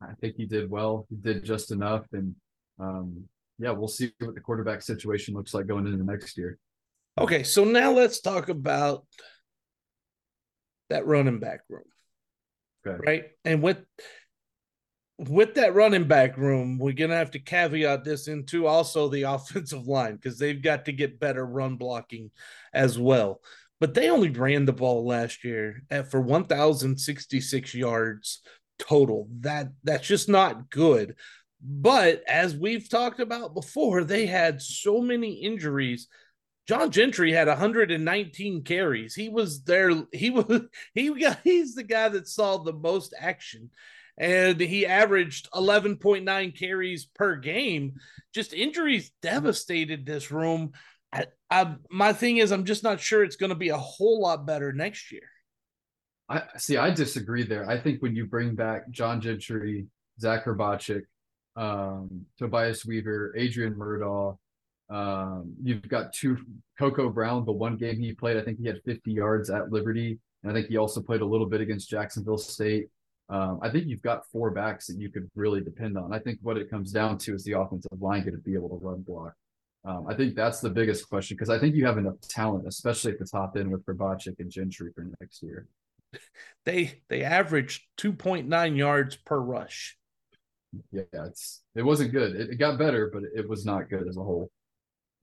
I 0.02 0.14
think 0.20 0.36
he 0.38 0.46
did 0.46 0.70
well. 0.70 1.06
He 1.10 1.18
did 1.18 1.44
just 1.44 1.72
enough. 1.72 2.06
And 2.14 2.36
um, 2.80 3.26
yeah, 3.60 3.72
we'll 3.72 3.90
see 3.90 4.14
what 4.20 4.34
the 4.34 4.42
quarterback 4.42 4.82
situation 4.82 5.34
looks 5.34 5.54
like 5.54 5.68
going 5.68 5.88
into 5.88 6.04
next 6.04 6.38
year. 6.38 6.58
Okay, 7.20 7.44
so 7.44 7.66
now 7.66 7.92
let's 7.92 8.22
talk 8.22 8.48
about 8.48 9.06
that 10.90 11.06
running 11.06 11.40
back 11.40 11.62
room. 11.70 11.84
Okay. 12.88 12.98
Right. 13.06 13.24
And 13.44 13.62
with 13.62 13.78
with 15.30 15.56
that 15.56 15.76
running 15.76 16.08
back 16.08 16.38
room, 16.38 16.78
we're 16.78 16.94
gonna 16.94 17.16
have 17.16 17.32
to 17.32 17.40
caveat 17.40 18.04
this 18.04 18.28
into 18.28 18.68
also 18.68 19.08
the 19.08 19.24
offensive 19.24 19.88
line 19.88 20.16
because 20.16 20.38
they've 20.38 20.62
got 20.62 20.86
to 20.86 20.92
get 20.92 21.20
better 21.20 21.46
run 21.46 21.76
blocking 21.76 22.32
as 22.74 22.98
well 22.98 23.42
but 23.82 23.96
they 23.96 24.10
only 24.12 24.30
ran 24.30 24.64
the 24.64 24.72
ball 24.72 25.06
last 25.06 25.44
year 25.44 25.82
at, 25.90 26.10
for 26.10 26.22
1066 26.22 27.74
yards 27.74 28.42
total 28.80 29.28
that 29.42 29.68
that's 29.84 30.08
just 30.08 30.30
not 30.30 30.70
good 30.70 31.16
but 31.62 32.24
as 32.28 32.56
we've 32.56 32.90
talked 32.90 33.20
about 33.20 33.54
before 33.54 34.04
they 34.04 34.26
had 34.26 34.62
so 34.62 35.02
many 35.02 35.34
injuries 35.34 36.08
John 36.68 36.92
Gentry 36.92 37.34
had 37.34 37.48
119 37.48 38.64
carries. 38.64 39.16
He 39.16 39.30
was 39.30 39.64
there. 39.64 39.92
He 40.14 40.30
was 40.30 40.62
he 40.94 41.10
got 41.20 41.40
he's 41.44 41.74
the 41.74 41.84
guy 41.84 42.08
that 42.10 42.28
saw 42.28 42.60
the 42.60 42.72
most 42.72 43.16
action, 43.20 43.72
and 44.22 44.62
he 44.62 44.86
averaged 44.86 45.50
11.9 45.52 46.58
carries 46.58 47.06
per 47.06 47.38
game. 47.38 47.96
Just 48.36 48.54
injuries 48.54 49.12
devastated 49.24 50.06
this 50.06 50.30
room. 50.32 50.74
I, 51.12 51.26
I, 51.50 51.76
my 51.90 52.14
thing 52.14 52.38
is, 52.38 52.52
I'm 52.52 52.66
just 52.66 52.84
not 52.84 53.00
sure 53.00 53.24
it's 53.24 53.36
going 53.36 53.50
to 53.50 53.56
be 53.56 53.70
a 53.70 53.78
whole 53.78 54.22
lot 54.22 54.46
better 54.46 54.72
next 54.72 55.12
year. 55.12 55.28
I 56.30 56.44
see. 56.56 56.78
I 56.78 56.92
disagree 56.92 57.44
there. 57.44 57.68
I 57.68 57.80
think 57.80 58.04
when 58.04 58.16
you 58.16 58.28
bring 58.28 58.54
back 58.54 58.90
John 58.92 59.20
Gentry, 59.20 59.88
Zach 60.20 60.46
Hrbacek, 60.46 61.02
um, 61.56 62.26
Tobias 62.38 62.86
Weaver, 62.86 63.34
Adrian 63.36 63.74
Murdaugh, 63.74 64.38
Um, 64.88 65.56
you've 65.64 65.90
got 65.90 66.14
two 66.14 66.38
Coco 66.78 67.10
Brown. 67.10 67.44
The 67.44 67.52
one 67.52 67.76
game 67.76 68.00
he 68.00 68.14
played, 68.14 68.38
I 68.38 68.44
think 68.44 68.60
he 68.60 68.68
had 68.68 68.82
50 68.86 69.12
yards 69.12 69.50
at 69.50 69.72
Liberty, 69.72 70.20
and 70.44 70.52
I 70.52 70.54
think 70.54 70.68
he 70.68 70.78
also 70.78 71.02
played 71.02 71.22
a 71.22 71.26
little 71.26 71.48
bit 71.48 71.60
against 71.60 71.90
Jacksonville 71.90 72.38
State. 72.38 72.88
Um, 73.32 73.60
I 73.62 73.70
think 73.70 73.88
you've 73.88 74.02
got 74.02 74.28
four 74.30 74.52
backs 74.52 74.88
that 74.88 74.98
you 74.98 75.10
could 75.10 75.32
really 75.36 75.62
depend 75.62 75.98
on. 75.98 76.14
I 76.14 76.20
think 76.20 76.40
what 76.42 76.58
it 76.58 76.70
comes 76.70 76.92
down 76.92 77.18
to 77.20 77.34
is 77.34 77.46
the 77.46 77.54
offensive 77.54 78.02
line 78.02 78.22
going 78.22 78.34
to 78.34 78.42
be 78.42 78.54
able 78.54 78.70
to 78.70 78.86
run 78.86 79.02
block. 79.02 79.34
Um, 79.86 80.06
I 80.08 80.14
think 80.14 80.36
that's 80.36 80.60
the 80.60 80.70
biggest 80.70 81.10
question 81.10 81.36
because 81.36 81.50
I 81.50 81.58
think 81.58 81.74
you 81.74 81.86
have 81.86 81.98
enough 81.98 82.20
talent, 82.22 82.68
especially 82.68 83.14
at 83.14 83.20
the 83.20 83.26
top 83.26 83.56
end 83.56 83.72
with 83.72 83.86
Grabarczyk 83.86 84.40
and 84.40 84.52
Gentry 84.52 84.92
for 84.94 85.08
next 85.20 85.42
year. 85.42 85.68
They 86.66 87.02
they 87.10 87.24
averaged 87.24 87.84
2.9 87.98 88.78
yards 88.78 89.16
per 89.16 89.40
rush. 89.40 89.98
Yeah, 90.92 91.04
it's 91.14 91.64
it 91.74 91.82
wasn't 91.84 92.12
good. 92.12 92.36
It, 92.36 92.50
it 92.52 92.56
got 92.58 92.78
better, 92.78 93.10
but 93.12 93.24
it 93.34 93.48
was 93.48 93.66
not 93.66 93.90
good 93.90 94.08
as 94.08 94.18
a 94.18 94.22
whole. 94.22 94.52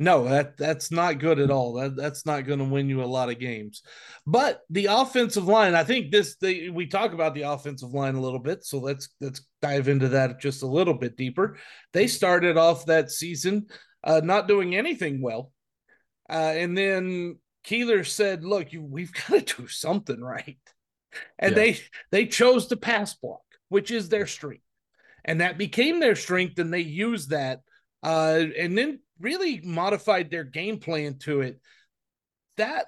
No, 0.01 0.25
that 0.29 0.57
that's 0.57 0.93
not 0.93 1.19
good 1.19 1.41
at 1.41 1.51
all. 1.51 1.75
That 1.75 1.97
that's 1.97 2.25
not 2.25 2.47
going 2.47 2.61
to 2.61 2.65
win 2.65 2.89
you 2.89 3.03
a 3.03 3.05
lot 3.05 3.31
of 3.31 3.41
games. 3.41 3.83
But 4.27 4.61
the 4.71 4.87
offensive 4.87 5.47
line, 5.47 5.75
I 5.75 5.83
think 5.83 6.13
this 6.13 6.37
we 6.41 6.87
talk 6.87 7.13
about 7.13 7.35
the 7.35 7.43
offensive 7.43 7.93
line 7.93 8.15
a 8.15 8.21
little 8.21 8.39
bit, 8.39 8.65
so 8.65 8.79
let's 8.79 9.09
let's 9.21 9.45
dive 9.61 9.89
into 9.89 10.09
that 10.11 10.41
just 10.41 10.63
a 10.63 10.67
little 10.67 10.95
bit 10.95 11.17
deeper. 11.17 11.59
They 11.93 12.07
started 12.07 12.57
off 12.57 12.87
that 12.87 13.11
season 13.11 13.67
uh, 14.05 14.21
not 14.23 14.47
doing 14.47 14.77
anything 14.77 15.21
well, 15.21 15.51
uh, 16.31 16.53
and 16.55 16.79
then 16.79 17.39
Keeler 17.65 18.05
said, 18.05 18.45
"Look, 18.45 18.73
you, 18.73 18.85
we've 18.85 19.13
got 19.29 19.47
to 19.47 19.63
do 19.63 19.67
something 19.67 20.21
right," 20.21 20.59
and 21.41 21.57
yeah. 21.57 21.63
they 21.63 21.81
they 22.13 22.27
chose 22.27 22.69
to 22.69 22.77
pass 22.77 23.15
block, 23.15 23.43
which 23.69 23.91
is 23.91 24.09
their 24.09 24.29
strength, 24.29 24.63
and 25.25 25.41
that 25.41 25.59
became 25.59 25.99
their 25.99 26.15
strength, 26.15 26.61
and 26.61 26.73
they 26.73 26.81
used 26.81 27.31
that. 27.31 27.63
Uh, 28.01 28.45
and 28.57 28.79
then 28.79 29.01
really 29.21 29.61
modified 29.63 30.31
their 30.31 30.45
game 30.45 30.79
plan 30.79 31.19
to 31.21 31.41
it. 31.41 31.61
That 32.57 32.87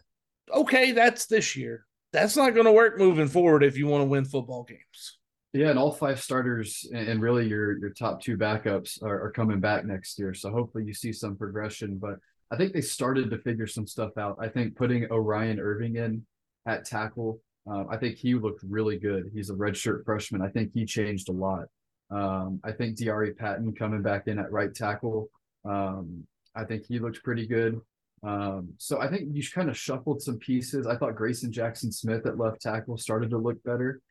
okay, 0.53 0.93
that's 0.93 1.27
this 1.27 1.57
year. 1.57 1.87
That's 2.13 2.37
not 2.37 2.55
going 2.55 2.67
to 2.67 2.73
work 2.73 2.99
moving 2.99 3.29
forward 3.29 3.63
if 3.63 3.77
you 3.77 3.87
want 3.87 4.03
to 4.03 4.07
win 4.07 4.25
football 4.25 4.65
games. 4.65 5.19
Yeah, 5.53 5.71
and 5.71 5.79
all 5.79 5.93
five 5.93 6.21
starters 6.21 6.89
and 6.93 7.21
really 7.21 7.47
your 7.47 7.77
your 7.79 7.91
top 7.91 8.23
two 8.23 8.37
backups 8.37 9.03
are, 9.03 9.25
are, 9.25 9.33
coming 9.33 9.59
back 9.59 9.85
next 9.85 10.19
year. 10.19 10.33
So 10.33 10.51
hopefully 10.51 10.85
you 10.85 10.95
see 10.95 11.13
some 11.13 11.37
progression. 11.37 11.99
But 11.99 12.19
I 12.53 12.57
think 12.57 12.73
they 12.73 12.81
started 12.81 13.31
to 13.31 13.39
figure 13.39 13.67
some 13.67 13.87
stuff 13.87 14.17
out. 14.17 14.37
I 14.41 14.49
think 14.49 14.77
putting 14.77 15.11
Orion 15.11 15.59
Irving 15.59 15.97
in 15.97 16.25
at 16.67 16.85
tackle, 16.85 17.41
uh, 17.69 17.85
I 17.91 17.97
think 17.97 18.17
he 18.17 18.35
looked 18.35 18.63
really 18.63 18.97
good. 18.97 19.31
He's 19.35 19.51
a 19.51 19.55
redshirt 19.55 20.05
freshman. 20.05 20.41
I 20.41 20.49
think 20.49 20.71
he 20.73 20.85
changed 20.85 21.29
a 21.29 21.33
lot. 21.33 21.65
Um, 22.11 22.61
I 22.65 22.73
think 22.73 22.97
Diari 22.97 23.37
Patton 23.37 23.75
coming 23.75 24.03
back 24.03 24.29
in 24.29 24.39
at 24.39 24.53
right 24.53 24.75
tackle 24.75 25.31
um, 25.65 26.25
I 26.55 26.65
think 26.65 26.87
he 26.87 26.99
looked 26.99 27.23
pretty 27.23 27.47
good. 27.47 27.81
Um, 28.23 28.75
so 28.77 29.01
I 29.01 29.09
think 29.09 29.29
you 29.33 29.43
kind 29.55 29.71
of 29.71 29.79
shuffled 29.79 30.21
some 30.21 30.39
pieces. 30.39 30.87
I 30.87 30.97
thought 30.97 31.15
Grayson 31.15 31.53
Jackson 31.53 31.91
Smith 31.91 32.27
at 32.27 32.39
left 32.39 32.61
tackle 32.61 32.99
started 32.99 33.31
to 33.31 33.39
look 33.39 33.63
better 33.65 34.03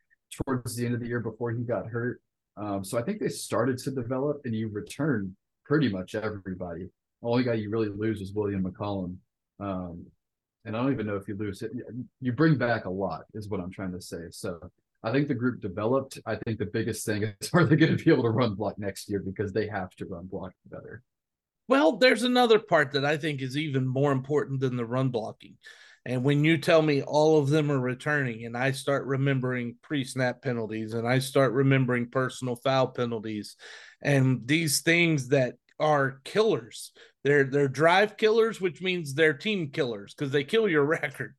towards 0.44 0.74
the 0.74 0.84
end 0.84 0.94
of 0.94 1.00
the 1.00 1.06
year 1.06 1.20
before 1.20 1.52
he 1.52 1.62
got 1.62 1.86
hurt. 1.86 2.20
Um, 2.56 2.84
so 2.84 2.98
I 2.98 3.02
think 3.02 3.20
they 3.20 3.28
started 3.28 3.78
to 3.78 3.90
develop, 3.90 4.42
and 4.44 4.54
you 4.54 4.68
return 4.68 5.36
pretty 5.64 5.88
much 5.88 6.14
everybody. 6.14 6.88
The 7.22 7.28
only 7.28 7.44
guy 7.44 7.54
you 7.54 7.70
really 7.70 7.88
lose 7.88 8.20
is 8.20 8.32
William 8.32 8.64
McCollum. 8.64 9.16
Um, 9.60 10.06
and 10.64 10.76
I 10.76 10.82
don't 10.82 10.92
even 10.92 11.06
know 11.06 11.16
if 11.16 11.28
you 11.28 11.36
lose 11.36 11.62
it. 11.62 11.70
You 12.20 12.32
bring 12.32 12.56
back 12.56 12.84
a 12.84 12.90
lot, 12.90 13.22
is 13.34 13.48
what 13.48 13.60
I'm 13.60 13.70
trying 13.70 13.92
to 13.92 14.00
say. 14.00 14.24
So 14.30 14.58
I 15.02 15.12
think 15.12 15.28
the 15.28 15.34
group 15.34 15.60
developed. 15.60 16.18
I 16.26 16.36
think 16.36 16.58
the 16.58 16.66
biggest 16.66 17.06
thing 17.06 17.22
is 17.40 17.50
are 17.54 17.64
they 17.64 17.76
going 17.76 17.96
to 17.96 18.04
be 18.04 18.10
able 18.10 18.24
to 18.24 18.30
run 18.30 18.54
block 18.54 18.78
next 18.78 19.08
year 19.08 19.20
because 19.20 19.52
they 19.52 19.66
have 19.68 19.94
to 19.96 20.06
run 20.06 20.26
block 20.26 20.52
better. 20.70 21.02
Well, 21.70 21.98
there's 21.98 22.24
another 22.24 22.58
part 22.58 22.90
that 22.94 23.04
I 23.04 23.16
think 23.16 23.40
is 23.40 23.56
even 23.56 23.86
more 23.86 24.10
important 24.10 24.58
than 24.58 24.74
the 24.74 24.84
run 24.84 25.10
blocking. 25.10 25.56
And 26.04 26.24
when 26.24 26.42
you 26.44 26.58
tell 26.58 26.82
me 26.82 27.02
all 27.02 27.38
of 27.38 27.48
them 27.48 27.70
are 27.70 27.78
returning, 27.78 28.44
and 28.44 28.56
I 28.56 28.72
start 28.72 29.06
remembering 29.06 29.76
pre 29.80 30.02
snap 30.02 30.42
penalties, 30.42 30.94
and 30.94 31.06
I 31.06 31.20
start 31.20 31.52
remembering 31.52 32.10
personal 32.10 32.56
foul 32.56 32.88
penalties, 32.88 33.54
and 34.02 34.40
these 34.48 34.80
things 34.80 35.28
that 35.28 35.58
are 35.78 36.20
killers, 36.24 36.90
they're 37.22 37.44
they're 37.44 37.68
drive 37.68 38.16
killers, 38.16 38.60
which 38.60 38.82
means 38.82 39.14
they're 39.14 39.32
team 39.32 39.70
killers 39.70 40.12
because 40.12 40.32
they 40.32 40.42
kill 40.42 40.68
your 40.68 40.84
record, 41.00 41.36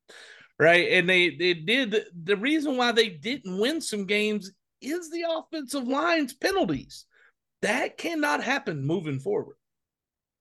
right? 0.58 0.94
And 0.94 1.10
they 1.10 1.36
they 1.36 1.56
did 1.56 2.06
the 2.24 2.38
reason 2.38 2.78
why 2.78 2.94
they 2.94 3.10
didn't 3.10 3.60
win 3.60 3.82
some 3.82 4.06
games 4.06 4.50
is 4.82 5.10
the 5.10 5.26
offensive 5.30 5.89
line's 5.89 6.34
penalties. 6.34 7.04
That 7.63 7.98
cannot 7.98 8.41
happen 8.41 8.88
moving 8.88 9.20
forward. 9.20 9.58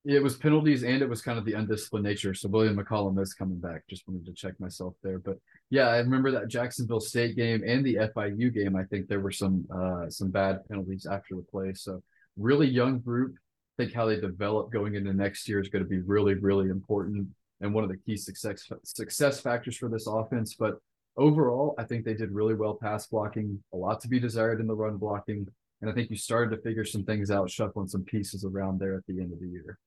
It 0.07 0.23
was 0.23 0.37
penalties 0.37 0.83
and 0.83 1.03
it 1.03 1.09
was 1.09 1.21
kind 1.21 1.39
of 1.39 1.45
the 1.45 1.53
undisciplined 1.53 2.07
nature. 2.07 2.33
So 2.33 2.49
William 2.49 2.77
McCollum 2.77 3.21
is 3.21 3.35
coming 3.35 3.59
back. 3.59 3.83
Just 3.89 4.09
wanted 4.09 4.25
to 4.27 4.33
check 4.33 4.59
myself 4.59 4.95
there. 5.03 5.19
But 5.19 5.37
yeah, 5.69 5.89
I 5.89 5.99
remember 5.99 6.31
that 6.31 6.49
Jacksonville 6.49 7.01
State 7.01 7.37
game 7.37 7.63
and 7.67 7.85
the 7.85 7.97
FIU 8.17 8.53
game. 8.53 8.77
I 8.77 8.85
think 8.85 9.09
there 9.09 9.21
were 9.21 9.31
some 9.31 9.67
uh, 9.75 10.09
some 10.09 10.31
bad 10.31 10.67
penalties 10.69 11.07
after 11.07 11.37
the 11.37 11.43
play. 11.43 11.75
So 11.75 12.03
really 12.39 12.67
young 12.67 13.01
group. 13.01 13.35
I 13.79 13.85
think 13.85 13.95
how 13.95 14.07
they 14.07 14.19
develop 14.19 14.73
going 14.73 14.95
into 14.95 15.13
next 15.13 15.49
year 15.49 15.61
is 15.61 15.69
going 15.69 15.85
to 15.85 15.89
be 15.89 16.01
really, 16.01 16.35
really 16.35 16.71
important 16.71 17.29
and 17.61 17.75
one 17.75 17.85
of 17.85 17.91
the 17.91 17.97
key 17.99 18.17
success 18.17 18.71
success 18.85 19.41
factors 19.41 19.77
for 19.77 19.91
this 19.91 20.07
offense. 20.07 20.55
But 20.59 20.79
overall, 21.19 21.75
I 21.77 21.85
think 21.85 22.07
they 22.07 22.15
did 22.15 22.33
really 22.33 22.55
well 22.55 22.75
pass 22.75 23.07
blocking, 23.07 23.63
a 23.75 23.77
lot 23.77 24.01
to 24.01 24.09
be 24.09 24.19
desired 24.19 24.61
in 24.61 24.67
the 24.67 24.75
run 24.75 24.97
blocking. 24.97 25.47
And 25.83 25.91
I 25.91 25.95
think 25.95 26.09
you 26.09 26.17
started 26.17 26.57
to 26.57 26.63
figure 26.63 26.87
some 26.87 27.05
things 27.05 27.31
out, 27.31 27.51
shuffling 27.51 27.89
some 27.89 28.05
pieces 28.05 28.47
around 28.47 28.81
there 28.81 28.97
at 28.97 29.07
the 29.07 29.21
end 29.21 29.33
of 29.35 29.41
the 29.41 29.49
year 29.49 29.79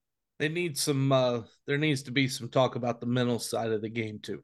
they 0.43 0.49
need 0.49 0.77
some 0.77 1.09
uh 1.13 1.39
there 1.67 1.77
needs 1.77 2.03
to 2.03 2.11
be 2.11 2.27
some 2.27 2.49
talk 2.49 2.75
about 2.75 2.99
the 2.99 3.07
mental 3.07 3.39
side 3.39 3.71
of 3.71 3.81
the 3.81 3.87
game 3.87 4.19
too 4.21 4.41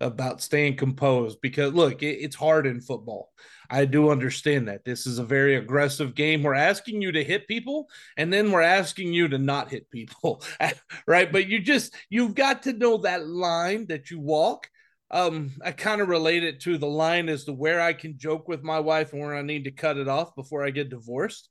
about 0.00 0.40
staying 0.40 0.76
composed 0.76 1.40
because 1.40 1.72
look 1.72 2.00
it, 2.00 2.18
it's 2.20 2.36
hard 2.36 2.64
in 2.64 2.80
football. 2.80 3.32
I 3.68 3.86
do 3.86 4.10
understand 4.10 4.68
that. 4.68 4.84
This 4.84 5.04
is 5.04 5.18
a 5.18 5.24
very 5.24 5.56
aggressive 5.56 6.14
game. 6.14 6.44
We're 6.44 6.54
asking 6.54 7.02
you 7.02 7.10
to 7.10 7.24
hit 7.24 7.48
people 7.48 7.88
and 8.16 8.32
then 8.32 8.52
we're 8.52 8.62
asking 8.62 9.12
you 9.12 9.26
to 9.26 9.38
not 9.38 9.68
hit 9.70 9.90
people 9.90 10.44
right? 11.08 11.32
But 11.32 11.48
you 11.48 11.58
just 11.58 11.92
you've 12.08 12.36
got 12.36 12.62
to 12.62 12.72
know 12.72 12.98
that 12.98 13.26
line 13.26 13.86
that 13.88 14.12
you 14.12 14.20
walk. 14.20 14.68
Um 15.10 15.50
i 15.64 15.72
kind 15.72 16.00
of 16.00 16.08
relate 16.08 16.44
it 16.44 16.60
to 16.60 16.78
the 16.78 16.86
line 16.86 17.28
as 17.28 17.44
to 17.46 17.52
where 17.52 17.80
i 17.80 17.92
can 17.92 18.16
joke 18.16 18.46
with 18.46 18.62
my 18.62 18.78
wife 18.78 19.12
and 19.12 19.22
where 19.22 19.36
i 19.36 19.42
need 19.42 19.64
to 19.64 19.72
cut 19.72 19.96
it 19.96 20.08
off 20.08 20.36
before 20.36 20.64
i 20.64 20.70
get 20.70 20.88
divorced. 20.88 21.48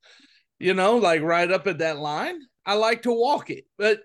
You 0.59 0.73
know 0.73 0.95
like 0.95 1.21
right 1.21 1.51
up 1.51 1.67
at 1.67 1.79
that 1.79 1.99
line 1.99 2.39
I 2.65 2.75
like 2.75 3.03
to 3.03 3.11
walk 3.11 3.49
it, 3.49 3.65
but 3.77 3.99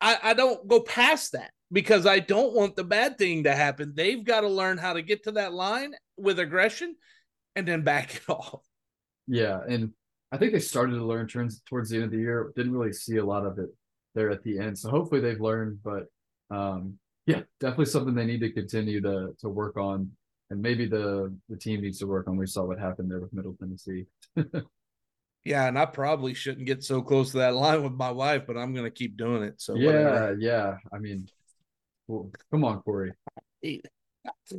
I, 0.00 0.18
I 0.22 0.34
don't 0.34 0.66
go 0.68 0.80
past 0.80 1.32
that 1.32 1.50
because 1.72 2.06
I 2.06 2.20
don't 2.20 2.54
want 2.54 2.76
the 2.76 2.84
bad 2.84 3.18
thing 3.18 3.44
to 3.44 3.54
happen. 3.54 3.92
They've 3.94 4.24
got 4.24 4.42
to 4.42 4.48
learn 4.48 4.78
how 4.78 4.92
to 4.92 5.02
get 5.02 5.24
to 5.24 5.32
that 5.32 5.52
line 5.52 5.94
with 6.16 6.38
aggression 6.38 6.94
and 7.54 7.66
then 7.66 7.82
back 7.82 8.14
it 8.28 8.30
off. 8.30 8.62
Yeah. 9.26 9.60
And 9.68 9.92
I 10.30 10.36
think 10.36 10.52
they 10.52 10.60
started 10.60 10.94
to 10.94 11.04
learn 11.04 11.26
turns 11.26 11.62
towards 11.68 11.90
the 11.90 11.96
end 11.96 12.06
of 12.06 12.10
the 12.12 12.18
year. 12.18 12.52
Didn't 12.56 12.72
really 12.72 12.92
see 12.92 13.16
a 13.16 13.24
lot 13.24 13.46
of 13.46 13.58
it 13.58 13.70
there 14.14 14.30
at 14.30 14.42
the 14.42 14.58
end. 14.58 14.78
So 14.78 14.90
hopefully 14.90 15.20
they've 15.20 15.40
learned, 15.40 15.80
but 15.82 16.04
um, 16.50 16.98
yeah, 17.26 17.42
definitely 17.60 17.86
something 17.86 18.14
they 18.14 18.24
need 18.24 18.40
to 18.40 18.52
continue 18.52 19.00
to 19.00 19.34
to 19.40 19.48
work 19.48 19.76
on. 19.76 20.10
And 20.50 20.62
maybe 20.62 20.86
the 20.86 21.36
the 21.48 21.56
team 21.56 21.80
needs 21.80 21.98
to 21.98 22.06
work 22.06 22.28
on. 22.28 22.36
We 22.36 22.46
saw 22.46 22.64
what 22.64 22.78
happened 22.78 23.10
there 23.10 23.20
with 23.20 23.32
Middle 23.32 23.56
Tennessee. 23.58 24.06
Yeah, 25.46 25.68
and 25.68 25.78
I 25.78 25.86
probably 25.86 26.34
shouldn't 26.34 26.66
get 26.66 26.82
so 26.82 27.00
close 27.00 27.30
to 27.30 27.38
that 27.38 27.54
line 27.54 27.84
with 27.84 27.92
my 27.92 28.10
wife, 28.10 28.42
but 28.48 28.56
I'm 28.56 28.74
going 28.74 28.84
to 28.84 28.90
keep 28.90 29.16
doing 29.16 29.44
it. 29.44 29.60
So 29.60 29.76
yeah, 29.76 29.86
whatever. 29.86 30.36
yeah. 30.40 30.74
I 30.92 30.98
mean, 30.98 31.28
well, 32.08 32.32
come 32.50 32.64
on, 32.64 32.82
Cory. 32.82 33.12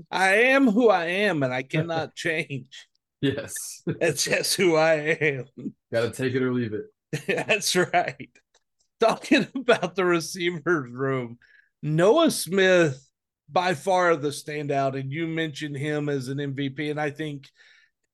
I 0.10 0.28
am 0.36 0.71
who 0.71 0.89
I 0.89 1.06
am, 1.06 1.43
and 1.43 1.54
I 1.54 1.63
cannot 1.63 2.15
change. 2.15 2.88
yes, 3.19 3.84
that's 3.86 4.23
just 4.23 4.56
who 4.56 4.78
I 4.78 4.93
am. 4.93 5.45
Got 5.91 6.02
to 6.04 6.10
take 6.12 6.34
it 6.36 6.41
or 6.41 6.54
leave 6.54 6.73
it. 6.73 6.86
that's 7.47 7.76
right. 7.76 8.30
Talking 9.02 9.45
about 9.56 9.95
the 9.95 10.06
receivers 10.06 10.89
room, 10.89 11.38
Noah 11.84 12.32
Smith 12.32 13.06
by 13.50 13.73
far 13.73 14.15
the 14.15 14.30
standout, 14.30 14.97
and 14.97 15.12
you 15.12 15.28
mentioned 15.28 15.76
him 15.76 16.08
as 16.08 16.30
an 16.30 16.38
MVP, 16.38 16.89
and 16.89 17.00
I 17.00 17.10
think 17.10 17.50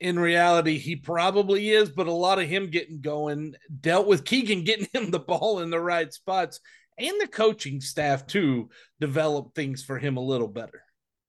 in 0.04 0.20
reality, 0.20 0.78
he 0.78 0.98
probably 0.98 1.70
is, 1.70 1.90
but 1.90 2.08
a 2.08 2.12
lot 2.12 2.38
of 2.38 2.48
him 2.48 2.70
getting 2.70 3.00
going 3.00 3.56
dealt 3.80 4.06
with 4.06 4.26
Keegan 4.26 4.66
getting 4.66 4.88
him 4.94 5.12
the 5.12 5.20
ball 5.20 5.62
in 5.62 5.70
the 5.70 5.80
right 5.80 6.12
spots 6.14 6.60
and 6.98 7.20
the 7.22 7.28
coaching 7.28 7.80
staff 7.80 8.28
to 8.28 8.70
develop 9.00 9.56
things 9.56 9.84
for 9.84 9.98
him 9.98 10.18
a 10.18 10.22
little 10.22 10.50
better. 10.50 10.84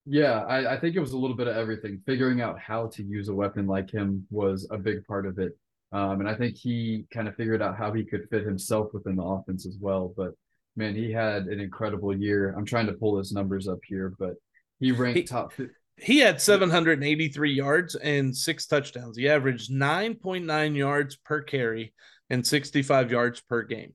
Yeah, 0.07 0.45
I, 0.45 0.75
I, 0.75 0.81
think 0.81 0.97
it 0.97 1.01
was 1.01 1.13
a 1.13 1.17
little 1.17 1.37
bit 1.37 1.47
of 1.47 1.57
everything. 1.57 2.03
Figuring 2.05 2.43
out 2.43 2.59
how 2.59 2.89
to 2.89 3.03
use 3.03 3.29
a 3.29 3.35
weapon 3.35 3.67
like 3.67 3.91
him 3.91 4.27
was 4.31 4.69
a 4.71 4.77
big 4.77 5.07
part 5.07 5.27
of 5.27 5.39
it. 5.39 5.57
Um, 5.93 6.21
and 6.21 6.29
I 6.29 6.35
think 6.35 6.57
he 6.57 7.07
kind 7.13 7.29
of 7.29 7.37
figured 7.37 7.63
out 7.63 7.79
how 7.79 7.93
he 7.93 8.05
could 8.05 8.29
fit 8.29 8.45
himself 8.45 8.93
within 8.93 9.17
the 9.17 9.23
offense 9.23 9.67
as 9.67 9.79
well. 9.81 10.13
But 10.15 10.33
man, 10.77 10.95
he 10.95 11.11
had 11.13 11.45
an 11.45 11.61
incredible 11.61 12.15
year. 12.15 12.55
I'm 12.57 12.67
trying 12.67 12.87
to 12.87 12.93
pull 12.93 13.17
his 13.17 13.33
numbers 13.33 13.69
up 13.69 13.79
here, 13.87 14.13
but 14.19 14.35
he 14.81 14.93
ranked 14.93 15.19
he, 15.19 15.25
top 15.25 15.53
he 15.97 16.19
had 16.19 16.41
783 16.41 17.53
yards 17.53 17.95
and 17.95 18.37
six 18.37 18.67
touchdowns. 18.67 19.17
He 19.17 19.29
averaged 19.29 19.71
9.9 19.71 20.77
yards 20.77 21.17
per 21.17 21.43
carry 21.43 21.95
and 22.31 22.47
65 22.47 23.11
yards 23.11 23.41
per 23.41 23.63
game. 23.63 23.95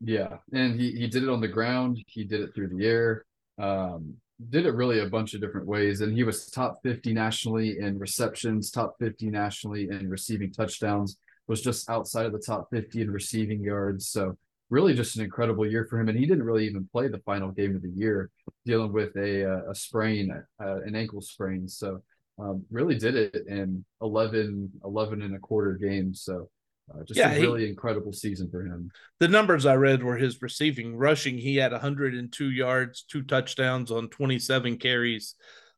Yeah, 0.00 0.38
and 0.52 0.80
he 0.80 0.92
he 0.92 1.06
did 1.08 1.24
it 1.24 1.28
on 1.28 1.40
the 1.40 1.48
ground. 1.48 2.02
He 2.06 2.24
did 2.24 2.40
it 2.40 2.54
through 2.54 2.68
the 2.68 2.86
air. 2.86 3.26
Um, 3.58 4.14
did 4.48 4.64
it 4.64 4.74
really 4.74 5.00
a 5.00 5.06
bunch 5.06 5.34
of 5.34 5.42
different 5.42 5.66
ways, 5.66 6.00
and 6.00 6.16
he 6.16 6.24
was 6.24 6.46
top 6.46 6.80
fifty 6.82 7.12
nationally 7.12 7.78
in 7.78 7.98
receptions, 7.98 8.70
top 8.70 8.96
fifty 8.98 9.28
nationally 9.28 9.90
in 9.90 10.08
receiving 10.08 10.52
touchdowns. 10.52 11.18
Was 11.48 11.60
just 11.60 11.90
outside 11.90 12.24
of 12.24 12.32
the 12.32 12.38
top 12.38 12.68
fifty 12.70 13.02
in 13.02 13.10
receiving 13.10 13.62
yards. 13.62 14.08
So 14.08 14.38
really, 14.70 14.94
just 14.94 15.16
an 15.16 15.24
incredible 15.24 15.66
year 15.66 15.86
for 15.90 15.98
him. 16.00 16.08
And 16.08 16.18
he 16.18 16.26
didn't 16.26 16.44
really 16.44 16.66
even 16.66 16.88
play 16.90 17.08
the 17.08 17.18
final 17.18 17.50
game 17.50 17.76
of 17.76 17.82
the 17.82 17.90
year, 17.90 18.30
dealing 18.64 18.92
with 18.92 19.14
a 19.16 19.64
a 19.68 19.74
sprain, 19.74 20.30
uh, 20.62 20.82
an 20.82 20.96
ankle 20.96 21.20
sprain. 21.20 21.68
So 21.68 22.02
um, 22.40 22.64
really 22.70 22.94
did 22.94 23.16
it 23.16 23.44
in 23.48 23.84
11, 24.00 24.70
11 24.84 25.22
and 25.22 25.36
a 25.36 25.38
quarter 25.38 25.74
games. 25.74 26.22
So 26.22 26.48
uh, 26.92 27.04
just 27.04 27.18
yeah, 27.18 27.30
a 27.30 27.40
really 27.40 27.64
he, 27.64 27.68
incredible 27.68 28.12
season 28.12 28.50
for 28.50 28.64
him. 28.64 28.90
The 29.18 29.28
numbers 29.28 29.66
I 29.66 29.74
read 29.74 30.02
were 30.02 30.16
his 30.16 30.40
receiving, 30.42 30.96
rushing. 30.96 31.38
He 31.38 31.56
had 31.56 31.72
102 31.72 32.50
yards, 32.50 33.02
two 33.02 33.22
touchdowns 33.22 33.90
on 33.90 34.08
27 34.08 34.78
carries. 34.78 35.34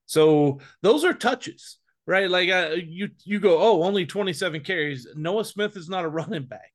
So 0.07 0.61
those 0.83 1.05
are 1.05 1.15
touches, 1.15 1.79
right? 2.07 2.31
Like 2.31 2.51
uh, 2.51 2.77
you, 2.77 3.11
you 3.25 3.41
go, 3.41 3.59
oh, 3.61 3.83
only 3.83 4.07
27 4.07 4.63
carries. 4.63 5.07
Noah 5.15 5.45
Smith 5.45 5.77
is 5.77 5.89
not 5.89 6.05
a 6.05 6.09
running 6.09 6.45
back. 6.45 6.73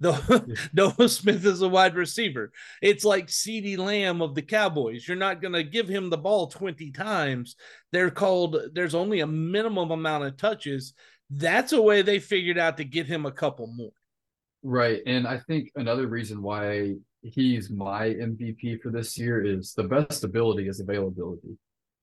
Noah, 0.00 0.46
Noah 0.72 1.08
Smith 1.08 1.44
is 1.44 1.62
a 1.62 1.68
wide 1.68 1.94
receiver. 1.94 2.52
It's 2.82 3.04
like 3.04 3.26
CeeDee 3.26 3.78
Lamb 3.78 4.22
of 4.22 4.34
the 4.34 4.42
Cowboys. 4.42 5.06
You're 5.06 5.16
not 5.16 5.40
going 5.42 5.54
to 5.54 5.62
give 5.62 5.88
him 5.88 6.10
the 6.10 6.18
ball 6.18 6.46
20 6.48 6.90
times. 6.92 7.56
They're 7.92 8.10
called, 8.10 8.56
there's 8.72 8.94
only 8.94 9.20
a 9.20 9.26
minimum 9.26 9.90
amount 9.90 10.24
of 10.24 10.36
touches 10.36 10.94
that's 11.30 11.72
a 11.72 11.80
way 11.80 12.02
they 12.02 12.18
figured 12.18 12.58
out 12.58 12.76
to 12.78 12.84
get 12.84 13.06
him 13.06 13.24
a 13.24 13.32
couple 13.32 13.68
more. 13.68 13.92
Right. 14.62 15.00
And 15.06 15.26
I 15.26 15.38
think 15.38 15.70
another 15.76 16.06
reason 16.06 16.42
why 16.42 16.96
he's 17.22 17.70
my 17.70 18.08
MVP 18.08 18.80
for 18.80 18.90
this 18.90 19.16
year 19.16 19.44
is 19.44 19.72
the 19.72 19.84
best 19.84 20.24
ability 20.24 20.68
is 20.68 20.80
availability. 20.80 21.56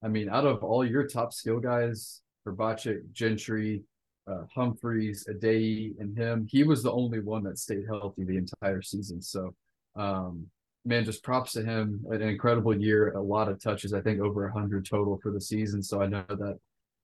I 0.03 0.07
mean, 0.07 0.29
out 0.29 0.45
of 0.45 0.63
all 0.63 0.85
your 0.85 1.07
top 1.07 1.33
skill 1.33 1.59
guys, 1.59 2.21
Grabacic, 2.47 3.11
Gentry, 3.11 3.83
uh, 4.27 4.43
Humphreys, 4.53 5.27
Addae, 5.29 5.99
and 5.99 6.17
him, 6.17 6.47
he 6.49 6.63
was 6.63 6.83
the 6.83 6.91
only 6.91 7.19
one 7.19 7.43
that 7.43 7.57
stayed 7.57 7.85
healthy 7.87 8.23
the 8.23 8.37
entire 8.37 8.81
season. 8.81 9.21
So, 9.21 9.53
um, 9.95 10.47
man, 10.85 11.05
just 11.05 11.23
props 11.23 11.53
to 11.53 11.63
him. 11.63 12.05
An 12.09 12.21
incredible 12.21 12.75
year, 12.75 13.13
a 13.13 13.21
lot 13.21 13.49
of 13.49 13.61
touches. 13.61 13.93
I 13.93 14.01
think 14.01 14.19
over 14.19 14.47
hundred 14.49 14.85
total 14.85 15.19
for 15.21 15.31
the 15.31 15.41
season. 15.41 15.81
So 15.81 16.01
I 16.01 16.07
know 16.07 16.25
that 16.27 16.59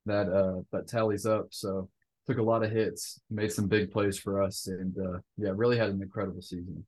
that 0.05 0.29
uh, 0.29 0.62
that 0.71 0.88
tallies 0.88 1.25
up. 1.25 1.47
So 1.51 1.89
took 2.27 2.38
a 2.38 2.43
lot 2.43 2.63
of 2.63 2.71
hits, 2.71 3.19
made 3.29 3.51
some 3.51 3.67
big 3.67 3.91
plays 3.91 4.17
for 4.17 4.41
us, 4.41 4.67
and 4.67 4.95
uh, 4.97 5.19
yeah, 5.38 5.51
really 5.53 5.77
had 5.77 5.89
an 5.89 6.01
incredible 6.01 6.41
season. 6.41 6.86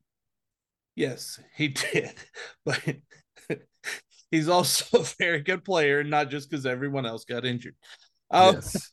Yes, 0.95 1.39
he 1.56 1.67
did, 1.93 2.13
but 2.65 2.82
he's 4.32 4.48
also 4.48 5.00
a 5.00 5.04
very 5.17 5.41
good 5.41 5.63
player, 5.63 6.04
not 6.04 6.30
just 6.30 6.50
because 6.50 6.65
everyone 6.65 7.06
else 7.06 7.26
got 7.26 7.45
injured. 7.45 7.76
Um, 8.32 8.56
yes, 8.56 8.92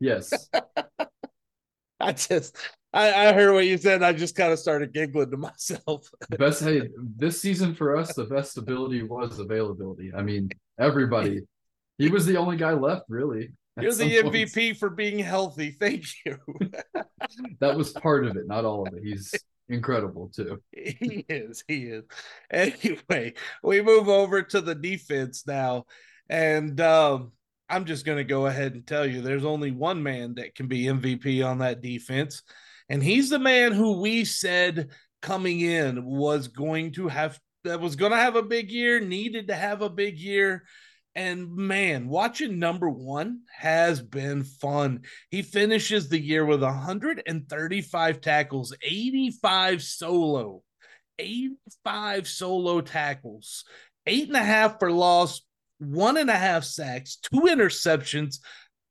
yes. 0.00 0.48
I 2.00 2.12
just, 2.12 2.56
I, 2.92 3.28
I 3.28 3.32
heard 3.32 3.52
what 3.52 3.66
you 3.66 3.78
said. 3.78 4.02
I 4.02 4.12
just 4.12 4.34
kind 4.34 4.52
of 4.52 4.58
started 4.58 4.92
giggling 4.92 5.30
to 5.30 5.36
myself. 5.36 6.10
best, 6.30 6.62
hey, 6.62 6.88
this 7.16 7.40
season 7.40 7.74
for 7.74 7.96
us, 7.96 8.14
the 8.14 8.24
best 8.24 8.58
ability 8.58 9.04
was 9.04 9.38
availability. 9.38 10.12
I 10.14 10.22
mean, 10.22 10.50
everybody. 10.78 11.42
He 11.98 12.08
was 12.08 12.26
the 12.26 12.36
only 12.36 12.56
guy 12.56 12.72
left, 12.72 13.04
really. 13.08 13.52
You're 13.80 13.94
the 13.94 14.18
MVP 14.18 14.54
point. 14.54 14.76
for 14.78 14.90
being 14.90 15.18
healthy. 15.18 15.70
Thank 15.70 16.04
you. 16.26 16.38
that 17.60 17.76
was 17.76 17.92
part 17.92 18.26
of 18.26 18.36
it, 18.36 18.46
not 18.46 18.64
all 18.64 18.86
of 18.86 18.94
it. 18.94 19.02
He's 19.02 19.32
incredible 19.68 20.30
too. 20.34 20.60
He 20.72 21.24
is. 21.28 21.64
He 21.66 21.84
is. 21.84 22.04
Anyway, 22.50 23.34
we 23.62 23.80
move 23.80 24.08
over 24.08 24.42
to 24.42 24.60
the 24.60 24.74
defense 24.74 25.46
now, 25.46 25.86
and 26.28 26.78
um, 26.80 27.32
I'm 27.72 27.84
just 27.84 28.04
going 28.04 28.18
to 28.18 28.24
go 28.24 28.46
ahead 28.46 28.74
and 28.74 28.86
tell 28.86 29.06
you 29.06 29.22
there's 29.22 29.44
only 29.44 29.70
one 29.70 30.02
man 30.02 30.34
that 30.34 30.54
can 30.54 30.68
be 30.68 30.84
MVP 30.84 31.44
on 31.44 31.58
that 31.58 31.80
defense, 31.80 32.42
and 32.88 33.02
he's 33.02 33.30
the 33.30 33.38
man 33.38 33.72
who 33.72 34.00
we 34.00 34.24
said 34.24 34.90
coming 35.22 35.60
in 35.60 36.04
was 36.04 36.48
going 36.48 36.92
to 36.92 37.08
have 37.08 37.38
that 37.64 37.80
was 37.80 37.96
going 37.96 38.12
to 38.12 38.18
have 38.18 38.36
a 38.36 38.42
big 38.42 38.70
year, 38.70 39.00
needed 39.00 39.48
to 39.48 39.54
have 39.54 39.82
a 39.82 39.90
big 39.90 40.18
year 40.18 40.64
and 41.14 41.54
man, 41.54 42.08
watching 42.08 42.58
number 42.58 42.88
one 42.88 43.40
has 43.54 44.00
been 44.00 44.44
fun. 44.44 45.02
He 45.30 45.42
finishes 45.42 46.08
the 46.08 46.18
year 46.18 46.44
with 46.44 46.62
135 46.62 48.20
tackles, 48.20 48.74
85 48.82 49.82
solo, 49.82 50.62
85 51.18 52.28
solo 52.28 52.80
tackles, 52.80 53.64
eight 54.06 54.28
and 54.28 54.36
a 54.36 54.42
half 54.42 54.78
for 54.78 54.90
loss, 54.90 55.42
one 55.82 56.16
and 56.16 56.30
a 56.30 56.36
half 56.36 56.64
sacks, 56.64 57.16
two 57.16 57.42
interceptions, 57.42 58.38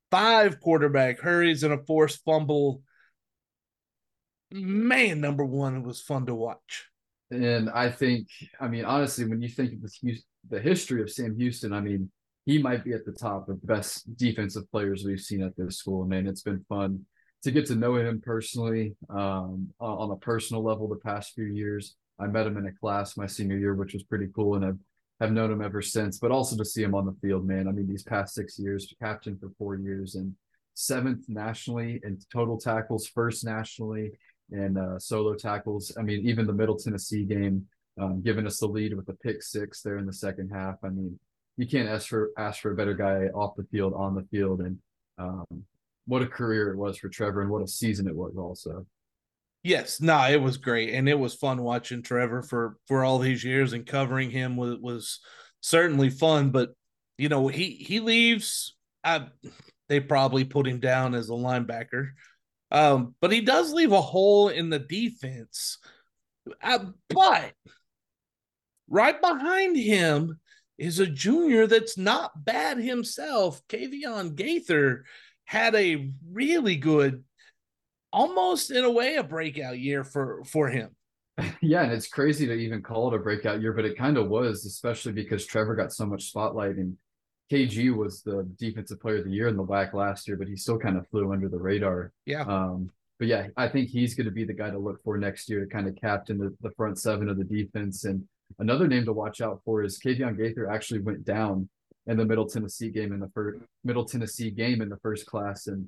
five 0.10 0.60
quarterback 0.60 1.20
hurries, 1.20 1.64
and 1.64 1.74
a 1.74 1.84
forced 1.86 2.24
fumble. 2.24 2.82
Man, 4.52 5.22
number 5.22 5.46
one, 5.46 5.78
it 5.78 5.84
was 5.84 6.02
fun 6.02 6.26
to 6.26 6.36
watch. 6.36 6.88
And 7.32 7.70
I 7.70 7.90
think, 7.90 8.28
I 8.60 8.68
mean, 8.68 8.84
honestly, 8.84 9.26
when 9.26 9.42
you 9.42 9.48
think 9.48 9.74
of 9.74 9.90
the, 10.50 10.60
history 10.60 11.02
of 11.02 11.10
Sam 11.10 11.38
Houston, 11.38 11.72
I 11.72 11.80
mean, 11.80 12.12
he 12.46 12.62
might 12.62 12.84
be 12.84 12.92
at 12.92 13.06
the 13.06 13.14
top 13.14 13.48
of 13.48 13.62
the 13.62 13.68
best 13.68 14.18
defensive 14.18 14.70
players 14.72 15.06
we've 15.06 15.22
seen 15.22 15.42
at 15.42 15.56
this 15.56 15.78
school. 15.78 16.06
Man, 16.06 16.28
it's 16.28 16.42
been 16.42 16.66
fun 16.68 17.06
to 17.44 17.52
get 17.52 17.68
to 17.68 17.76
know 17.76 17.96
him 17.96 18.22
personally 18.24 18.96
um, 19.10 19.70
on 19.80 20.12
a 20.12 20.18
personal 20.18 20.62
level 20.62 20.90
the 20.90 20.96
past 20.98 21.34
few 21.34 21.46
years. 21.46 21.96
I 22.20 22.28
met 22.28 22.46
him 22.46 22.58
in 22.58 22.68
a 22.68 22.74
class 22.74 23.16
my 23.16 23.28
senior 23.28 23.58
year, 23.58 23.74
which 23.74 23.94
was 23.94 24.04
pretty 24.04 24.28
cool, 24.36 24.56
and 24.56 24.66
I've 24.66 24.78
have 25.22 25.32
known 25.32 25.52
him 25.52 25.62
ever 25.62 25.82
since. 25.82 26.20
But 26.20 26.32
also 26.32 26.58
to 26.58 26.66
see 26.66 26.84
him 26.84 26.96
on 26.96 27.06
the 27.06 27.16
field, 27.22 27.46
man. 27.48 27.68
I 27.68 27.72
mean, 27.72 27.88
these 27.88 28.04
past 28.04 28.34
six 28.34 28.60
years, 28.60 28.94
captain 29.02 29.38
for 29.38 29.52
four 29.58 29.76
years, 29.76 30.16
and 30.16 30.36
seventh 30.74 31.30
nationally 31.30 32.02
in 32.04 32.20
total 32.34 32.58
tackles, 32.58 33.08
first 33.08 33.46
nationally 33.46 34.12
in 34.52 34.78
uh, 34.78 35.00
solo 35.00 35.36
tackles. 35.36 35.96
I 35.98 36.02
mean, 36.02 36.28
even 36.28 36.48
the 36.48 36.54
Middle 36.54 36.78
Tennessee 36.78 37.24
game, 37.24 37.68
um, 38.00 38.22
giving 38.22 38.48
us 38.48 38.60
the 38.60 38.68
lead 38.68 38.96
with 38.96 39.06
the 39.06 39.14
pick 39.14 39.44
six 39.44 39.82
there 39.82 39.98
in 39.98 40.06
the 40.06 40.14
second 40.14 40.50
half. 40.50 40.76
I 40.84 40.90
mean, 40.90 41.18
you 41.58 41.68
can't 41.68 41.88
ask 41.88 42.08
for 42.08 42.32
ask 42.38 42.62
for 42.62 42.72
a 42.72 42.76
better 42.76 42.96
guy 42.96 43.28
off 43.36 43.56
the 43.56 43.68
field, 43.72 43.94
on 43.94 44.16
the 44.16 44.24
field, 44.32 44.62
and 44.62 44.78
um, 45.18 45.64
what 46.06 46.22
a 46.24 46.28
career 46.28 46.72
it 46.72 46.78
was 46.78 46.98
for 46.98 47.10
Trevor, 47.10 47.42
and 47.42 47.50
what 47.50 47.62
a 47.62 47.68
season 47.68 48.08
it 48.08 48.16
was 48.16 48.36
also. 48.38 48.86
Yes, 49.64 50.02
no, 50.02 50.16
nah, 50.18 50.30
it 50.30 50.42
was 50.42 50.58
great, 50.58 50.94
and 50.94 51.08
it 51.08 51.20
was 51.20 51.36
fun 51.36 51.62
watching 51.62 52.02
Trevor 52.02 52.42
for 52.42 52.78
for 52.88 53.04
all 53.04 53.20
these 53.20 53.44
years, 53.44 53.74
and 53.74 53.86
covering 53.86 54.32
him 54.32 54.58
was 54.58 54.78
was 54.80 55.20
certainly 55.62 56.10
fun. 56.10 56.50
But 56.50 56.72
you 57.18 57.30
know, 57.30 57.48
he 57.48 57.72
he 57.72 58.00
leaves. 58.00 58.76
I, 59.04 59.28
they 59.88 60.00
probably 60.00 60.46
put 60.46 60.68
him 60.68 60.80
down 60.80 61.14
as 61.14 61.30
a 61.30 61.34
linebacker, 61.34 62.10
um, 62.72 63.16
but 63.22 63.32
he 63.32 63.42
does 63.42 63.72
leave 63.72 63.92
a 63.92 64.02
hole 64.02 64.50
in 64.50 64.70
the 64.70 64.80
defense. 64.80 65.78
Uh, 66.64 66.86
but 67.10 67.54
right 68.90 69.20
behind 69.22 69.78
him 69.78 70.40
is 70.78 71.00
a 71.00 71.06
junior 71.06 71.68
that's 71.68 71.98
not 71.98 72.44
bad 72.44 72.78
himself. 72.78 73.62
Kavion 73.68 74.36
Gaither 74.36 75.06
had 75.46 75.76
a 75.76 76.12
really 76.32 76.76
good, 76.76 77.24
almost 78.12 78.72
in 78.72 78.84
a 78.84 78.92
way, 78.92 79.16
a 79.16 79.24
breakout 79.24 79.80
year 79.80 80.04
for 80.04 80.44
for 80.46 80.70
him. 80.70 80.96
Yeah, 81.62 81.84
and 81.84 81.92
it's 81.92 82.08
crazy 82.08 82.46
to 82.48 82.54
even 82.54 82.82
call 82.82 83.08
it 83.08 83.16
a 83.16 83.20
breakout 83.20 83.62
year, 83.62 83.74
but 83.74 83.86
it 83.86 83.98
kind 83.98 84.18
of 84.18 84.30
was, 84.30 84.66
especially 84.66 85.12
because 85.12 85.46
Trevor 85.46 85.76
got 85.76 85.94
so 85.94 86.06
much 86.06 86.30
spotlight 86.30 86.76
and 86.76 86.98
KG 87.52 87.96
was 87.96 88.22
the 88.22 88.48
defensive 88.60 89.00
player 89.00 89.18
of 89.18 89.26
the 89.26 89.32
year 89.32 89.48
in 89.48 89.58
the 89.58 89.64
WAC 89.64 89.94
last 89.94 90.28
year, 90.28 90.38
but 90.38 90.48
he 90.48 90.56
still 90.56 90.78
kind 90.78 90.98
of 90.98 91.08
flew 91.08 91.32
under 91.32 91.50
the 91.50 91.58
radar. 91.58 92.12
Yeah. 92.26 92.42
Um, 92.42 92.92
but 93.18 93.28
yeah, 93.28 93.48
I 93.58 93.68
think 93.68 93.90
he's 93.90 94.14
going 94.16 94.26
to 94.26 94.32
be 94.32 94.44
the 94.44 94.54
guy 94.54 94.70
to 94.70 94.78
look 94.78 95.02
for 95.04 95.18
next 95.18 95.50
year 95.50 95.62
to 95.62 95.68
kind 95.68 95.88
of 95.88 95.96
captain 95.96 96.38
the, 96.38 96.56
the 96.62 96.72
front 96.72 97.00
seven 97.00 97.30
of 97.30 97.38
the 97.38 97.44
defense. 97.44 98.04
And 98.04 98.28
Another 98.60 98.88
name 98.88 99.06
to 99.06 99.14
watch 99.14 99.42
out 99.42 99.62
for 99.64 99.84
is 99.84 100.00
Kavion 100.00 100.38
Gaither 100.38 100.70
actually 100.70 101.00
went 101.00 101.26
down 101.26 101.70
in 102.08 102.18
the 102.18 102.26
Middle 102.26 102.48
Tennessee 102.48 102.90
game 102.90 103.12
in 103.14 103.20
the 103.20 103.30
first 103.30 103.60
Middle 103.84 104.06
Tennessee 104.06 104.52
game 104.52 104.82
in 104.82 104.90
the 104.90 104.98
first 104.98 105.26
class 105.26 105.68
and 105.68 105.88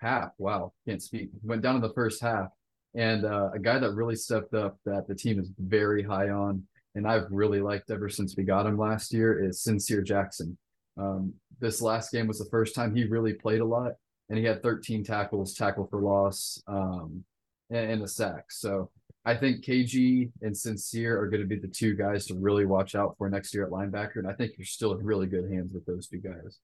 half. 0.00 0.30
Wow, 0.38 0.72
can't 0.86 1.02
speak. 1.02 1.30
Went 1.42 1.62
down 1.62 1.76
in 1.76 1.82
the 1.82 1.92
first 1.92 2.22
half, 2.22 2.48
and 2.94 3.24
uh, 3.24 3.50
a 3.54 3.58
guy 3.58 3.78
that 3.78 3.92
really 3.92 4.16
stepped 4.16 4.54
up 4.54 4.78
that 4.84 5.06
the 5.08 5.14
team 5.14 5.38
is 5.38 5.50
very 5.58 6.02
high 6.02 6.30
on, 6.30 6.62
and 6.94 7.06
I've 7.06 7.30
really 7.30 7.60
liked 7.60 7.90
ever 7.90 8.08
since 8.08 8.36
we 8.36 8.44
got 8.44 8.66
him 8.66 8.78
last 8.78 9.12
year 9.12 9.42
is 9.44 9.62
Sincere 9.62 10.02
Jackson. 10.02 10.56
Um, 10.96 11.34
this 11.60 11.82
last 11.82 12.12
game 12.12 12.26
was 12.26 12.38
the 12.38 12.50
first 12.50 12.74
time 12.74 12.94
he 12.94 13.04
really 13.04 13.34
played 13.34 13.60
a 13.60 13.64
lot, 13.64 13.92
and 14.28 14.38
he 14.38 14.44
had 14.44 14.62
13 14.62 15.04
tackles, 15.04 15.54
tackle 15.54 15.86
for 15.86 16.00
loss, 16.00 16.62
um, 16.66 17.24
and, 17.70 17.92
and 17.92 18.02
a 18.02 18.08
sack. 18.08 18.44
So 18.50 18.90
I 19.24 19.34
think 19.34 19.64
KG 19.64 20.30
and 20.42 20.56
Sincere 20.56 21.20
are 21.20 21.28
going 21.28 21.40
to 21.42 21.48
be 21.48 21.58
the 21.58 21.68
two 21.68 21.94
guys 21.94 22.26
to 22.26 22.34
really 22.34 22.66
watch 22.66 22.94
out 22.94 23.16
for 23.16 23.28
next 23.28 23.54
year 23.54 23.64
at 23.64 23.70
linebacker, 23.70 24.16
and 24.16 24.28
I 24.28 24.32
think 24.32 24.52
you're 24.58 24.66
still 24.66 24.92
in 24.92 25.04
really 25.04 25.26
good 25.26 25.50
hands 25.50 25.72
with 25.72 25.86
those 25.86 26.06
two 26.06 26.18
guys. 26.18 26.58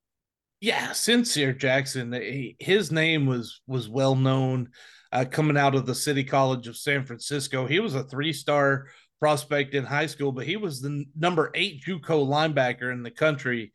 Yeah, 0.60 0.92
Sincere 0.92 1.54
Jackson. 1.54 2.54
His 2.58 2.92
name 2.92 3.26
was 3.26 3.60
was 3.66 3.88
well 3.88 4.14
known 4.14 4.70
uh, 5.10 5.24
coming 5.24 5.56
out 5.56 5.74
of 5.74 5.86
the 5.86 5.94
City 5.94 6.22
College 6.22 6.68
of 6.68 6.76
San 6.76 7.04
Francisco. 7.04 7.66
He 7.66 7.80
was 7.80 7.94
a 7.94 8.04
three 8.04 8.32
star 8.32 8.86
prospect 9.18 9.74
in 9.74 9.84
high 9.84 10.06
school, 10.06 10.32
but 10.32 10.46
he 10.46 10.56
was 10.56 10.80
the 10.80 11.04
number 11.16 11.50
eight 11.54 11.82
JUCO 11.84 12.26
linebacker 12.26 12.92
in 12.92 13.02
the 13.02 13.10
country. 13.10 13.72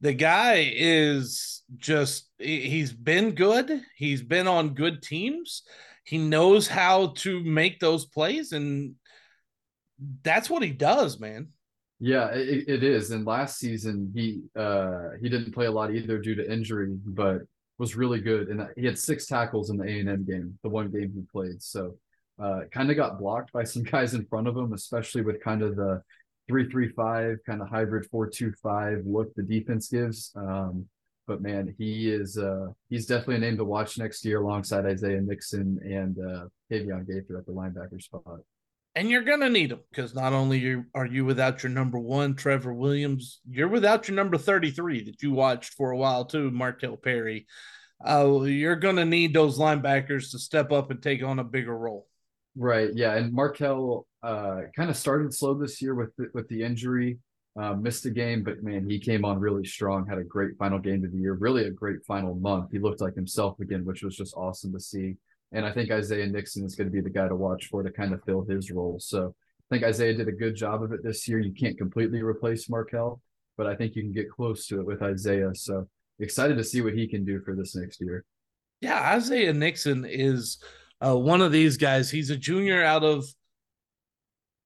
The 0.00 0.12
guy 0.12 0.70
is 0.74 1.62
just, 1.78 2.28
he's 2.38 2.92
been 2.92 3.34
good. 3.34 3.80
He's 3.96 4.22
been 4.22 4.46
on 4.46 4.74
good 4.74 5.02
teams. 5.02 5.62
He 6.04 6.18
knows 6.18 6.68
how 6.68 7.08
to 7.18 7.42
make 7.42 7.80
those 7.80 8.04
plays, 8.04 8.52
and 8.52 8.96
that's 10.22 10.50
what 10.50 10.62
he 10.62 10.70
does, 10.70 11.18
man. 11.18 11.48
Yeah, 12.00 12.28
it, 12.32 12.68
it 12.68 12.82
is. 12.82 13.10
And 13.10 13.24
last 13.24 13.58
season, 13.58 14.12
he 14.14 14.42
uh 14.56 15.10
he 15.20 15.28
didn't 15.28 15.52
play 15.52 15.66
a 15.66 15.70
lot 15.70 15.94
either 15.94 16.18
due 16.18 16.34
to 16.34 16.52
injury, 16.52 16.88
but 17.06 17.42
was 17.78 17.96
really 17.96 18.20
good. 18.20 18.48
And 18.48 18.68
he 18.76 18.84
had 18.86 18.98
six 18.98 19.26
tackles 19.26 19.70
in 19.70 19.76
the 19.76 19.84
A 19.84 20.00
and 20.00 20.08
M 20.08 20.24
game, 20.24 20.58
the 20.62 20.68
one 20.68 20.90
game 20.90 21.12
he 21.14 21.22
played. 21.32 21.62
So 21.62 21.96
uh, 22.40 22.62
kind 22.72 22.90
of 22.90 22.96
got 22.96 23.18
blocked 23.18 23.52
by 23.52 23.64
some 23.72 23.82
guys 23.82 24.14
in 24.14 24.26
front 24.26 24.48
of 24.48 24.56
him, 24.56 24.72
especially 24.72 25.22
with 25.22 25.42
kind 25.42 25.62
of 25.62 25.76
the 25.76 26.02
three 26.48 26.68
three 26.68 26.90
five 26.90 27.38
kind 27.46 27.62
of 27.62 27.68
hybrid 27.68 28.06
four 28.10 28.28
two 28.28 28.52
five 28.62 29.02
look 29.06 29.34
the 29.34 29.42
defense 29.42 29.88
gives. 29.88 30.32
Um, 30.36 30.86
but 31.26 31.40
man, 31.40 31.74
he 31.78 32.10
is 32.10 32.36
uh, 32.36 32.66
he's 32.90 33.06
definitely 33.06 33.36
a 33.36 33.38
name 33.38 33.56
to 33.56 33.64
watch 33.64 33.98
next 33.98 34.24
year 34.24 34.42
alongside 34.42 34.84
Isaiah 34.84 35.20
Nixon 35.20 35.80
and 35.82 36.18
uh, 36.18 36.44
Kavion 36.70 37.06
Gaither 37.06 37.38
at 37.38 37.46
the 37.46 37.52
linebacker 37.52 38.02
spot. 38.02 38.40
And 38.96 39.10
you're 39.10 39.22
gonna 39.22 39.50
need 39.50 39.70
them 39.70 39.80
because 39.90 40.14
not 40.14 40.32
only 40.32 40.76
are 40.94 41.06
you 41.06 41.24
without 41.24 41.62
your 41.62 41.70
number 41.70 41.98
one, 41.98 42.36
Trevor 42.36 42.72
Williams, 42.72 43.40
you're 43.48 43.68
without 43.68 44.06
your 44.06 44.14
number 44.14 44.38
33 44.38 45.04
that 45.04 45.22
you 45.22 45.32
watched 45.32 45.74
for 45.74 45.90
a 45.90 45.96
while 45.96 46.24
too, 46.24 46.50
Markel 46.52 46.96
Perry. 46.96 47.46
Uh, 48.04 48.42
you're 48.42 48.76
gonna 48.76 49.04
need 49.04 49.34
those 49.34 49.58
linebackers 49.58 50.30
to 50.30 50.38
step 50.38 50.70
up 50.70 50.90
and 50.90 51.02
take 51.02 51.24
on 51.24 51.40
a 51.40 51.44
bigger 51.44 51.76
role. 51.76 52.06
Right. 52.56 52.90
Yeah. 52.94 53.14
And 53.14 53.32
Markel 53.32 54.06
uh, 54.22 54.62
kind 54.76 54.90
of 54.90 54.96
started 54.96 55.34
slow 55.34 55.54
this 55.54 55.82
year 55.82 55.94
with 55.94 56.14
the, 56.16 56.28
with 56.32 56.48
the 56.48 56.62
injury, 56.62 57.18
uh, 57.60 57.74
missed 57.74 58.06
a 58.06 58.10
game, 58.10 58.44
but 58.44 58.62
man, 58.62 58.88
he 58.88 58.98
came 58.98 59.24
on 59.24 59.40
really 59.40 59.64
strong. 59.64 60.06
Had 60.06 60.18
a 60.18 60.24
great 60.24 60.56
final 60.56 60.78
game 60.78 61.04
of 61.04 61.10
the 61.10 61.18
year. 61.18 61.34
Really 61.34 61.64
a 61.64 61.70
great 61.70 62.04
final 62.06 62.34
month. 62.34 62.70
He 62.70 62.78
looked 62.78 63.00
like 63.00 63.14
himself 63.14 63.58
again, 63.58 63.84
which 63.84 64.02
was 64.02 64.16
just 64.16 64.34
awesome 64.36 64.72
to 64.72 64.80
see. 64.80 65.16
And 65.52 65.64
I 65.64 65.72
think 65.72 65.90
Isaiah 65.90 66.26
Nixon 66.26 66.64
is 66.64 66.74
going 66.74 66.88
to 66.88 66.92
be 66.92 67.00
the 67.00 67.10
guy 67.10 67.28
to 67.28 67.36
watch 67.36 67.66
for 67.66 67.82
to 67.82 67.90
kind 67.90 68.12
of 68.12 68.24
fill 68.24 68.44
his 68.44 68.70
role. 68.70 68.98
So 68.98 69.34
I 69.70 69.74
think 69.74 69.84
Isaiah 69.84 70.14
did 70.14 70.28
a 70.28 70.32
good 70.32 70.56
job 70.56 70.82
of 70.82 70.92
it 70.92 71.02
this 71.02 71.26
year. 71.28 71.38
You 71.38 71.54
can't 71.54 71.78
completely 71.78 72.22
replace 72.22 72.68
Markel, 72.68 73.20
but 73.56 73.66
I 73.66 73.76
think 73.76 73.94
you 73.94 74.02
can 74.02 74.12
get 74.12 74.30
close 74.30 74.66
to 74.66 74.80
it 74.80 74.86
with 74.86 75.02
Isaiah. 75.02 75.54
So 75.54 75.88
excited 76.18 76.56
to 76.58 76.64
see 76.64 76.80
what 76.80 76.94
he 76.94 77.06
can 77.06 77.24
do 77.24 77.40
for 77.40 77.54
this 77.54 77.74
next 77.74 78.00
year. 78.00 78.24
Yeah, 78.80 79.14
Isaiah 79.14 79.52
Nixon 79.52 80.04
is 80.04 80.58
uh, 81.04 81.16
one 81.16 81.40
of 81.40 81.52
these 81.52 81.76
guys. 81.76 82.10
He's 82.10 82.30
a 82.30 82.36
junior 82.36 82.82
out 82.82 83.04
of 83.04 83.24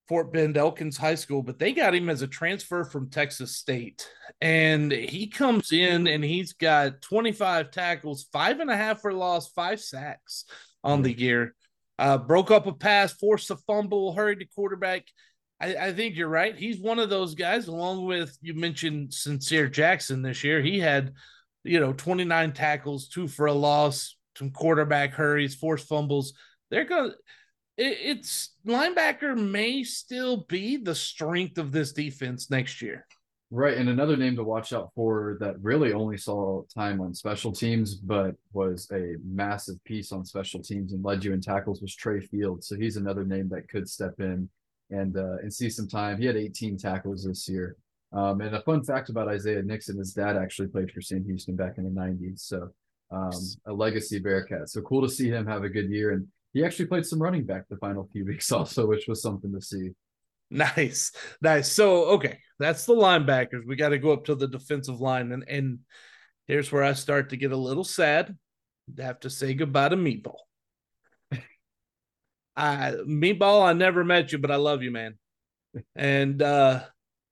Fort 0.08 0.32
Bend 0.32 0.56
Elkins 0.56 0.96
High 0.96 1.14
School, 1.14 1.42
but 1.42 1.58
they 1.58 1.72
got 1.72 1.94
him 1.94 2.08
as 2.08 2.22
a 2.22 2.26
transfer 2.26 2.82
from 2.82 3.10
Texas 3.10 3.56
State. 3.56 4.10
And 4.40 4.90
he 4.90 5.26
comes 5.26 5.70
in 5.70 6.06
and 6.06 6.24
he's 6.24 6.54
got 6.54 7.02
25 7.02 7.70
tackles, 7.70 8.26
five 8.32 8.60
and 8.60 8.70
a 8.70 8.76
half 8.76 9.02
for 9.02 9.12
loss, 9.12 9.50
five 9.52 9.80
sacks 9.80 10.46
on 10.84 11.02
the 11.02 11.12
year. 11.12 11.54
Uh, 11.98 12.16
broke 12.16 12.50
up 12.50 12.66
a 12.66 12.72
pass, 12.72 13.12
forced 13.12 13.50
a 13.50 13.56
fumble, 13.56 14.12
hurried 14.12 14.38
the 14.38 14.48
quarterback. 14.54 15.04
I, 15.60 15.74
I, 15.74 15.92
think 15.92 16.14
you're 16.14 16.28
right. 16.28 16.56
He's 16.56 16.78
one 16.78 17.00
of 17.00 17.10
those 17.10 17.34
guys, 17.34 17.66
along 17.66 18.04
with 18.04 18.36
you 18.40 18.54
mentioned 18.54 19.12
Sincere 19.12 19.68
Jackson 19.68 20.22
this 20.22 20.44
year. 20.44 20.62
He 20.62 20.78
had, 20.78 21.12
you 21.64 21.80
know, 21.80 21.92
29 21.92 22.52
tackles, 22.52 23.08
two 23.08 23.26
for 23.26 23.46
a 23.46 23.52
loss, 23.52 24.16
some 24.36 24.50
quarterback 24.50 25.12
hurries, 25.12 25.56
forced 25.56 25.88
fumbles. 25.88 26.34
They're 26.70 26.84
going 26.84 27.10
to, 27.10 27.16
it's 27.76 28.54
linebacker 28.66 29.36
may 29.36 29.82
still 29.82 30.44
be 30.48 30.76
the 30.76 30.94
strength 30.94 31.58
of 31.58 31.72
this 31.72 31.92
defense 31.92 32.50
next 32.50 32.80
year. 32.80 33.06
Right. 33.50 33.78
And 33.78 33.88
another 33.88 34.16
name 34.16 34.36
to 34.36 34.44
watch 34.44 34.74
out 34.74 34.90
for 34.94 35.38
that 35.40 35.58
really 35.62 35.94
only 35.94 36.18
saw 36.18 36.64
time 36.74 37.00
on 37.00 37.14
special 37.14 37.50
teams, 37.50 37.94
but 37.94 38.34
was 38.52 38.86
a 38.92 39.14
massive 39.24 39.82
piece 39.84 40.12
on 40.12 40.26
special 40.26 40.60
teams 40.60 40.92
and 40.92 41.02
led 41.02 41.24
you 41.24 41.32
in 41.32 41.40
tackles 41.40 41.80
was 41.80 41.96
Trey 41.96 42.20
Fields. 42.20 42.68
So 42.68 42.76
he's 42.76 42.98
another 42.98 43.24
name 43.24 43.48
that 43.48 43.68
could 43.70 43.88
step 43.88 44.14
in 44.18 44.50
and 44.90 45.16
uh, 45.16 45.38
and 45.40 45.52
see 45.52 45.70
some 45.70 45.88
time. 45.88 46.18
He 46.18 46.26
had 46.26 46.36
18 46.36 46.76
tackles 46.76 47.24
this 47.24 47.48
year. 47.48 47.76
Um, 48.12 48.42
and 48.42 48.54
a 48.54 48.62
fun 48.62 48.84
fact 48.84 49.08
about 49.08 49.28
Isaiah 49.28 49.62
Nixon, 49.62 49.98
his 49.98 50.12
dad 50.12 50.36
actually 50.36 50.68
played 50.68 50.90
for 50.90 51.00
Sam 51.00 51.24
Houston 51.24 51.56
back 51.56 51.78
in 51.78 51.84
the 51.84 51.90
90s. 51.90 52.40
So 52.40 52.68
um, 53.10 53.32
a 53.66 53.72
legacy 53.72 54.20
Bearkat. 54.20 54.68
So 54.68 54.82
cool 54.82 55.02
to 55.02 55.08
see 55.08 55.28
him 55.28 55.46
have 55.46 55.64
a 55.64 55.68
good 55.68 55.90
year. 55.90 56.12
And 56.12 56.26
he 56.52 56.64
actually 56.64 56.86
played 56.86 57.06
some 57.06 57.22
running 57.22 57.44
back 57.44 57.68
the 57.68 57.76
final 57.76 58.08
few 58.12 58.24
weeks 58.26 58.52
also, 58.52 58.86
which 58.86 59.06
was 59.08 59.22
something 59.22 59.52
to 59.52 59.60
see. 59.60 59.90
Nice, 60.50 61.12
nice. 61.42 61.70
So 61.70 62.06
okay, 62.12 62.38
that's 62.58 62.86
the 62.86 62.94
linebackers. 62.94 63.66
We 63.66 63.76
got 63.76 63.90
to 63.90 63.98
go 63.98 64.12
up 64.12 64.24
to 64.24 64.34
the 64.34 64.48
defensive 64.48 64.98
line, 64.98 65.30
and 65.32 65.44
and 65.46 65.80
here's 66.46 66.72
where 66.72 66.82
I 66.82 66.94
start 66.94 67.30
to 67.30 67.36
get 67.36 67.52
a 67.52 67.56
little 67.56 67.84
sad. 67.84 68.34
I 68.98 69.02
have 69.02 69.20
to 69.20 69.30
say 69.30 69.52
goodbye 69.52 69.90
to 69.90 69.96
Meatball. 69.96 70.38
I 72.56 72.92
Meatball, 73.06 73.62
I 73.62 73.74
never 73.74 74.04
met 74.04 74.32
you, 74.32 74.38
but 74.38 74.50
I 74.50 74.56
love 74.56 74.82
you, 74.82 74.90
man. 74.90 75.18
And 75.94 76.40
uh 76.42 76.84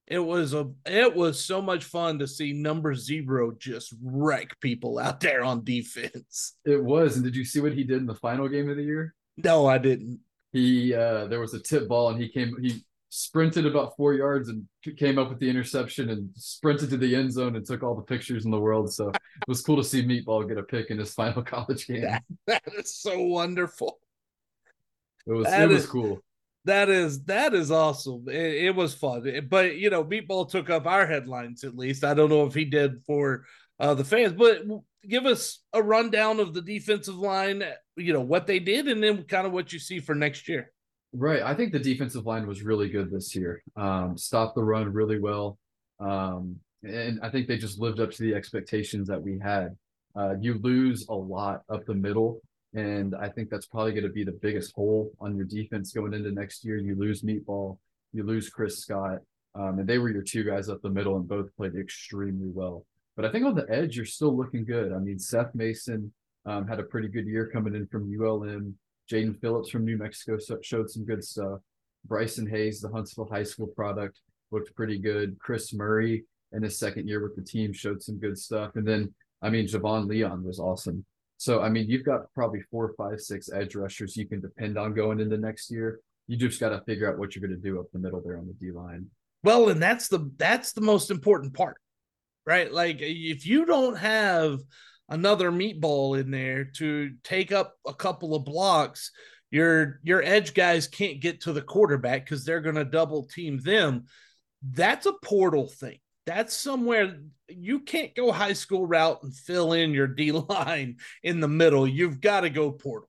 it 0.07 0.19
was 0.21 0.55
a 0.55 0.71
it 0.85 1.15
was 1.15 1.45
so 1.45 1.61
much 1.61 1.85
fun 1.85 2.19
to 2.21 2.29
see 2.29 2.53
number 2.53 2.95
zero 2.95 3.53
just 3.59 3.95
wreck 4.03 4.61
people 4.61 4.99
out 4.99 5.21
there 5.21 5.43
on 5.43 5.65
defense. 5.65 6.55
It 6.65 6.83
was. 6.83 7.17
And 7.17 7.25
did 7.25 7.35
you 7.35 7.45
see 7.45 7.61
what 7.61 7.73
he 7.73 7.83
did 7.83 7.99
in 7.99 8.07
the 8.07 8.15
final 8.15 8.49
game 8.49 8.69
of 8.69 8.77
the 8.77 8.85
year? 8.85 9.15
No, 9.37 9.67
I 9.67 9.79
didn't. 9.79 10.21
He 10.53 10.95
uh 10.95 11.27
there 11.27 11.41
was 11.41 11.55
a 11.55 11.61
tip 11.61 11.89
ball 11.89 12.11
and 12.11 12.21
he 12.21 12.29
came 12.29 12.55
he 12.63 12.85
sprinted 13.09 13.67
about 13.67 13.97
four 13.97 14.15
yards 14.15 14.49
and 14.49 14.65
came 14.97 15.19
up 15.19 15.29
with 15.29 15.39
the 15.39 15.49
interception 15.49 16.11
and 16.11 16.29
sprinted 16.35 16.91
to 16.91 16.97
the 16.97 17.15
end 17.15 17.33
zone 17.33 17.57
and 17.57 17.65
took 17.65 17.83
all 17.83 17.95
the 17.95 18.03
pictures 18.03 18.45
in 18.45 18.51
the 18.51 18.61
world. 18.61 18.93
So 18.93 19.09
it 19.11 19.49
was 19.49 19.63
cool 19.63 19.77
to 19.77 19.85
see 19.85 20.03
Meatball 20.03 20.49
get 20.49 20.59
a 20.59 20.63
pick 20.63 20.91
in 20.91 20.99
his 20.99 21.15
final 21.15 21.43
college 21.45 21.87
game. 21.87 22.03
that, 22.03 22.23
that 22.47 22.63
is 22.77 22.95
so 22.95 23.21
wonderful. 23.23 23.99
It 25.27 25.33
was 25.33 25.47
that 25.47 25.63
it 25.63 25.73
is, 25.73 25.83
was 25.83 25.91
cool. 25.91 26.21
That 26.65 26.89
is 26.89 27.25
that 27.25 27.55
is 27.55 27.71
awesome. 27.71 28.25
It, 28.29 28.67
it 28.67 28.75
was 28.75 28.95
fun, 28.95 29.47
but 29.49 29.77
you 29.77 29.91
know, 29.91 30.05
Meatball 30.05 30.49
took 30.49 30.71
up 30.71 30.87
our 30.87 31.07
headlines 31.07 31.65
at 31.65 31.77
least. 31.77 32.05
I 32.05 32.15
don't 32.15 32.31
know 32.31 32.47
if 32.47 32.55
he 32.55 32.65
did 32.65 33.03
for 33.07 33.45
uh, 33.79 33.95
the 33.95 34.05
fans, 34.05 34.33
but 34.33 34.63
give 35.09 35.27
us 35.27 35.61
a 35.73 35.83
rundown 35.83 36.41
of 36.41 36.55
the 36.55 36.63
defensive 36.63 37.17
line. 37.17 37.63
You 37.97 38.13
know 38.13 38.21
what 38.21 38.47
they 38.47 38.59
did, 38.59 38.89
and 38.89 39.03
then 39.03 39.25
kind 39.25 39.47
of 39.47 39.53
what 39.53 39.73
you 39.73 39.79
see 39.79 40.01
for 40.01 40.15
next 40.15 40.49
year. 40.49 40.73
Right. 41.13 41.43
I 41.43 41.55
think 41.55 41.73
the 41.73 41.79
defensive 41.79 42.27
line 42.27 42.47
was 42.47 42.63
really 42.63 42.89
good 42.89 43.11
this 43.11 43.35
year. 43.35 43.63
Um, 43.77 44.19
stopped 44.19 44.55
the 44.55 44.65
run 44.65 44.93
really 44.93 45.19
well. 45.19 45.59
Um, 45.99 46.57
and 46.83 47.19
I 47.23 47.31
think 47.31 47.49
they 47.49 47.57
just 47.57 47.81
lived 47.81 48.01
up 48.01 48.11
to 48.13 48.23
the 48.23 48.35
expectations 48.35 49.09
that 49.09 49.23
we 49.23 49.39
had. 49.39 49.77
Uh, 50.15 50.35
you 50.41 50.59
lose 50.63 51.07
a 51.09 51.15
lot 51.15 51.63
up 51.69 51.85
the 51.87 51.95
middle. 51.95 52.41
And 52.75 53.15
I 53.15 53.29
think 53.29 53.49
that's 53.49 53.67
probably 53.67 53.93
going 53.93 54.05
to 54.05 54.11
be 54.11 54.25
the 54.25 54.33
biggest 54.33 54.75
hole 54.75 55.11
on 55.21 55.37
your 55.37 55.47
defense 55.47 55.93
going 55.93 56.13
into 56.13 56.31
next 56.31 56.65
year. 56.65 56.77
You 56.77 56.95
lose 56.95 57.23
Meatball, 57.23 57.79
you 58.13 58.23
lose 58.23 58.51
Chris 58.51 58.79
Scott. 58.79 59.21
Um, 59.55 59.79
and 59.79 59.89
they 59.89 59.97
were 59.99 60.11
your 60.11 60.23
two 60.23 60.45
guys 60.45 60.69
up 60.69 60.83
the 60.83 60.91
middle 60.91 61.17
and 61.17 61.27
both 61.27 61.55
played 61.57 61.75
extremely 61.77 62.51
well. 62.53 62.85
But 63.17 63.25
I 63.25 63.33
think 63.33 63.47
on 63.47 63.55
the 63.55 63.67
edge, 63.71 63.97
you're 63.97 64.05
still 64.05 64.37
looking 64.37 64.67
good. 64.67 64.93
I 64.93 64.99
mean, 64.99 65.19
Seth 65.19 65.55
Mason 65.55 66.13
um, 66.45 66.69
had 66.69 66.79
a 66.79 66.83
pretty 66.83 67.09
good 67.09 67.27
year 67.27 67.49
coming 67.51 67.75
in 67.75 67.87
from 67.87 68.13
ULM. 68.13 68.77
Jaden 69.11 69.41
Phillips 69.41 69.71
from 69.71 69.85
New 69.85 69.97
Mexico 69.97 70.39
showed 70.63 70.91
some 70.91 71.05
good 71.05 71.25
stuff. 71.25 71.61
Bryson 72.07 72.47
Hayes, 72.47 72.81
the 72.81 72.89
Huntsville 72.89 73.29
High 73.31 73.43
School 73.43 73.69
product, 73.69 74.21
looked 74.51 74.75
pretty 74.77 74.99
good. 74.99 75.37
Chris 75.41 75.73
Murray 75.73 76.25
in 76.53 76.63
his 76.63 76.79
second 76.79 77.09
year 77.09 77.23
with 77.23 77.37
the 77.37 77.43
team 77.43 77.73
showed 77.73 78.03
some 78.03 78.19
good 78.19 78.39
stuff. 78.39 78.77
And 78.77 78.87
then, 78.87 79.13
I 79.43 79.51
mean, 79.51 79.67
Javon 79.67 80.07
Leon 80.07 80.45
was 80.45 80.61
awesome. 80.61 81.05
So, 81.39 81.61
I 81.61 81.69
mean, 81.69 81.89
you've 81.89 82.05
got 82.05 82.33
probably 82.35 82.63
four, 82.71 82.95
five, 82.97 83.21
six 83.21 83.51
edge 83.53 83.75
rushers 83.75 84.17
you 84.17 84.27
can 84.27 84.41
depend 84.41 84.79
on 84.79 84.95
going 84.95 85.21
into 85.21 85.37
next 85.37 85.71
year. 85.71 86.01
You 86.29 86.37
just 86.37 86.61
got 86.61 86.71
to 86.71 86.81
figure 86.83 87.11
out 87.11 87.19
what 87.19 87.35
you're 87.35 87.47
going 87.47 87.61
to 87.61 87.69
do 87.69 87.79
up 87.79 87.87
the 87.93 87.99
middle 87.99 88.23
there 88.25 88.39
on 88.39 88.47
the 88.47 88.55
D 88.55 88.73
line. 88.73 89.07
Well, 89.43 89.69
and 89.69 89.81
that's 89.81 90.09
the 90.09 90.31
that's 90.39 90.73
the 90.73 90.81
most 90.81 91.11
important 91.11 91.55
part, 91.55 91.77
right? 92.47 92.73
Like 92.73 92.99
if 93.01 93.47
you 93.47 93.65
don't 93.65 93.97
have 93.97 94.61
another 95.09 95.51
meatball 95.51 96.19
in 96.19 96.31
there 96.31 96.65
to 96.77 97.13
take 97.23 97.53
up 97.53 97.75
a 97.87 97.95
couple 97.95 98.35
of 98.35 98.45
blocks, 98.45 99.11
your 99.51 100.01
your 100.03 100.23
edge 100.23 100.55
guys 100.55 100.89
can't 100.89 101.21
get 101.21 101.43
to 101.43 101.53
the 101.53 101.63
quarterback 101.63 102.25
because 102.25 102.45
they're 102.45 102.61
going 102.61 102.75
to 102.75 102.85
double 102.85 103.25
team 103.25 103.59
them. 103.59 104.05
That's 104.63 105.07
a 105.07 105.13
portal 105.13 105.69
thing. 105.69 105.99
That's 106.27 106.57
somewhere 106.57 107.19
you 107.49 107.81
can't 107.81 108.15
go 108.15 108.33
high 108.33 108.55
school 108.55 108.87
route 108.87 109.23
and 109.23 109.35
fill 109.35 109.73
in 109.73 109.93
your 109.93 110.09
D 110.09 110.33
line 110.49 110.97
in 111.23 111.41
the 111.41 111.49
middle. 111.49 111.87
You've 111.87 112.21
got 112.21 112.41
to 112.41 112.51
go 112.51 112.73
portal. 112.73 113.09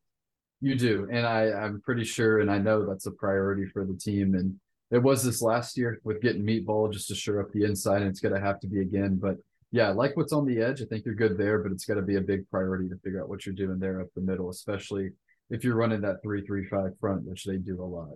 You 0.59 0.75
do, 0.75 1.07
and 1.11 1.25
I 1.25 1.51
I'm 1.51 1.81
pretty 1.81 2.03
sure, 2.03 2.39
and 2.39 2.49
I 2.49 2.57
know 2.57 2.85
that's 2.85 3.05
a 3.05 3.11
priority 3.11 3.65
for 3.65 3.85
the 3.85 3.93
team. 3.93 4.33
And 4.33 4.59
it 4.89 4.99
was 4.99 5.23
this 5.23 5.41
last 5.41 5.77
year 5.77 5.99
with 6.03 6.21
getting 6.21 6.43
meatball 6.43 6.91
just 6.91 7.07
to 7.09 7.15
shore 7.15 7.41
up 7.41 7.51
the 7.51 7.63
inside, 7.63 8.01
and 8.01 8.09
it's 8.09 8.19
going 8.19 8.33
to 8.33 8.41
have 8.41 8.59
to 8.61 8.67
be 8.67 8.81
again. 8.81 9.19
But 9.21 9.37
Yeah, 9.71 9.89
like 9.89 10.15
what's 10.15 10.33
on 10.33 10.45
the 10.45 10.61
edge. 10.61 10.81
I 10.81 10.85
think 10.85 11.05
you're 11.05 11.15
good 11.15 11.37
there, 11.37 11.59
but 11.59 11.71
it's 11.71 11.85
got 11.85 11.95
to 11.95 12.01
be 12.01 12.15
a 12.15 12.21
big 12.21 12.49
priority 12.49 12.87
to 12.89 12.95
figure 13.03 13.21
out 13.21 13.29
what 13.29 13.45
you're 13.45 13.55
doing 13.55 13.79
there 13.79 13.99
up 13.99 14.07
the 14.15 14.21
middle, 14.21 14.49
especially 14.49 15.09
if 15.49 15.63
you're 15.63 15.75
running 15.75 16.01
that 16.01 16.23
three 16.23 16.45
three 16.45 16.65
five 16.65 16.91
front, 16.99 17.23
which 17.23 17.43
they 17.43 17.57
do 17.57 17.81
a 17.81 17.83
lot. 17.83 18.13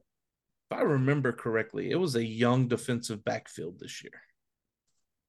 If 0.70 0.78
I 0.78 0.82
remember 0.82 1.34
correctly, 1.34 1.92
it 1.92 2.00
was 2.00 2.16
a 2.16 2.26
young 2.26 2.68
defensive 2.68 3.26
backfield 3.26 3.80
this 3.80 4.02
year. 4.04 4.22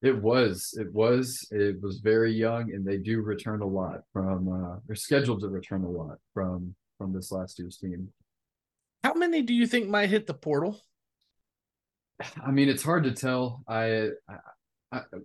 It 0.01 0.21
was. 0.21 0.77
It 0.79 0.93
was. 0.93 1.47
It 1.51 1.81
was 1.81 1.99
very 1.99 2.33
young, 2.33 2.71
and 2.73 2.85
they 2.85 2.97
do 2.97 3.21
return 3.21 3.61
a 3.61 3.67
lot 3.67 4.01
from. 4.11 4.47
Uh, 4.47 4.79
they're 4.85 4.95
scheduled 4.95 5.41
to 5.41 5.49
return 5.49 5.83
a 5.83 5.89
lot 5.89 6.17
from 6.33 6.75
from 6.97 7.13
this 7.13 7.31
last 7.31 7.59
year's 7.59 7.77
team. 7.77 8.09
How 9.03 9.13
many 9.13 9.41
do 9.41 9.53
you 9.53 9.67
think 9.67 9.89
might 9.89 10.09
hit 10.09 10.27
the 10.27 10.33
portal? 10.33 10.81
I 12.45 12.51
mean, 12.51 12.69
it's 12.69 12.83
hard 12.83 13.03
to 13.03 13.11
tell. 13.11 13.63
I, 13.67 14.09
I, 14.29 14.35
I 14.35 14.37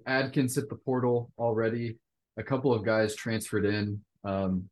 Adkins 0.06 0.54
hit 0.54 0.68
the 0.68 0.76
portal 0.76 1.30
already. 1.38 1.96
A 2.36 2.42
couple 2.42 2.72
of 2.72 2.84
guys 2.84 3.14
transferred 3.14 3.66
in 3.66 4.00
um, 4.24 4.68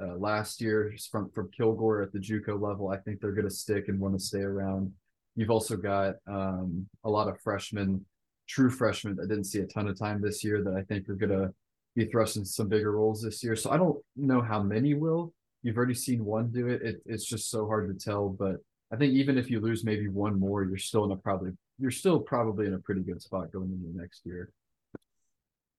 uh, 0.00 0.16
last 0.16 0.60
year 0.60 0.94
from 1.10 1.30
from 1.30 1.50
Kilgore 1.50 2.02
at 2.02 2.12
the 2.12 2.18
JUCO 2.18 2.60
level. 2.60 2.88
I 2.88 2.98
think 2.98 3.20
they're 3.20 3.32
going 3.32 3.48
to 3.48 3.54
stick 3.54 3.88
and 3.88 3.98
want 3.98 4.18
to 4.18 4.24
stay 4.24 4.40
around. 4.40 4.92
You've 5.34 5.50
also 5.50 5.76
got 5.76 6.16
um, 6.26 6.86
a 7.04 7.10
lot 7.10 7.28
of 7.28 7.40
freshmen 7.40 8.04
true 8.48 8.70
freshmen 8.70 9.14
that 9.16 9.28
didn't 9.28 9.44
see 9.44 9.60
a 9.60 9.66
ton 9.66 9.86
of 9.86 9.98
time 9.98 10.20
this 10.20 10.42
year 10.42 10.62
that 10.62 10.74
I 10.74 10.82
think 10.82 11.08
are 11.08 11.14
going 11.14 11.30
to 11.30 11.52
be 11.94 12.06
thrust 12.06 12.36
into 12.36 12.48
some 12.48 12.68
bigger 12.68 12.92
roles 12.92 13.22
this 13.22 13.44
year. 13.44 13.54
So 13.54 13.70
I 13.70 13.76
don't 13.76 13.98
know 14.16 14.40
how 14.40 14.62
many 14.62 14.94
will. 14.94 15.32
You've 15.62 15.76
already 15.76 15.94
seen 15.94 16.24
one 16.24 16.50
do 16.50 16.68
it. 16.68 16.82
it. 16.82 17.02
It's 17.04 17.24
just 17.24 17.50
so 17.50 17.66
hard 17.66 17.88
to 17.88 18.04
tell. 18.04 18.28
But 18.28 18.56
I 18.92 18.96
think 18.96 19.12
even 19.14 19.36
if 19.36 19.50
you 19.50 19.60
lose 19.60 19.84
maybe 19.84 20.08
one 20.08 20.38
more, 20.38 20.64
you're 20.64 20.78
still 20.78 21.04
in 21.04 21.12
a 21.12 21.16
probably 21.16 21.50
you're 21.78 21.90
still 21.90 22.20
probably 22.20 22.66
in 22.66 22.74
a 22.74 22.78
pretty 22.78 23.02
good 23.02 23.22
spot 23.22 23.52
going 23.52 23.70
into 23.70 23.98
next 23.98 24.22
year. 24.24 24.50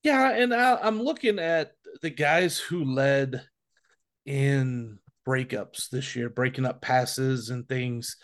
Yeah, 0.03 0.31
and 0.31 0.53
I, 0.53 0.75
I'm 0.75 1.01
looking 1.01 1.39
at 1.39 1.71
the 2.01 2.09
guys 2.09 2.57
who 2.57 2.85
led 2.85 3.43
in 4.25 4.99
breakups 5.27 5.89
this 5.89 6.15
year, 6.15 6.29
breaking 6.29 6.65
up 6.65 6.81
passes 6.81 7.49
and 7.49 7.67
things, 7.67 8.15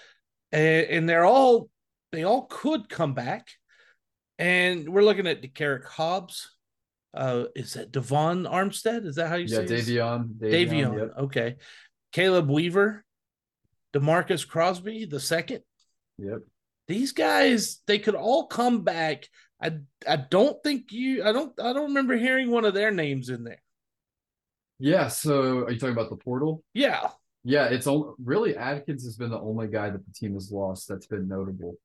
and, 0.52 0.86
and 0.88 1.10
they're 1.10 1.26
all 1.26 1.70
they 2.12 2.24
all 2.24 2.44
could 2.44 2.88
come 2.88 3.14
back. 3.14 3.50
And 4.38 4.90
we're 4.90 5.04
looking 5.04 5.28
at 5.28 5.42
DeCarrick 5.42 5.86
Hobbs. 5.86 6.52
Uh, 7.14 7.46
is 7.56 7.74
that 7.74 7.92
Devon 7.92 8.44
Armstead? 8.44 9.06
Is 9.06 9.16
that 9.16 9.30
how 9.30 9.36
you 9.36 9.48
yeah, 9.48 9.58
say 9.58 9.64
it? 9.64 9.70
Davion. 9.70 10.34
Davion. 10.36 10.70
Davion. 10.70 11.00
Yep. 11.00 11.14
Okay. 11.18 11.56
Caleb 12.12 12.50
Weaver, 12.50 13.04
Demarcus 13.94 14.48
Crosby, 14.48 15.06
the 15.06 15.20
second. 15.20 15.62
Yep. 16.18 16.40
These 16.88 17.14
guys, 17.14 17.82
they 17.88 18.00
could 18.00 18.16
all 18.16 18.48
come 18.48 18.84
back. 18.84 19.28
I 19.62 19.80
I 20.08 20.18
don't 20.18 20.62
think 20.64 20.92
you 20.92 21.24
I 21.24 21.32
don't 21.32 21.60
I 21.60 21.74
don't 21.74 21.88
remember 21.88 22.16
hearing 22.16 22.52
one 22.52 22.66
of 22.66 22.74
their 22.74 22.92
names 22.92 23.30
in 23.30 23.44
there. 23.44 23.62
Yeah, 24.80 25.08
so 25.08 25.60
are 25.60 25.72
you 25.72 25.80
talking 25.80 25.94
about 25.94 26.10
the 26.10 26.18
portal? 26.18 26.64
Yeah. 26.74 27.10
Yeah, 27.44 27.66
it's 27.66 27.88
all 27.88 28.16
really 28.24 28.58
Adkins 28.58 29.06
has 29.06 29.16
been 29.16 29.30
the 29.30 29.40
only 29.40 29.68
guy 29.68 29.90
that 29.90 30.06
the 30.06 30.12
team 30.14 30.34
has 30.34 30.52
lost 30.52 30.88
that's 30.88 31.08
been 31.08 31.28
notable 31.28 31.76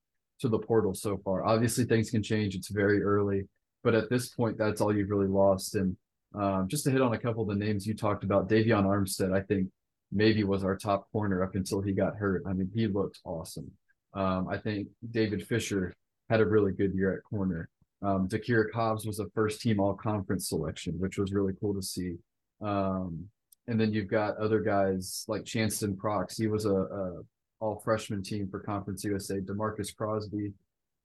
to 0.41 0.49
the 0.49 0.59
portal 0.59 0.95
so 0.95 1.19
far. 1.19 1.45
Obviously, 1.45 1.85
things 1.85 2.11
can 2.11 2.23
change. 2.23 2.55
It's 2.55 2.71
very 2.71 3.03
early, 3.03 3.47
but 3.85 3.95
at 3.95 4.11
this 4.11 4.31
point, 4.31 4.59
that's 4.59 4.81
all 4.81 4.95
you've 4.95 5.11
really 5.11 5.29
lost. 5.29 5.75
And 5.75 5.97
um, 6.35 6.67
just 6.69 6.85
to 6.85 6.91
hit 6.91 7.03
on 7.03 7.13
a 7.13 7.19
couple 7.19 7.43
of 7.43 7.49
the 7.49 7.63
names 7.63 7.87
you 7.87 7.95
talked 7.95 8.25
about, 8.25 8.49
Davion 8.49 8.85
Armstead, 8.85 9.35
I 9.35 9.43
think 9.43 9.69
maybe 10.11 10.45
was 10.45 10.65
our 10.65 10.77
top 10.77 11.11
corner 11.13 11.45
up 11.45 11.55
until 11.55 11.83
he 11.83 11.93
got 11.93 12.17
hurt. 12.17 12.43
I 12.47 12.55
mean, 12.55 12.71
he 12.75 12.87
looked 12.87 13.21
awesome. 13.25 13.71
Um, 14.15 14.49
I 14.49 14.59
think 14.59 14.89
David 15.11 15.47
Fisher 15.47 15.95
had 16.29 16.41
a 16.41 16.47
really 16.47 16.73
good 16.73 16.95
year 16.95 17.15
at 17.15 17.25
corner. 17.25 17.69
Um, 18.03 18.29
DeCarrick 18.29 18.73
Hobbs 18.73 19.07
was 19.07 19.19
a 19.19 19.29
first 19.35 19.61
team 19.61 19.79
all 19.79 19.95
conference 19.95 20.49
selection, 20.49 20.99
which 20.99 21.19
was 21.19 21.33
really 21.33 21.53
cool 21.61 21.75
to 21.75 21.83
see. 21.83 22.17
Um, 22.61 23.27
and 23.67 23.81
then 23.81 23.93
you've 23.93 24.09
got 24.09 24.37
other 24.39 24.61
guys 24.61 25.25
like 25.29 25.45
Chanston 25.45 25.97
Prox. 25.97 26.37
He 26.37 26.47
was 26.47 26.65
a, 26.65 26.75
a 26.75 27.21
all 27.61 27.81
freshman 27.85 28.23
team 28.23 28.49
for 28.51 28.61
Conference 28.61 29.05
USA. 29.05 29.39
Demarcus 29.39 29.95
Crosby, 29.95 30.53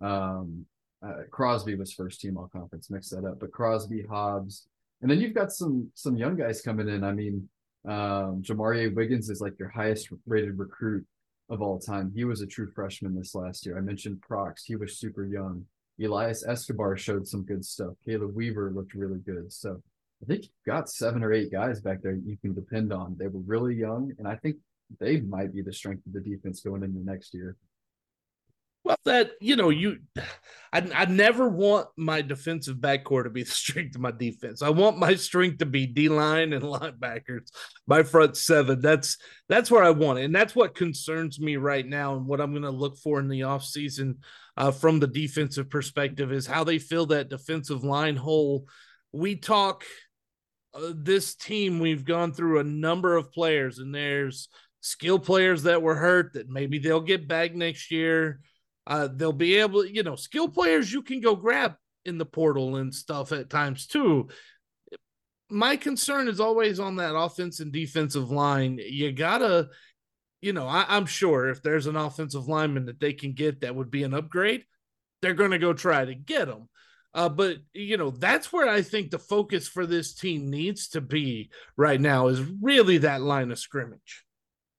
um, 0.02 0.66
uh, 1.06 1.24
Crosby 1.30 1.76
was 1.76 1.94
first 1.94 2.22
team 2.22 2.38
all 2.38 2.48
conference. 2.48 2.90
Mix 2.90 3.10
that 3.10 3.26
up, 3.26 3.40
but 3.40 3.52
Crosby, 3.52 4.04
Hobbs, 4.04 4.66
and 5.02 5.12
then 5.12 5.20
you've 5.20 5.36
got 5.36 5.52
some 5.52 5.90
some 5.94 6.18
young 6.18 6.36
guys 6.36 6.62
coming 6.62 6.88
in. 6.88 7.04
I 7.04 7.12
mean, 7.12 7.48
um, 7.88 8.42
Wiggins 8.42 9.30
is 9.30 9.42
like 9.42 9.60
your 9.60 9.70
highest 9.70 10.10
rated 10.26 10.58
recruit 10.58 11.06
of 11.50 11.62
all 11.62 11.80
time. 11.80 12.12
He 12.16 12.26
was 12.26 12.42
a 12.42 12.48
true 12.48 12.72
freshman 12.74 13.16
this 13.16 13.36
last 13.36 13.66
year. 13.66 13.78
I 13.78 13.82
mentioned 13.82 14.22
Prox; 14.22 14.64
he 14.64 14.76
was 14.76 14.98
super 14.98 15.26
young. 15.26 15.66
Elias 16.04 16.46
Escobar 16.46 16.98
showed 16.98 17.28
some 17.28 17.44
good 17.44 17.64
stuff. 17.64 17.94
Caleb 18.06 18.36
Weaver 18.36 18.72
looked 18.72 18.94
really 18.94 19.20
good. 19.20 19.52
So 19.52 19.82
I 20.22 20.26
think 20.26 20.44
you've 20.44 20.66
got 20.66 20.90
seven 20.90 21.24
or 21.24 21.34
eight 21.34 21.52
guys 21.52 21.80
back 21.82 22.02
there 22.02 22.16
you 22.16 22.38
can 22.42 22.54
depend 22.54 22.92
on. 22.92 23.16
They 23.18 23.28
were 23.28 23.42
really 23.42 23.76
young, 23.76 24.12
and 24.18 24.28
I 24.28 24.36
think 24.36 24.58
they 25.00 25.22
might 25.22 25.54
be 25.54 25.62
the 25.62 25.74
strength 25.74 26.06
of 26.06 26.14
the 26.14 26.22
defense 26.22 26.62
going 26.62 26.84
into 26.84 27.00
next 27.00 27.34
year. 27.34 27.56
Well, 28.86 28.98
that 29.06 29.32
you 29.42 29.56
know, 29.56 29.72
you, 29.72 29.98
I, 30.72 30.88
I 30.94 31.06
never 31.06 31.50
want 31.50 31.88
my 31.98 32.22
defensive 32.22 32.78
backcourt 32.78 33.24
to 33.24 33.32
be 33.32 33.42
the 33.44 33.50
strength 33.50 33.96
of 33.96 34.02
my 34.02 34.12
defense. 34.12 34.62
I 34.62 34.70
want 34.70 35.00
my 35.00 35.16
strength 35.16 35.58
to 35.58 35.66
be 35.66 35.88
D 35.88 36.08
line 36.08 36.54
and 36.54 36.64
linebackers, 36.64 37.50
my 37.88 38.04
front 38.04 38.38
seven. 38.38 38.82
That's 38.82 39.18
that's 39.50 39.72
where 39.72 39.84
I 39.84 39.90
want 39.90 40.20
it, 40.20 40.26
and 40.26 40.36
that's 40.36 40.56
what 40.56 40.76
concerns 40.76 41.40
me 41.40 41.58
right 41.58 41.86
now, 41.86 42.16
and 42.16 42.28
what 42.28 42.40
I'm 42.40 42.52
going 42.52 42.62
to 42.62 42.70
look 42.70 43.00
for 43.00 43.20
in 43.20 43.28
the 43.28 43.42
offseason 43.42 44.18
uh, 44.56 44.70
from 44.70 45.00
the 45.00 45.08
defensive 45.08 45.68
perspective 45.68 46.32
is 46.32 46.46
how 46.46 46.64
they 46.64 46.78
fill 46.78 47.08
that 47.08 47.30
defensive 47.30 47.84
line 47.84 48.16
hole. 48.16 48.68
We 49.12 49.36
talk 49.36 49.84
uh, 50.76 50.94
this 50.96 51.34
team. 51.34 51.80
We've 51.80 52.06
gone 52.06 52.34
through 52.34 52.60
a 52.60 52.64
number 52.64 53.18
of 53.18 53.32
players, 53.32 53.80
and 53.80 53.96
there's 53.96 54.48
skill 54.82 55.18
players 55.18 55.64
that 55.64 55.82
were 55.82 55.96
hurt 55.96 56.34
that 56.34 56.50
maybe 56.50 56.78
they'll 56.78 57.02
get 57.02 57.28
back 57.28 57.56
next 57.56 57.90
year. 57.90 58.42
Uh, 58.88 59.08
they'll 59.12 59.34
be 59.34 59.56
able, 59.56 59.86
you 59.86 60.04
know, 60.04 60.16
skill 60.16 60.48
players 60.48 60.92
you 60.92 61.02
can 61.02 61.22
go 61.22 61.36
grab 61.36 61.76
in 62.06 62.18
the 62.18 62.26
portal 62.26 62.76
and 62.76 62.94
stuff 62.94 63.32
at 63.32 63.50
times 63.50 63.88
too. 63.88 64.30
My 65.50 65.76
concern 65.76 66.28
is 66.28 66.40
always 66.40 66.80
on 66.80 66.98
that 66.98 67.16
offense 67.16 67.60
and 67.60 67.72
defensive 67.72 68.32
line. 68.32 68.80
You 68.84 69.12
gotta, 69.12 69.70
you 70.42 70.54
know, 70.54 70.68
I, 70.68 70.98
am 70.98 71.06
sure 71.06 71.50
if 71.50 71.62
there's 71.62 71.88
an 71.88 71.96
offensive 71.96 72.48
lineman 72.48 72.86
that 72.86 73.00
they 73.00 73.14
can 73.14 73.34
get 73.34 73.62
that 73.62 73.76
would 73.76 73.92
be 73.92 74.04
an 74.04 74.14
upgrade, 74.14 74.66
they're 75.22 75.34
to 75.34 75.58
go 75.58 75.74
try 75.74 76.06
to 76.06 76.16
get 76.16 76.48
them. 76.48 76.70
Uh, 77.16 77.30
but 77.30 77.60
you 77.74 77.96
know 77.96 78.10
that's 78.10 78.52
where 78.52 78.68
I 78.68 78.82
think 78.82 79.10
the 79.10 79.18
focus 79.18 79.70
for 79.70 79.86
this 79.86 80.14
team 80.14 80.50
needs 80.50 80.90
to 80.90 81.02
be 81.02 81.50
right 81.78 82.00
now 82.00 82.28
is 82.28 82.42
really 82.62 82.98
that 83.00 83.22
line 83.22 83.52
of 83.52 83.58
scrimmage. 83.58 84.25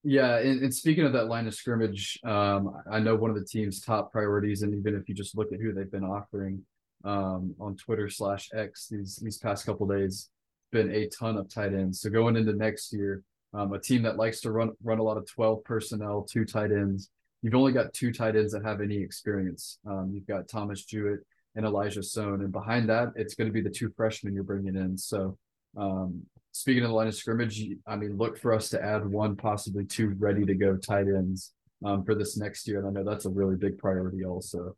Yeah, 0.09 0.38
and, 0.38 0.62
and, 0.62 0.72
speaking 0.72 1.04
of 1.04 1.12
that 1.14 1.26
line 1.26 1.48
of 1.48 1.54
scrimmage, 1.54 2.20
um, 2.24 2.80
I 2.88 3.00
know 3.00 3.16
one 3.16 3.28
of 3.28 3.36
the 3.36 3.44
team's 3.44 3.80
top 3.80 4.12
priorities, 4.12 4.62
and 4.62 4.72
even 4.72 4.94
if 4.94 5.09
you 5.09 5.16
just 5.16 5.36
look 5.36 5.52
at 5.52 5.59
who 5.59 5.72
they've 5.72 5.90
been 5.90 6.04
offering 6.04 6.62
um, 7.04 7.57
on 7.59 7.74
Twitter 7.74 8.09
slash 8.09 8.48
X 8.54 8.86
these 8.88 9.16
these 9.16 9.38
past 9.38 9.66
couple 9.66 9.84
days, 9.88 10.30
been 10.70 10.92
a 10.92 11.09
ton 11.09 11.36
of 11.36 11.52
tight 11.52 11.74
ends. 11.74 12.02
So 12.02 12.09
going 12.09 12.36
into 12.36 12.52
next 12.52 12.92
year, 12.92 13.24
um, 13.52 13.72
a 13.72 13.80
team 13.80 14.02
that 14.02 14.16
likes 14.16 14.40
to 14.42 14.52
run 14.52 14.70
run 14.84 15.00
a 15.00 15.02
lot 15.02 15.16
of 15.16 15.28
twelve 15.28 15.64
personnel, 15.64 16.22
two 16.22 16.44
tight 16.44 16.70
ends. 16.70 17.11
You've 17.42 17.57
only 17.57 17.72
got 17.72 17.92
two 17.92 18.12
tight 18.12 18.36
ends 18.36 18.52
that 18.52 18.64
have 18.64 18.80
any 18.80 18.98
experience. 18.98 19.80
Um, 19.84 20.12
you've 20.14 20.28
got 20.28 20.48
Thomas 20.48 20.84
Jewett 20.84 21.26
and 21.57 21.66
Elijah 21.66 22.04
Sohn, 22.04 22.42
and 22.42 22.52
behind 22.52 22.88
that, 22.90 23.09
it's 23.16 23.34
going 23.34 23.48
to 23.48 23.52
be 23.52 23.61
the 23.61 23.70
two 23.70 23.92
freshmen 23.96 24.34
you're 24.34 24.44
bringing 24.44 24.76
in. 24.76 24.96
So 24.96 25.36
um, 25.76 26.22
speaking 26.57 26.82
of 26.82 26.88
the 26.88 26.94
line 26.94 27.07
of 27.07 27.14
scrimmage, 27.14 27.62
I 27.86 27.96
mean, 27.96 28.16
look 28.16 28.38
for 28.38 28.54
us 28.54 28.70
to 28.70 28.82
add 28.82 29.07
one, 29.07 29.36
possibly 29.36 29.84
two 29.84 30.14
ready 30.18 30.44
to 30.46 30.54
go 30.54 30.76
tight 30.76 31.07
ends 31.07 31.52
um, 31.84 32.04
for 32.04 32.14
this 32.14 32.36
next 32.36 32.66
year. 32.66 32.78
And 32.78 32.88
I 32.88 32.90
know 32.90 33.09
that's 33.09 33.26
a 33.26 33.30
really 33.30 33.57
big 33.57 33.78
priority 33.78 34.24
also. 34.24 34.76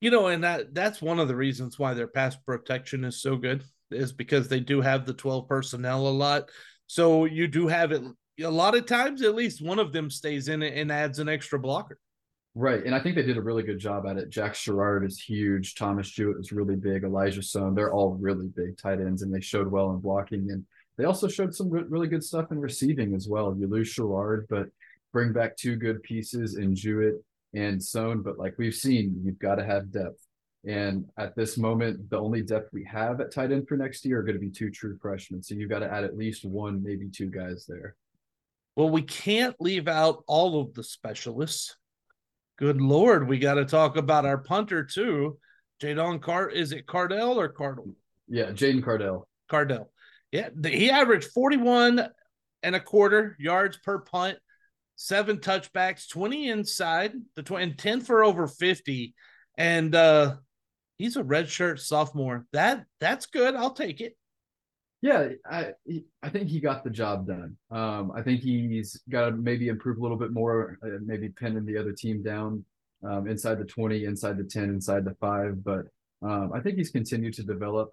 You 0.00 0.10
know, 0.10 0.28
and 0.28 0.44
that 0.44 0.74
that's 0.74 1.02
one 1.02 1.18
of 1.18 1.26
the 1.26 1.36
reasons 1.36 1.78
why 1.78 1.94
their 1.94 2.06
pass 2.06 2.36
protection 2.36 3.04
is 3.04 3.20
so 3.20 3.36
good 3.36 3.64
is 3.90 4.12
because 4.12 4.46
they 4.46 4.60
do 4.60 4.80
have 4.80 5.06
the 5.06 5.14
12 5.14 5.48
personnel 5.48 6.06
a 6.06 6.10
lot. 6.10 6.48
So 6.86 7.24
you 7.24 7.48
do 7.48 7.66
have 7.66 7.92
it 7.92 8.02
a 8.42 8.50
lot 8.50 8.76
of 8.76 8.86
times, 8.86 9.22
at 9.22 9.34
least 9.34 9.64
one 9.64 9.78
of 9.78 9.92
them 9.92 10.10
stays 10.10 10.48
in 10.48 10.62
it 10.62 10.74
and 10.76 10.92
adds 10.92 11.18
an 11.18 11.28
extra 11.28 11.58
blocker. 11.58 11.98
Right. 12.54 12.84
And 12.84 12.94
I 12.94 13.00
think 13.00 13.16
they 13.16 13.22
did 13.22 13.36
a 13.36 13.42
really 13.42 13.62
good 13.62 13.78
job 13.78 14.06
at 14.06 14.16
it. 14.16 14.30
Jack 14.30 14.54
Sherrard 14.54 15.04
is 15.04 15.20
huge. 15.20 15.74
Thomas 15.74 16.08
Jewett 16.08 16.38
is 16.40 16.52
really 16.52 16.76
big. 16.76 17.04
Elijah 17.04 17.42
Stone. 17.42 17.74
they're 17.74 17.92
all 17.92 18.14
really 18.14 18.46
big 18.46 18.78
tight 18.78 19.00
ends 19.00 19.22
and 19.22 19.34
they 19.34 19.40
showed 19.40 19.66
well 19.70 19.90
in 19.90 19.98
blocking. 19.98 20.50
And 20.50 20.64
they 20.96 21.04
also 21.04 21.28
showed 21.28 21.54
some 21.54 21.68
good, 21.68 21.90
really 21.90 22.08
good 22.08 22.24
stuff 22.24 22.50
in 22.50 22.58
receiving 22.58 23.14
as 23.14 23.28
well. 23.28 23.54
You 23.58 23.66
lose 23.66 23.88
Sherrard, 23.88 24.46
but 24.48 24.66
bring 25.12 25.32
back 25.32 25.56
two 25.56 25.76
good 25.76 26.02
pieces 26.02 26.56
in 26.56 26.74
Jewett 26.74 27.22
and 27.54 27.82
Sohn. 27.82 28.22
But 28.22 28.38
like 28.38 28.54
we've 28.58 28.74
seen, 28.74 29.20
you've 29.24 29.38
got 29.38 29.56
to 29.56 29.64
have 29.64 29.92
depth. 29.92 30.20
And 30.66 31.06
at 31.16 31.36
this 31.36 31.56
moment, 31.56 32.10
the 32.10 32.18
only 32.18 32.42
depth 32.42 32.72
we 32.72 32.84
have 32.84 33.20
at 33.20 33.32
tight 33.32 33.52
end 33.52 33.68
for 33.68 33.76
next 33.76 34.04
year 34.04 34.18
are 34.18 34.22
going 34.22 34.34
to 34.34 34.40
be 34.40 34.50
two 34.50 34.70
true 34.70 34.98
freshmen. 35.00 35.42
So 35.42 35.54
you've 35.54 35.70
got 35.70 35.78
to 35.80 35.92
add 35.92 36.02
at 36.02 36.16
least 36.16 36.44
one, 36.44 36.82
maybe 36.82 37.08
two 37.08 37.30
guys 37.30 37.66
there. 37.68 37.94
Well, 38.74 38.90
we 38.90 39.02
can't 39.02 39.54
leave 39.60 39.88
out 39.88 40.24
all 40.26 40.60
of 40.60 40.74
the 40.74 40.82
specialists. 40.82 41.76
Good 42.58 42.80
Lord, 42.80 43.28
we 43.28 43.38
got 43.38 43.54
to 43.54 43.64
talk 43.64 43.96
about 43.96 44.26
our 44.26 44.38
punter 44.38 44.82
too. 44.82 45.38
Jadon 45.80 46.20
Cart, 46.20 46.54
is 46.54 46.72
it 46.72 46.86
Cardell 46.86 47.38
or 47.38 47.48
Cardell? 47.48 47.94
Yeah, 48.28 48.46
Jaden 48.46 48.82
Cardell. 48.82 49.28
Cardell. 49.48 49.90
Yeah, 50.32 50.48
he 50.64 50.90
averaged 50.90 51.28
41 51.32 52.08
and 52.62 52.74
a 52.74 52.80
quarter 52.80 53.36
yards 53.38 53.78
per 53.78 54.00
punt, 54.00 54.38
seven 54.96 55.38
touchbacks, 55.38 56.08
20 56.08 56.48
inside 56.48 57.12
the 57.36 57.42
20 57.42 57.64
and 57.64 57.78
10 57.78 58.00
for 58.00 58.24
over 58.24 58.46
50. 58.46 59.14
And 59.56 59.94
uh 59.94 60.36
he's 60.98 61.16
a 61.16 61.22
redshirt 61.22 61.80
sophomore. 61.80 62.46
That 62.52 62.84
that's 63.00 63.26
good. 63.26 63.54
I'll 63.54 63.74
take 63.74 64.00
it. 64.00 64.16
Yeah, 65.02 65.28
I 65.48 65.72
I 66.22 66.30
think 66.30 66.48
he 66.48 66.60
got 66.60 66.82
the 66.82 66.90
job 66.90 67.26
done. 67.26 67.56
Um, 67.70 68.12
I 68.14 68.22
think 68.22 68.40
he's 68.40 69.00
got 69.08 69.26
to 69.26 69.36
maybe 69.36 69.68
improve 69.68 69.98
a 69.98 70.02
little 70.02 70.16
bit 70.16 70.32
more, 70.32 70.78
uh, 70.82 70.98
maybe 71.04 71.28
pinning 71.28 71.64
the 71.66 71.76
other 71.76 71.92
team 71.92 72.22
down 72.22 72.64
um, 73.04 73.28
inside 73.28 73.58
the 73.58 73.64
20, 73.64 74.04
inside 74.04 74.38
the 74.38 74.44
10, 74.44 74.64
inside 74.64 75.04
the 75.04 75.14
five. 75.20 75.62
But 75.62 75.86
um, 76.22 76.50
I 76.54 76.60
think 76.60 76.78
he's 76.78 76.90
continued 76.90 77.34
to 77.34 77.42
develop. 77.42 77.90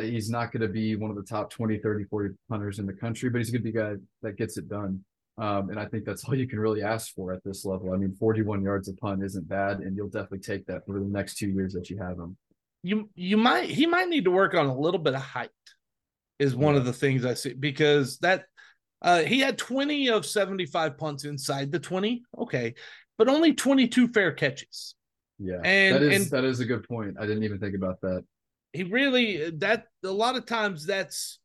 He's 0.00 0.30
not 0.30 0.52
going 0.52 0.60
to 0.62 0.68
be 0.68 0.94
one 0.96 1.10
of 1.10 1.16
the 1.16 1.22
top 1.22 1.50
20, 1.50 1.78
30, 1.78 2.04
40 2.04 2.34
punters 2.48 2.78
in 2.78 2.86
the 2.86 2.92
country, 2.92 3.30
but 3.30 3.38
he's 3.38 3.50
going 3.50 3.62
to 3.64 3.72
be 3.72 3.78
a 3.78 3.82
guy 3.82 3.94
that 4.22 4.36
gets 4.36 4.58
it 4.58 4.68
done. 4.68 5.04
Um, 5.38 5.70
and 5.70 5.80
I 5.80 5.86
think 5.86 6.04
that's 6.04 6.24
all 6.24 6.34
you 6.34 6.46
can 6.46 6.60
really 6.60 6.82
ask 6.82 7.14
for 7.14 7.32
at 7.32 7.42
this 7.44 7.64
level. 7.64 7.94
I 7.94 7.96
mean, 7.96 8.14
41 8.14 8.62
yards 8.62 8.88
a 8.88 8.94
punt 8.94 9.24
isn't 9.24 9.48
bad, 9.48 9.78
and 9.80 9.96
you'll 9.96 10.08
definitely 10.08 10.40
take 10.40 10.66
that 10.66 10.84
for 10.84 10.98
the 10.98 11.06
next 11.06 11.38
two 11.38 11.48
years 11.48 11.72
that 11.72 11.88
you 11.88 11.98
have 11.98 12.18
him. 12.18 12.36
You 12.82 13.10
you 13.14 13.36
might 13.36 13.68
he 13.68 13.86
might 13.86 14.08
need 14.08 14.24
to 14.24 14.30
work 14.30 14.54
on 14.54 14.66
a 14.66 14.78
little 14.78 15.00
bit 15.00 15.14
of 15.14 15.20
height, 15.20 15.50
is 16.38 16.54
one 16.54 16.74
yeah. 16.74 16.80
of 16.80 16.86
the 16.86 16.92
things 16.92 17.24
I 17.26 17.34
see 17.34 17.52
because 17.52 18.18
that 18.18 18.44
uh, 19.02 19.20
he 19.20 19.40
had 19.40 19.58
20 19.58 20.08
of 20.08 20.24
75 20.24 20.96
punts 20.96 21.24
inside 21.24 21.72
the 21.72 21.78
20. 21.78 22.22
Okay 22.38 22.74
but 23.20 23.28
only 23.28 23.52
22 23.52 24.08
fair 24.08 24.32
catches. 24.32 24.94
Yeah, 25.38 25.60
and 25.62 25.94
that 25.94 26.02
is 26.02 26.22
and 26.22 26.30
that 26.30 26.44
is 26.44 26.60
a 26.60 26.64
good 26.64 26.88
point. 26.88 27.16
I 27.20 27.26
didn't 27.26 27.42
even 27.42 27.58
think 27.58 27.74
about 27.74 28.00
that. 28.00 28.24
He 28.72 28.84
really 28.84 29.50
that 29.58 29.86
a 30.04 30.10
lot 30.10 30.36
of 30.36 30.46
times 30.46 30.86
that's 30.86 31.38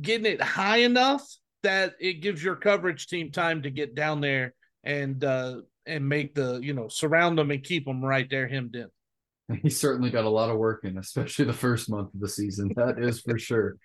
getting 0.00 0.26
it 0.26 0.40
high 0.40 0.78
enough 0.78 1.26
that 1.62 1.94
it 2.00 2.20
gives 2.20 2.42
your 2.42 2.56
coverage 2.56 3.08
team 3.08 3.32
time 3.32 3.62
to 3.62 3.70
get 3.70 3.94
down 3.94 4.20
there 4.20 4.54
and 4.84 5.24
uh 5.24 5.56
and 5.86 6.08
make 6.08 6.34
the 6.34 6.60
you 6.62 6.72
know 6.72 6.88
surround 6.88 7.38
them 7.38 7.50
and 7.50 7.64
keep 7.64 7.84
them 7.84 8.04
right 8.04 8.28
there 8.30 8.48
hemmed 8.48 8.76
in. 8.76 8.88
He 9.62 9.70
certainly 9.70 10.10
got 10.10 10.26
a 10.26 10.30
lot 10.30 10.50
of 10.50 10.58
work 10.58 10.84
in, 10.84 10.98
especially 10.98 11.46
the 11.46 11.54
first 11.54 11.88
month 11.88 12.12
of 12.12 12.20
the 12.20 12.28
season. 12.28 12.70
That 12.76 12.98
is 12.98 13.20
for 13.22 13.38
sure. 13.38 13.76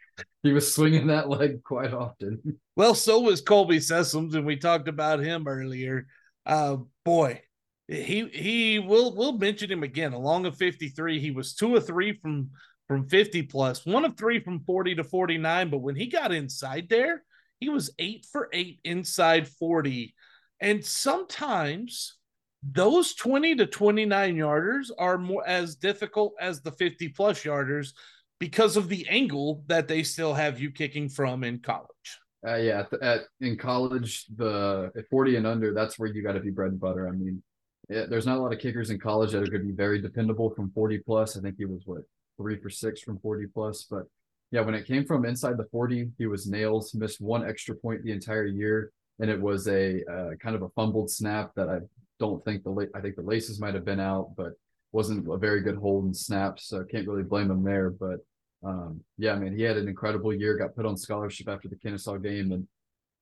He 0.43 0.51
was 0.51 0.75
swinging 0.75 1.07
that 1.07 1.29
leg 1.29 1.63
quite 1.63 1.93
often. 1.93 2.59
Well, 2.75 2.93
so 2.93 3.21
was 3.21 3.39
Colby 3.39 3.77
Sessums, 3.77 4.35
and 4.35 4.45
we 4.45 4.57
talked 4.57 4.89
about 4.89 5.21
him 5.21 5.47
earlier 5.47 6.05
uh, 6.45 6.77
boy, 7.05 7.41
he 7.87 8.27
he 8.29 8.79
will 8.79 9.15
we'll 9.15 9.37
mention 9.37 9.71
him 9.71 9.83
again. 9.83 10.13
Along 10.13 10.45
of 10.45 10.57
53, 10.57 11.19
he 11.19 11.31
was 11.31 11.53
two 11.53 11.73
or 11.73 11.79
three 11.79 12.13
from 12.21 12.51
from 12.87 13.07
50 13.07 13.43
plus, 13.43 13.85
one 13.85 14.05
of 14.05 14.17
three 14.17 14.39
from 14.39 14.59
40 14.59 14.95
to 14.95 15.03
49. 15.03 15.69
But 15.69 15.79
when 15.79 15.95
he 15.95 16.07
got 16.07 16.31
inside 16.31 16.87
there, 16.89 17.23
he 17.59 17.69
was 17.69 17.93
eight 17.99 18.25
for 18.31 18.49
eight 18.53 18.79
inside 18.83 19.47
40. 19.47 20.13
And 20.59 20.83
sometimes 20.83 22.17
those 22.61 23.13
20 23.15 23.55
to 23.55 23.65
29 23.65 24.35
yarders 24.35 24.89
are 24.97 25.17
more 25.17 25.47
as 25.47 25.75
difficult 25.75 26.33
as 26.39 26.61
the 26.61 26.71
50 26.71 27.09
plus 27.09 27.43
yarders 27.43 27.93
because 28.39 28.77
of 28.77 28.89
the 28.89 29.07
angle 29.09 29.63
that 29.67 29.87
they 29.87 30.03
still 30.03 30.33
have 30.33 30.59
you 30.59 30.71
kicking 30.71 31.09
from 31.09 31.43
in 31.43 31.59
college. 31.59 32.19
Uh, 32.45 32.55
yeah, 32.55 32.79
at, 32.91 33.01
at, 33.01 33.21
in 33.39 33.57
college, 33.57 34.25
the 34.35 34.91
at 34.97 35.07
forty 35.09 35.37
and 35.37 35.47
under, 35.47 35.73
that's 35.73 35.97
where 35.97 36.09
you 36.09 36.21
got 36.21 36.33
to 36.33 36.41
be 36.41 36.49
bread 36.49 36.71
and 36.71 36.79
butter. 36.79 37.07
I 37.07 37.11
mean, 37.11 37.41
it, 37.87 38.09
there's 38.09 38.25
not 38.25 38.37
a 38.37 38.41
lot 38.41 38.51
of 38.51 38.59
kickers 38.59 38.89
in 38.89 38.99
college 38.99 39.31
that 39.31 39.41
are 39.41 39.47
going 39.47 39.61
to 39.61 39.67
be 39.67 39.71
very 39.71 40.01
dependable 40.01 40.53
from 40.53 40.69
forty 40.71 40.97
plus. 40.97 41.37
I 41.37 41.41
think 41.41 41.55
he 41.57 41.63
was 41.63 41.83
what 41.85 42.01
three 42.37 42.57
for 42.57 42.69
six 42.69 43.01
from 43.01 43.19
forty 43.19 43.47
plus, 43.47 43.85
but 43.89 44.03
yeah, 44.51 44.61
when 44.61 44.75
it 44.75 44.85
came 44.85 45.05
from 45.05 45.25
inside 45.25 45.57
the 45.57 45.67
forty, 45.71 46.09
he 46.17 46.27
was 46.27 46.47
nails. 46.47 46.93
Missed 46.93 47.21
one 47.21 47.47
extra 47.47 47.75
point 47.75 48.03
the 48.03 48.11
entire 48.11 48.45
year, 48.45 48.91
and 49.19 49.29
it 49.29 49.39
was 49.39 49.67
a 49.67 50.03
uh, 50.05 50.35
kind 50.41 50.55
of 50.55 50.61
a 50.61 50.69
fumbled 50.69 51.09
snap 51.09 51.51
that 51.55 51.69
I 51.69 51.79
don't 52.19 52.43
think 52.45 52.63
the 52.63 52.89
I 52.95 53.01
think 53.01 53.15
the 53.15 53.21
laces 53.21 53.59
might 53.59 53.73
have 53.73 53.85
been 53.85 53.99
out, 53.99 54.31
but 54.37 54.53
wasn't 54.91 55.27
a 55.31 55.37
very 55.37 55.61
good 55.61 55.77
hold 55.77 56.05
and 56.05 56.15
snap, 56.15 56.59
so 56.59 56.81
I 56.81 56.91
can't 56.91 57.07
really 57.07 57.23
blame 57.23 57.49
him 57.49 57.63
there. 57.63 57.89
But 57.89 58.19
um, 58.63 59.01
yeah, 59.17 59.35
man, 59.35 59.57
he 59.57 59.63
had 59.63 59.77
an 59.77 59.87
incredible 59.87 60.33
year. 60.33 60.57
Got 60.57 60.75
put 60.75 60.85
on 60.85 60.97
scholarship 60.97 61.49
after 61.49 61.67
the 61.67 61.75
Kennesaw 61.75 62.17
game, 62.17 62.51
and 62.51 62.67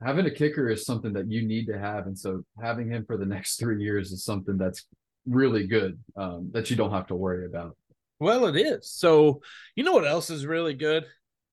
having 0.03 0.25
a 0.25 0.31
kicker 0.31 0.69
is 0.69 0.85
something 0.85 1.13
that 1.13 1.31
you 1.31 1.43
need 1.43 1.67
to 1.67 1.79
have. 1.79 2.07
And 2.07 2.17
so 2.17 2.43
having 2.61 2.89
him 2.89 3.05
for 3.05 3.17
the 3.17 3.25
next 3.35 3.57
three 3.57 3.81
years 3.81 4.11
is 4.11 4.23
something 4.23 4.57
that's 4.57 4.85
really 5.25 5.67
good 5.67 5.99
um, 6.15 6.49
that 6.53 6.69
you 6.69 6.75
don't 6.75 6.91
have 6.91 7.07
to 7.07 7.15
worry 7.15 7.45
about. 7.45 7.75
Well, 8.21 8.45
it 8.45 8.55
is. 8.55 8.87
So 8.87 9.41
you 9.75 9.83
know 9.83 9.93
what 9.93 10.07
else 10.07 10.29
is 10.29 10.45
really 10.45 10.75
good? 10.75 11.05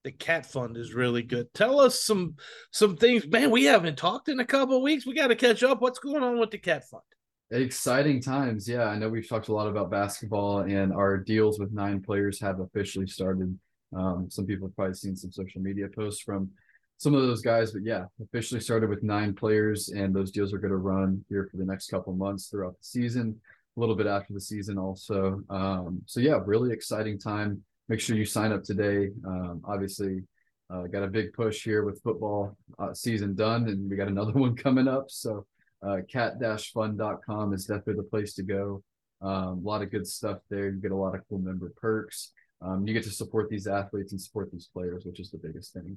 The 0.04 0.12
cat 0.12 0.44
fund 0.44 0.76
is 0.76 0.92
really 0.92 1.22
good. 1.22 1.52
Tell 1.54 1.80
us 1.80 2.02
some 2.02 2.36
some 2.72 2.94
things, 2.94 3.26
man. 3.26 3.50
We 3.50 3.64
haven't 3.64 3.96
talked 3.96 4.28
in 4.28 4.38
a 4.38 4.44
couple 4.44 4.82
weeks. 4.82 5.06
We 5.06 5.14
got 5.14 5.28
to 5.28 5.34
catch 5.34 5.62
up. 5.62 5.80
What's 5.80 5.98
going 5.98 6.22
on 6.22 6.38
with 6.38 6.50
the 6.50 6.58
cat 6.58 6.84
fund? 6.86 7.02
Exciting 7.50 8.20
times. 8.20 8.68
Yeah, 8.68 8.84
I 8.84 8.98
know 8.98 9.08
we've 9.08 9.26
talked 9.26 9.48
a 9.48 9.54
lot 9.54 9.66
about 9.66 9.90
basketball, 9.90 10.58
and 10.58 10.92
our 10.92 11.16
deals 11.16 11.58
with 11.58 11.72
nine 11.72 12.02
players 12.02 12.38
have 12.40 12.60
officially 12.60 13.06
started. 13.06 13.58
Um, 13.96 14.26
some 14.30 14.44
people 14.44 14.68
have 14.68 14.76
probably 14.76 14.92
seen 14.92 15.16
some 15.16 15.32
social 15.32 15.62
media 15.62 15.86
posts 15.88 16.22
from 16.22 16.50
some 16.98 17.14
of 17.14 17.22
those 17.22 17.40
guys, 17.40 17.72
but 17.72 17.82
yeah, 17.82 18.04
officially 18.22 18.60
started 18.60 18.90
with 18.90 19.02
nine 19.02 19.34
players, 19.34 19.88
and 19.88 20.14
those 20.14 20.30
deals 20.30 20.52
are 20.52 20.58
going 20.58 20.70
to 20.70 20.76
run 20.76 21.24
here 21.30 21.48
for 21.50 21.56
the 21.56 21.64
next 21.64 21.88
couple 21.88 22.12
months 22.12 22.48
throughout 22.48 22.72
the 22.72 22.84
season, 22.84 23.40
a 23.78 23.80
little 23.80 23.94
bit 23.94 24.06
after 24.06 24.32
the 24.32 24.40
season 24.40 24.78
also. 24.78 25.40
Um, 25.48 26.02
so 26.06 26.20
yeah, 26.20 26.38
really 26.44 26.72
exciting 26.72 27.18
time. 27.18 27.62
Make 27.88 28.00
sure 28.00 28.16
you 28.16 28.26
sign 28.26 28.52
up 28.52 28.62
today. 28.62 29.10
Um, 29.26 29.62
obviously, 29.64 30.22
uh, 30.70 30.82
got 30.82 31.04
a 31.04 31.08
big 31.08 31.32
push 31.32 31.64
here 31.64 31.84
with 31.84 32.02
football 32.02 32.56
uh, 32.78 32.92
season 32.92 33.34
done, 33.34 33.68
and 33.68 33.88
we 33.88 33.96
got 33.96 34.08
another 34.08 34.32
one 34.44 34.56
coming 34.56 34.88
up. 34.88 35.06
So 35.08 35.46
uh, 35.86 35.98
cat-fund.com 36.10 37.54
is 37.54 37.64
definitely 37.64 37.94
the 37.94 38.10
place 38.10 38.34
to 38.34 38.42
go. 38.42 38.82
Um, 39.22 39.62
a 39.64 39.66
lot 39.66 39.82
of 39.82 39.90
good 39.90 40.06
stuff 40.06 40.38
there. 40.50 40.68
You 40.68 40.80
get 40.80 40.92
a 40.92 40.96
lot 40.96 41.14
of 41.14 41.22
cool 41.28 41.38
member 41.38 41.72
perks 41.80 42.32
um, 42.60 42.86
you 42.86 42.94
get 42.94 43.04
to 43.04 43.10
support 43.10 43.48
these 43.48 43.66
athletes 43.66 44.12
and 44.12 44.20
support 44.20 44.50
these 44.50 44.68
players, 44.72 45.04
which 45.04 45.20
is 45.20 45.30
the 45.30 45.38
biggest 45.38 45.72
thing. 45.72 45.96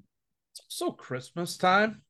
So 0.68 0.92
Christmas 0.92 1.58
time. 1.58 2.02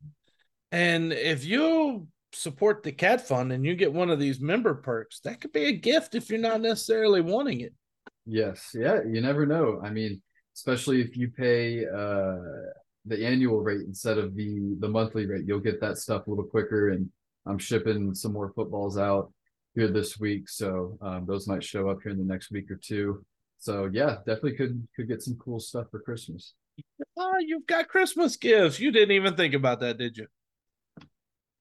And 0.72 1.14
if 1.14 1.46
you 1.46 2.08
support 2.34 2.84
the 2.84 2.92
cat 2.92 3.28
fund 3.28 3.52
and 3.52 3.66
you 3.66 3.76
get 3.76 3.94
one 3.94 4.10
of 4.10 4.20
these 4.20 4.40
member 4.40 4.74
perks, 4.74 5.20
that 5.22 5.42
could 5.42 5.52
be 5.52 5.66
a 5.66 5.72
gift 5.72 6.16
if 6.16 6.30
you're 6.30 6.40
not 6.40 6.62
necessarily 6.62 7.22
wanting 7.22 7.62
it. 7.62 7.74
Yes. 8.26 8.72
Yeah. 8.74 9.00
You 9.04 9.22
never 9.22 9.46
know. 9.46 9.82
I 9.84 9.90
mean, 9.90 10.22
especially 10.56 11.02
if 11.02 11.18
you 11.18 11.30
pay 11.30 11.86
uh, 11.86 12.38
the 13.06 13.26
annual 13.26 13.62
rate 13.62 13.82
instead 13.82 14.18
of 14.18 14.36
the 14.36 14.76
the 14.80 14.90
monthly 14.90 15.26
rate, 15.26 15.46
you'll 15.46 15.60
get 15.60 15.82
that 15.82 15.98
stuff 15.98 16.28
a 16.28 16.30
little 16.30 16.46
quicker. 16.46 16.90
And 16.90 17.10
I'm 17.46 17.58
shipping 17.58 18.14
some 18.14 18.34
more 18.34 18.52
footballs 18.54 18.98
out 18.98 19.34
here 19.76 19.88
this 19.88 20.20
week. 20.20 20.50
So 20.50 20.98
um, 21.02 21.26
those 21.26 21.48
might 21.48 21.64
show 21.64 21.90
up 21.90 22.00
here 22.04 22.12
in 22.12 22.18
the 22.18 22.24
next 22.24 22.52
week 22.52 22.70
or 22.70 22.80
two. 22.82 23.26
So 23.58 23.90
yeah, 23.92 24.18
definitely 24.26 24.56
could 24.56 24.88
could 24.96 25.08
get 25.08 25.22
some 25.22 25.38
cool 25.38 25.60
stuff 25.60 25.88
for 25.92 26.00
Christmas. 26.00 26.54
Oh, 27.18 27.38
you've 27.40 27.68
got 27.68 27.90
Christmas 27.90 28.38
gifts. 28.38 28.80
You 28.80 28.92
didn't 28.92 29.12
even 29.12 29.36
think 29.36 29.54
about 29.54 29.80
that, 29.82 29.98
did 29.98 30.18
you? 30.18 30.28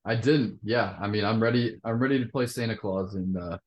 I 0.04 0.14
didn't. 0.14 0.58
Yeah, 0.62 0.96
I 1.00 1.08
mean, 1.08 1.24
I'm 1.24 1.42
ready. 1.42 1.78
I'm 1.84 1.98
ready 1.98 2.18
to 2.22 2.30
play 2.30 2.46
Santa 2.46 2.76
Claus 2.76 3.14
and 3.14 3.36
uh, 3.36 3.58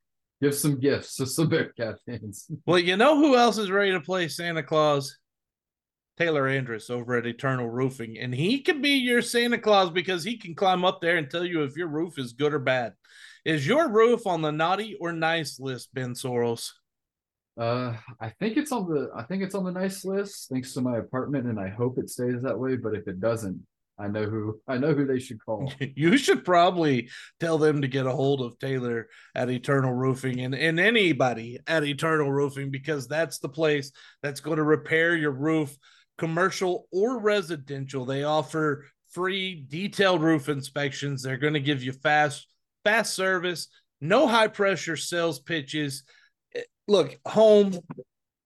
give 0.42 0.56
some 0.56 0.80
gifts 0.80 1.16
to 1.18 1.26
some 1.26 1.50
Bearkat 1.52 1.98
fans. 2.06 2.50
well, 2.66 2.80
you 2.80 2.98
know 2.98 3.18
who 3.18 3.36
else 3.36 3.58
is 3.58 3.72
ready 3.72 3.92
to 3.92 4.02
play 4.02 4.28
Santa 4.28 4.64
Claus? 4.64 5.18
Taylor 6.18 6.48
Andrus 6.48 6.92
over 6.92 7.16
at 7.16 7.26
Eternal 7.26 7.68
Roofing, 7.68 8.20
and 8.20 8.34
he 8.34 8.60
can 8.60 8.82
be 8.82 8.92
your 8.92 9.22
Santa 9.22 9.58
Claus 9.58 9.90
because 9.90 10.24
he 10.24 10.38
can 10.38 10.54
climb 10.54 10.86
up 10.86 11.02
there 11.02 11.18
and 11.18 11.30
tell 11.30 11.44
you 11.44 11.64
if 11.64 11.76
your 11.76 11.88
roof 11.88 12.20
is 12.20 12.34
good 12.34 12.54
or 12.54 12.60
bad. 12.60 12.94
Is 13.46 13.66
your 13.66 13.90
roof 13.90 14.28
on 14.28 14.42
the 14.42 14.52
naughty 14.52 14.96
or 15.02 15.12
nice 15.12 15.60
list, 15.60 15.94
Ben 15.94 16.14
Soros? 16.14 16.70
Uh, 17.60 17.96
I 18.20 18.30
think 18.40 18.58
it's 18.58 18.72
on 18.72 18.90
the 18.90 19.12
I 19.16 19.24
think 19.24 19.44
it's 19.44 19.54
on 19.54 19.64
the 19.64 19.72
nice 19.72 20.04
list 20.06 20.50
thanks 20.52 20.74
to 20.74 20.82
my 20.82 20.98
apartment, 20.98 21.48
and 21.48 21.60
I 21.60 21.70
hope 21.70 21.98
it 21.98 22.10
stays 22.10 22.42
that 22.42 22.58
way. 22.58 22.78
But 22.78 22.96
if 22.96 23.08
it 23.08 23.20
doesn't, 23.20 23.60
I 24.00 24.08
know 24.08 24.26
who 24.26 24.60
I 24.68 24.78
know 24.78 24.94
who 24.94 25.06
they 25.06 25.20
should 25.20 25.44
call. 25.44 25.72
You 25.96 26.18
should 26.18 26.44
probably 26.44 27.10
tell 27.40 27.58
them 27.58 27.82
to 27.82 27.88
get 27.88 28.06
a 28.06 28.12
hold 28.12 28.42
of 28.42 28.58
Taylor 28.58 29.08
at 29.36 29.50
Eternal 29.50 29.94
Roofing 29.94 30.42
and, 30.42 30.56
and 30.56 30.80
anybody 30.80 31.60
at 31.68 31.84
Eternal 31.84 32.32
Roofing 32.32 32.72
because 32.72 33.08
that's 33.08 33.40
the 33.40 33.50
place 33.50 33.92
that's 34.24 34.40
going 34.40 34.58
to 34.58 34.64
repair 34.64 35.16
your 35.16 35.32
roof, 35.32 35.76
commercial 36.18 36.88
or 36.92 37.20
residential. 37.20 38.06
They 38.06 38.24
offer 38.24 38.86
free 39.12 39.64
detailed 39.68 40.24
roof 40.24 40.50
inspections. 40.50 41.22
They're 41.22 41.38
going 41.38 41.54
to 41.54 41.60
give 41.60 41.84
you 41.84 41.94
fast 41.94 42.48
fast 42.84 43.14
service, 43.14 43.68
no 44.02 44.28
high 44.28 44.48
pressure 44.48 44.98
sales 44.98 45.40
pitches 45.40 46.04
eh, 46.56 46.62
look, 46.88 47.18
home, 47.26 47.80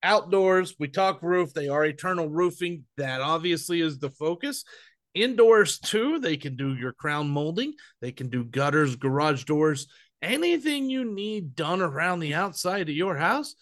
outdoors, 0.02 0.74
we 0.78 0.88
talk 0.88 1.22
roof, 1.22 1.52
they 1.52 1.68
are 1.68 1.84
eternal 1.84 2.28
roofing. 2.28 2.84
That 2.96 3.20
obviously 3.20 3.80
is 3.80 3.98
the 3.98 4.10
focus. 4.10 4.64
Indoors, 5.14 5.78
too, 5.78 6.18
they 6.20 6.36
can 6.36 6.56
do 6.56 6.74
your 6.74 6.92
crown 6.92 7.28
molding, 7.28 7.74
they 8.00 8.12
can 8.12 8.28
do 8.28 8.44
gutters, 8.44 8.96
garage 8.96 9.44
doors, 9.44 9.86
anything 10.22 10.90
you 10.90 11.04
need 11.04 11.54
done 11.54 11.80
around 11.80 12.20
the 12.20 12.34
outside 12.34 12.88
of 12.88 12.94
your 12.94 13.16
house. 13.16 13.54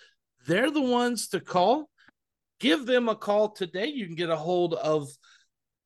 They're 0.46 0.70
the 0.70 0.80
ones 0.80 1.28
to 1.28 1.40
call. 1.40 1.88
give 2.60 2.86
them 2.86 3.08
a 3.08 3.14
call 3.14 3.50
today. 3.50 3.86
You 3.86 4.06
can 4.06 4.14
get 4.14 4.30
a 4.30 4.36
hold 4.36 4.74
of 4.74 5.08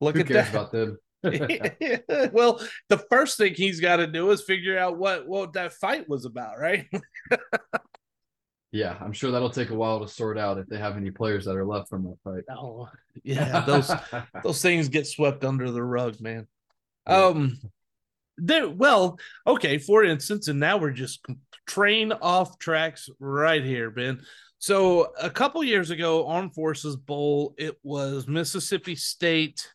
look 0.00 0.14
Who 0.14 0.20
at 0.20 0.28
cares 0.28 0.44
that. 0.46 0.54
about 0.54 0.72
them? 0.72 0.98
well, 2.32 2.60
the 2.88 3.04
first 3.10 3.36
thing 3.38 3.54
he's 3.54 3.80
got 3.80 3.96
to 3.96 4.06
do 4.06 4.30
is 4.30 4.42
figure 4.42 4.78
out 4.78 4.98
what 4.98 5.26
what 5.26 5.52
that 5.54 5.72
fight 5.72 6.08
was 6.08 6.24
about, 6.24 6.58
right? 6.58 6.86
yeah, 8.72 8.96
I'm 9.00 9.12
sure 9.12 9.30
that'll 9.30 9.50
take 9.50 9.70
a 9.70 9.74
while 9.74 10.00
to 10.00 10.08
sort 10.08 10.38
out 10.38 10.58
if 10.58 10.66
they 10.66 10.78
have 10.78 10.96
any 10.96 11.10
players 11.10 11.44
that 11.46 11.56
are 11.56 11.66
left 11.66 11.88
from 11.88 12.04
that 12.04 12.18
fight. 12.22 12.44
Oh, 12.50 12.88
yeah, 13.24 13.60
those 13.66 13.90
those 14.42 14.62
things 14.62 14.88
get 14.88 15.06
swept 15.06 15.44
under 15.44 15.70
the 15.70 15.82
rug, 15.82 16.20
man. 16.20 16.46
Yeah. 17.08 17.24
Um, 17.24 17.58
there. 18.36 18.68
Well, 18.68 19.18
okay. 19.46 19.78
For 19.78 20.04
instance, 20.04 20.48
and 20.48 20.60
now 20.60 20.76
we're 20.76 20.90
just 20.90 21.24
train 21.66 22.12
off 22.12 22.58
tracks 22.58 23.08
right 23.18 23.64
here, 23.64 23.90
Ben. 23.90 24.20
So 24.58 25.12
a 25.20 25.30
couple 25.30 25.62
years 25.62 25.90
ago, 25.90 26.26
Armed 26.26 26.54
Forces 26.54 26.96
Bowl, 26.96 27.54
it 27.58 27.76
was 27.82 28.26
Mississippi 28.26 28.96
State 28.96 29.68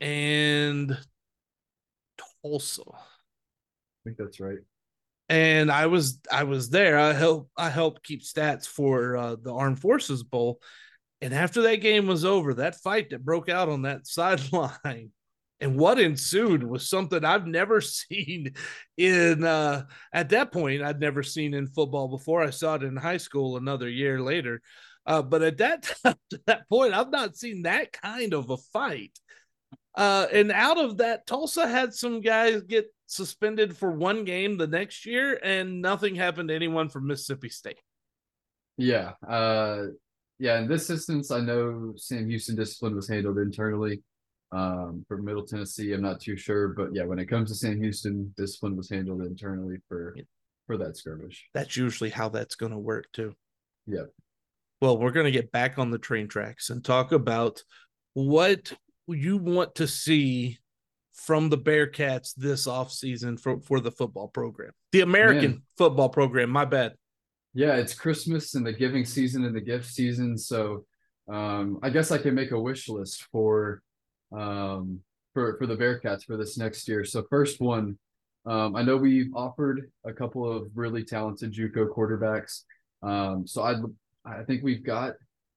and 0.00 0.96
Tulsa. 2.42 2.82
I 2.90 2.94
think 4.04 4.16
that's 4.16 4.40
right. 4.40 4.58
and 5.28 5.70
I 5.70 5.86
was 5.86 6.20
I 6.30 6.44
was 6.44 6.70
there. 6.70 6.98
I 6.98 7.12
help 7.12 7.50
I 7.56 7.70
helped 7.70 8.04
keep 8.04 8.22
stats 8.22 8.66
for 8.66 9.16
uh, 9.16 9.36
the 9.40 9.52
Armed 9.54 9.80
Forces 9.80 10.22
Bowl. 10.22 10.60
And 11.20 11.34
after 11.34 11.62
that 11.62 11.76
game 11.76 12.06
was 12.06 12.24
over, 12.24 12.54
that 12.54 12.76
fight 12.76 13.10
that 13.10 13.24
broke 13.24 13.48
out 13.48 13.68
on 13.68 13.82
that 13.82 14.06
sideline 14.06 15.10
and 15.60 15.76
what 15.76 15.98
ensued 15.98 16.62
was 16.62 16.88
something 16.88 17.24
I've 17.24 17.46
never 17.46 17.80
seen 17.80 18.54
in 18.96 19.44
uh, 19.44 19.84
at 20.12 20.30
that 20.30 20.52
point 20.52 20.82
I'd 20.82 21.00
never 21.00 21.22
seen 21.22 21.54
in 21.54 21.66
football 21.66 22.08
before. 22.08 22.42
I 22.42 22.50
saw 22.50 22.74
it 22.74 22.82
in 22.82 22.96
high 22.96 23.16
school 23.16 23.56
another 23.56 23.88
year 23.88 24.20
later. 24.20 24.62
Uh, 25.06 25.22
but 25.22 25.42
at 25.42 25.58
that 25.58 25.82
time, 26.04 26.14
that 26.46 26.68
point, 26.68 26.92
I've 26.94 27.10
not 27.10 27.36
seen 27.36 27.62
that 27.62 27.92
kind 27.92 28.34
of 28.34 28.50
a 28.50 28.56
fight. 28.72 29.18
Uh, 29.98 30.28
and 30.32 30.52
out 30.52 30.78
of 30.78 30.98
that, 30.98 31.26
Tulsa 31.26 31.66
had 31.66 31.92
some 31.92 32.20
guys 32.20 32.62
get 32.62 32.86
suspended 33.06 33.76
for 33.76 33.90
one 33.90 34.24
game 34.24 34.56
the 34.56 34.66
next 34.66 35.04
year, 35.04 35.38
and 35.42 35.82
nothing 35.82 36.14
happened 36.14 36.50
to 36.50 36.54
anyone 36.54 36.88
from 36.88 37.08
Mississippi 37.08 37.48
State. 37.48 37.80
Yeah. 38.76 39.14
Uh 39.26 39.86
yeah, 40.38 40.60
in 40.60 40.68
this 40.68 40.88
instance, 40.88 41.32
I 41.32 41.40
know 41.40 41.94
Sam 41.96 42.28
Houston 42.28 42.54
discipline 42.54 42.94
was 42.94 43.08
handled 43.08 43.38
internally. 43.38 44.02
Um, 44.50 45.04
for 45.08 45.18
Middle 45.18 45.44
Tennessee, 45.44 45.92
I'm 45.92 46.00
not 46.00 46.20
too 46.20 46.36
sure, 46.36 46.68
but 46.68 46.94
yeah, 46.94 47.04
when 47.04 47.18
it 47.18 47.26
comes 47.26 47.50
to 47.50 47.56
Sam 47.56 47.82
Houston, 47.82 48.32
discipline 48.36 48.76
was 48.76 48.88
handled 48.88 49.22
internally 49.22 49.78
for 49.88 50.16
for 50.66 50.76
that 50.76 50.96
skirmish. 50.96 51.48
That's 51.54 51.76
usually 51.76 52.10
how 52.10 52.28
that's 52.28 52.54
going 52.54 52.72
to 52.72 52.78
work 52.78 53.06
too. 53.12 53.34
Yeah. 53.86 54.04
Well, 54.80 54.96
we're 54.96 55.10
going 55.10 55.26
to 55.26 55.32
get 55.32 55.50
back 55.50 55.76
on 55.78 55.90
the 55.90 55.98
train 55.98 56.28
tracks 56.28 56.70
and 56.70 56.84
talk 56.84 57.10
about 57.10 57.64
what 58.14 58.72
you 59.08 59.36
want 59.36 59.74
to 59.76 59.88
see 59.88 60.58
from 61.12 61.48
the 61.48 61.58
Bearkats 61.58 62.34
this 62.36 62.66
offseason 62.66 63.40
for, 63.40 63.60
for 63.60 63.80
the 63.80 63.90
football 63.90 64.28
program. 64.28 64.70
The 64.92 65.00
American 65.00 65.50
Man. 65.50 65.62
football 65.76 66.08
program, 66.08 66.50
my 66.50 66.64
bad. 66.64 66.94
Yeah, 67.54 67.74
it's 67.74 67.94
Christmas 67.94 68.54
and 68.54 68.64
the 68.64 68.72
giving 68.72 69.04
season 69.04 69.44
and 69.44 69.54
the 69.54 69.60
gift 69.60 69.86
season. 69.86 70.38
So 70.38 70.84
um 71.30 71.78
I 71.82 71.90
guess 71.90 72.10
I 72.10 72.18
can 72.18 72.34
make 72.34 72.52
a 72.52 72.60
wish 72.60 72.88
list 72.88 73.26
for 73.32 73.82
um 74.32 75.00
for 75.34 75.56
for 75.58 75.66
the 75.66 75.76
Bearcats 75.76 76.24
for 76.24 76.36
this 76.36 76.56
next 76.56 76.86
year. 76.88 77.04
So 77.04 77.24
first 77.28 77.60
one, 77.60 77.98
um 78.46 78.76
I 78.76 78.82
know 78.82 78.96
we've 78.96 79.34
offered 79.34 79.90
a 80.04 80.12
couple 80.12 80.50
of 80.50 80.70
really 80.74 81.04
talented 81.04 81.52
JUCO 81.52 81.88
quarterbacks. 81.94 82.62
Um 83.02 83.46
so 83.46 83.62
I 83.62 83.74
I 84.24 84.44
think 84.44 84.62
we've 84.62 84.84
got 84.84 85.14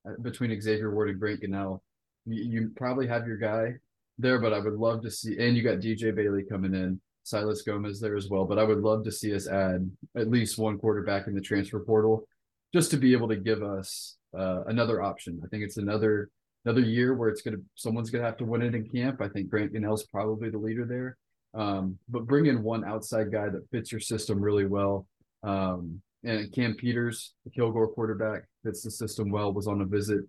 uh, 0.08 0.14
between 0.22 0.60
Xavier 0.60 0.93
Ward 0.93 1.10
and 1.10 1.20
Grant 1.20 1.41
Gunnell, 1.41 1.82
you, 2.26 2.72
probably 2.76 3.07
have 3.07 3.28
your 3.28 3.38
guy 3.38 3.76
there, 4.17 4.39
but 4.39 4.53
I 4.53 4.59
would 4.59 4.76
love 4.76 5.01
to 5.03 5.11
see 5.11 5.38
and 5.39 5.55
you 5.55 5.63
got 5.63 5.80
DJ 5.80 6.13
Bailey 6.15 6.43
coming 6.43 6.74
in. 6.74 6.99
Silas 7.24 7.61
Gomez 7.61 7.99
there 7.99 8.15
as 8.15 8.30
well, 8.30 8.45
but 8.45 8.57
I 8.57 8.63
would 8.63 8.80
love 8.80 9.03
to 9.03 9.11
see 9.11 9.36
us 9.36 9.47
add 9.47 9.89
at 10.17 10.30
least 10.30 10.57
one 10.57 10.80
quarterback 10.80 11.28
in 11.28 11.36
the 11.36 11.41
transfer 11.41 11.80
portal 11.80 12.28
just 12.74 12.89
to 12.91 12.97
be 12.97 13.13
able 13.13 13.28
to 13.28 13.36
give 13.36 13.61
us 13.61 14.17
uh, 14.38 14.63
another 14.65 15.01
option. 15.01 15.39
I 15.43 15.47
think 15.47 15.63
it's 15.63 15.78
another 15.78 16.30
another 16.65 16.82
year 16.82 17.13
where 17.13 17.30
it's 17.30 17.41
gonna 17.41 17.57
someone's 17.76 18.09
gonna 18.09 18.24
have 18.24 18.38
to 18.38 18.45
win 18.45 18.61
it 18.61 18.76
in 18.76 18.89
camp. 18.89 19.22
I 19.22 19.28
think 19.28 19.49
Grant 19.49 19.74
Gunnell's 19.74 20.03
probably 20.03 20.49
the 20.49 20.57
leader 20.57 20.86
there. 20.86 21.17
Um, 21.53 21.97
but 22.09 22.26
bring 22.26 22.45
in 22.45 22.63
one 22.63 22.86
outside 22.86 23.32
guy 23.32 23.49
that 23.49 23.69
fits 23.72 23.91
your 23.91 24.01
system 24.01 24.41
really 24.41 24.65
well. 24.65 25.05
Um, 25.43 26.01
and 26.24 26.51
Cam 26.53 26.76
Peters, 26.76 27.34
the 27.43 27.51
Kilgore 27.51 27.89
quarterback, 27.89 28.43
fits 28.63 28.84
the 28.84 28.91
system 28.91 29.32
well, 29.32 29.51
was 29.51 29.67
on 29.67 29.82
a 29.82 29.86
visit 29.86 30.22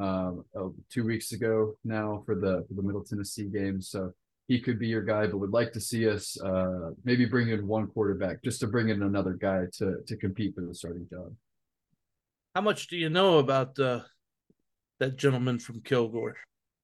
um, 0.00 0.44
uh, 0.58 0.68
two 0.90 1.04
weeks 1.04 1.32
ago 1.32 1.74
now 1.84 2.22
for 2.24 2.34
the 2.34 2.64
for 2.66 2.74
the 2.74 2.82
Middle 2.82 3.04
Tennessee 3.04 3.44
game. 3.44 3.80
So 3.80 4.12
he 4.48 4.60
could 4.60 4.78
be 4.78 4.88
your 4.88 5.02
guy, 5.02 5.26
but 5.26 5.38
would 5.38 5.52
like 5.52 5.72
to 5.72 5.80
see 5.80 6.08
us 6.08 6.40
uh, 6.40 6.90
maybe 7.04 7.24
bring 7.24 7.50
in 7.50 7.66
one 7.66 7.86
quarterback 7.86 8.42
just 8.42 8.60
to 8.60 8.66
bring 8.66 8.88
in 8.88 9.02
another 9.02 9.34
guy 9.34 9.66
to 9.74 9.96
to 10.06 10.16
compete 10.16 10.54
for 10.54 10.62
the 10.62 10.74
starting 10.74 11.06
job. 11.08 11.32
How 12.54 12.62
much 12.62 12.88
do 12.88 12.96
you 12.96 13.10
know 13.10 13.38
about 13.38 13.78
uh, 13.78 14.00
that 14.98 15.16
gentleman 15.16 15.58
from 15.58 15.82
Kilgore? 15.82 16.36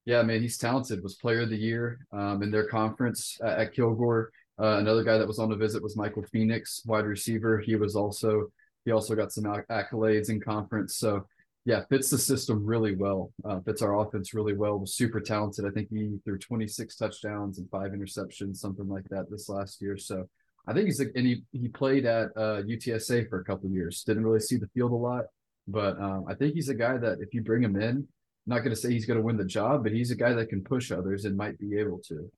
Yeah, 0.05 0.23
man, 0.23 0.41
he's 0.41 0.59
talented. 0.59 1.03
Was 1.03 1.17
player 1.17 1.41
of 1.41 1.51
the 1.51 1.57
year 1.57 2.07
um, 2.13 2.43
in 2.43 2.53
their 2.53 2.69
conference 2.69 3.39
at, 3.43 3.59
at 3.59 3.75
Kilgore. 3.75 4.31
Uh, 4.59 4.77
another 4.79 5.03
guy 5.03 5.19
that 5.19 5.27
was 5.27 5.39
on 5.39 5.53
a 5.53 5.57
visit 5.57 5.83
was 5.83 5.97
Michael 5.97 6.25
Phoenix, 6.33 6.83
wide 6.87 7.05
receiver. 7.05 7.59
He 7.59 7.77
was 7.77 7.97
also 7.97 8.53
he 8.85 8.93
also 8.93 9.17
got 9.17 9.33
some 9.33 9.45
accolades 9.45 10.31
in 10.31 10.41
conference. 10.41 10.97
So 10.97 11.27
yeah, 11.67 11.83
fits 11.91 12.11
the 12.11 12.19
system 12.19 12.65
really 12.65 12.95
well. 12.95 13.33
Uh, 13.45 13.59
fits 13.61 13.83
our 13.83 13.99
offense 13.99 14.33
really 14.33 14.55
well. 14.55 14.79
Was 14.79 14.95
super 14.95 15.21
talented. 15.21 15.67
I 15.67 15.71
think 15.71 15.89
he 15.91 16.17
threw 16.25 16.39
26 16.39 16.95
touchdowns 16.95 17.59
and 17.59 17.69
five 17.71 17.91
interceptions, 17.91 18.59
something 18.59 18.89
like 18.89 19.03
that, 19.11 19.29
this 19.29 19.49
last 19.49 19.83
year. 19.83 19.99
So 19.99 20.29
I 20.69 20.73
think 20.73 20.87
he's 20.87 21.01
a, 21.01 21.07
and 21.17 21.27
he 21.27 21.43
he 21.51 21.67
played 21.67 22.07
at 22.07 22.29
uh, 22.37 22.63
UTSA 22.63 23.29
for 23.29 23.41
a 23.41 23.45
couple 23.45 23.69
years. 23.69 24.05
Didn't 24.05 24.25
really 24.25 24.41
see 24.41 24.57
the 24.57 24.69
field 24.69 24.93
a 24.93 24.95
lot, 24.95 25.25
but 25.67 26.01
um, 26.01 26.27
I 26.29 26.35
think 26.35 26.55
he's 26.55 26.69
a 26.69 26.75
guy 26.75 26.99
that 26.99 27.19
if 27.21 27.35
you 27.35 27.43
bring 27.43 27.65
him 27.65 27.75
in, 27.75 27.97
I'm 27.97 28.07
not 28.47 28.59
going 28.61 28.71
to 28.71 28.81
say 28.81 28.93
he's 28.93 29.07
going 29.07 29.19
to 29.19 29.25
win 29.25 29.37
the 29.37 29.45
job, 29.45 29.83
but 29.83 29.93
he's 29.93 30.13
a 30.13 30.17
guy 30.17 30.35
that 30.35 30.49
can 30.49 30.63
push 30.63 30.93
others 30.93 31.25
and 31.25 31.37
might 31.37 31.59
be 31.59 31.77
able 31.81 31.99
to. 32.07 32.31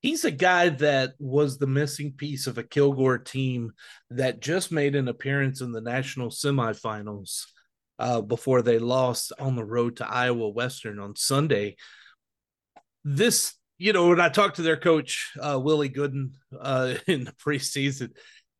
He's 0.00 0.24
a 0.24 0.30
guy 0.30 0.68
that 0.68 1.14
was 1.18 1.58
the 1.58 1.66
missing 1.66 2.12
piece 2.12 2.46
of 2.46 2.56
a 2.56 2.62
Kilgore 2.62 3.18
team 3.18 3.72
that 4.10 4.40
just 4.40 4.70
made 4.70 4.94
an 4.94 5.08
appearance 5.08 5.60
in 5.60 5.72
the 5.72 5.80
national 5.80 6.30
semifinals 6.30 7.46
uh, 8.00 8.22
before 8.22 8.62
they 8.62 8.78
lost 8.78 9.32
on 9.38 9.54
the 9.54 9.64
road 9.64 9.96
to 9.96 10.08
Iowa 10.08 10.48
Western 10.48 10.98
on 10.98 11.14
Sunday. 11.14 11.76
This, 13.04 13.54
you 13.78 13.92
know, 13.92 14.08
when 14.08 14.20
I 14.20 14.30
talked 14.30 14.56
to 14.56 14.62
their 14.62 14.78
coach, 14.78 15.32
uh, 15.38 15.60
Willie 15.62 15.90
Gooden, 15.90 16.32
uh, 16.58 16.94
in 17.06 17.24
the 17.24 17.32
preseason, 17.32 18.12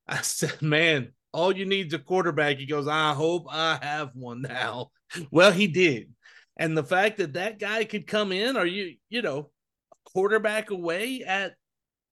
I 0.07 0.21
said, 0.21 0.61
man, 0.61 1.13
all 1.33 1.57
you 1.57 1.65
need 1.65 1.89
is 1.89 1.95
a 1.95 1.99
quarterback. 1.99 2.59
He 2.59 2.67
goes, 2.67 2.87
I 2.87 3.15
hope 3.15 3.47
I 3.51 3.79
have 3.83 4.11
one 4.15 4.43
now. 4.43 4.91
Well, 5.33 5.51
he 5.51 5.67
did. 5.67 6.13
And 6.57 6.77
the 6.79 6.85
fact 6.85 7.17
that 7.17 7.33
that 7.33 7.59
guy 7.59 7.83
could 7.83 8.07
come 8.07 8.31
in, 8.31 8.57
are 8.57 8.67
you, 8.67 8.95
you 9.09 9.23
know, 9.23 9.51
a 9.91 10.11
quarterback 10.13 10.71
away 10.71 11.25
at 11.27 11.55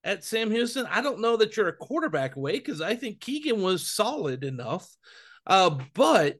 at 0.02 0.24
Sam 0.24 0.50
Houston. 0.50 0.84
I 0.86 1.00
don't 1.00 1.20
know 1.20 1.36
that 1.36 1.56
you're 1.56 1.68
a 1.68 1.76
quarterback 1.76 2.34
away 2.34 2.54
because 2.54 2.80
I 2.80 2.96
think 2.96 3.20
Keegan 3.20 3.62
was 3.62 3.88
solid 3.88 4.42
enough. 4.42 4.88
Uh, 5.46 5.78
but 5.94 6.38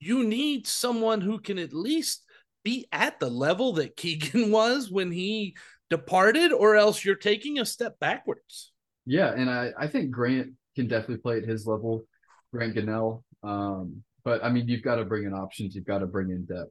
you 0.00 0.24
need 0.24 0.66
someone 0.66 1.20
who 1.20 1.38
can 1.38 1.58
at 1.58 1.72
least 1.72 2.24
be 2.64 2.86
at 2.90 3.20
the 3.20 3.30
level 3.30 3.74
that 3.74 3.96
Keegan 3.96 4.50
was 4.52 4.90
when 4.90 5.12
he 5.12 5.56
departed, 5.88 6.52
or 6.52 6.76
else 6.76 7.04
you're 7.04 7.14
taking 7.14 7.58
a 7.58 7.66
step 7.66 7.98
backwards. 8.00 8.72
Yeah, 9.06 9.32
and 9.32 9.50
I, 9.50 9.70
I 9.78 9.86
think 9.86 10.10
Grant 10.10 10.52
can 10.76 10.88
definitely 10.88 11.18
play 11.18 11.38
at 11.38 11.44
his 11.44 11.66
level, 11.66 12.04
Grant 12.52 12.74
Gunnell. 12.74 13.22
Um, 13.42 14.02
but 14.24 14.44
I 14.44 14.50
mean, 14.50 14.68
you've 14.68 14.82
got 14.82 14.96
to 14.96 15.04
bring 15.04 15.24
in 15.24 15.34
options, 15.34 15.74
you've 15.74 15.86
got 15.86 15.98
to 15.98 16.06
bring 16.06 16.30
in 16.30 16.44
depth. 16.44 16.70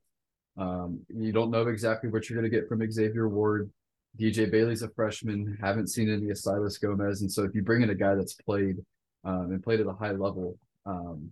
Um, 0.58 1.02
you 1.10 1.32
don't 1.32 1.52
know 1.52 1.68
exactly 1.68 2.10
what 2.10 2.30
you're 2.30 2.40
going 2.40 2.50
to 2.50 2.56
get 2.56 2.68
from 2.68 2.90
Xavier 2.92 3.30
Ward. 3.30 3.70
DJ 4.20 4.50
Bailey's 4.52 4.82
a 4.82 4.90
freshman, 4.90 5.58
haven't 5.62 5.88
seen 5.88 6.10
any 6.12 6.30
of 6.30 6.38
Silas 6.38 6.78
Gomez. 6.78 7.22
And 7.22 7.32
so 7.32 7.44
if 7.44 7.54
you 7.54 7.62
bring 7.62 7.82
in 7.82 7.92
a 7.92 7.96
guy 7.96 8.16
that's 8.16 8.34
played 8.34 8.78
um, 9.24 9.52
and 9.52 9.64
played 9.64 9.80
at 9.80 9.88
a 9.88 9.94
high 9.94 10.12
level 10.12 10.58
um, 10.86 11.30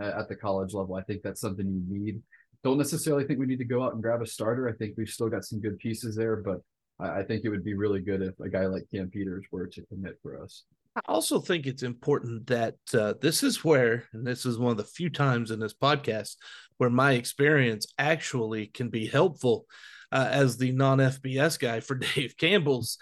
at 0.00 0.28
the 0.28 0.36
college 0.36 0.74
level, 0.74 0.94
I 0.94 1.02
think 1.02 1.22
that's 1.22 1.40
something 1.40 1.66
you 1.66 1.98
need. 1.98 2.22
Don't 2.64 2.78
necessarily 2.78 3.24
think 3.24 3.38
we 3.38 3.46
need 3.46 3.58
to 3.58 3.64
go 3.64 3.82
out 3.82 3.94
and 3.94 4.02
grab 4.02 4.22
a 4.22 4.26
starter. 4.26 4.68
I 4.68 4.72
think 4.72 4.94
we've 4.96 5.08
still 5.08 5.28
got 5.28 5.44
some 5.44 5.60
good 5.60 5.78
pieces 5.78 6.16
there, 6.16 6.36
but 6.36 6.60
I, 6.98 7.20
I 7.20 7.22
think 7.22 7.44
it 7.44 7.50
would 7.50 7.64
be 7.64 7.74
really 7.74 8.00
good 8.00 8.22
if 8.22 8.38
a 8.40 8.48
guy 8.48 8.66
like 8.66 8.90
Cam 8.92 9.10
Peters 9.10 9.44
were 9.50 9.66
to 9.66 9.86
commit 9.86 10.18
for 10.22 10.42
us. 10.42 10.64
I 10.96 11.00
also 11.12 11.38
think 11.38 11.66
it's 11.66 11.82
important 11.82 12.46
that 12.48 12.74
uh, 12.92 13.14
this 13.20 13.42
is 13.42 13.64
where, 13.64 14.04
and 14.12 14.26
this 14.26 14.44
is 14.44 14.58
one 14.58 14.72
of 14.72 14.76
the 14.76 14.84
few 14.84 15.10
times 15.10 15.50
in 15.50 15.60
this 15.60 15.74
podcast 15.74 16.36
where 16.78 16.90
my 16.90 17.12
experience 17.12 17.86
actually 17.98 18.66
can 18.66 18.88
be 18.88 19.06
helpful 19.06 19.66
uh, 20.10 20.28
as 20.30 20.56
the 20.56 20.72
non 20.72 20.98
FBS 20.98 21.58
guy 21.58 21.80
for 21.80 21.94
Dave 22.14 22.36
Campbell's. 22.36 22.98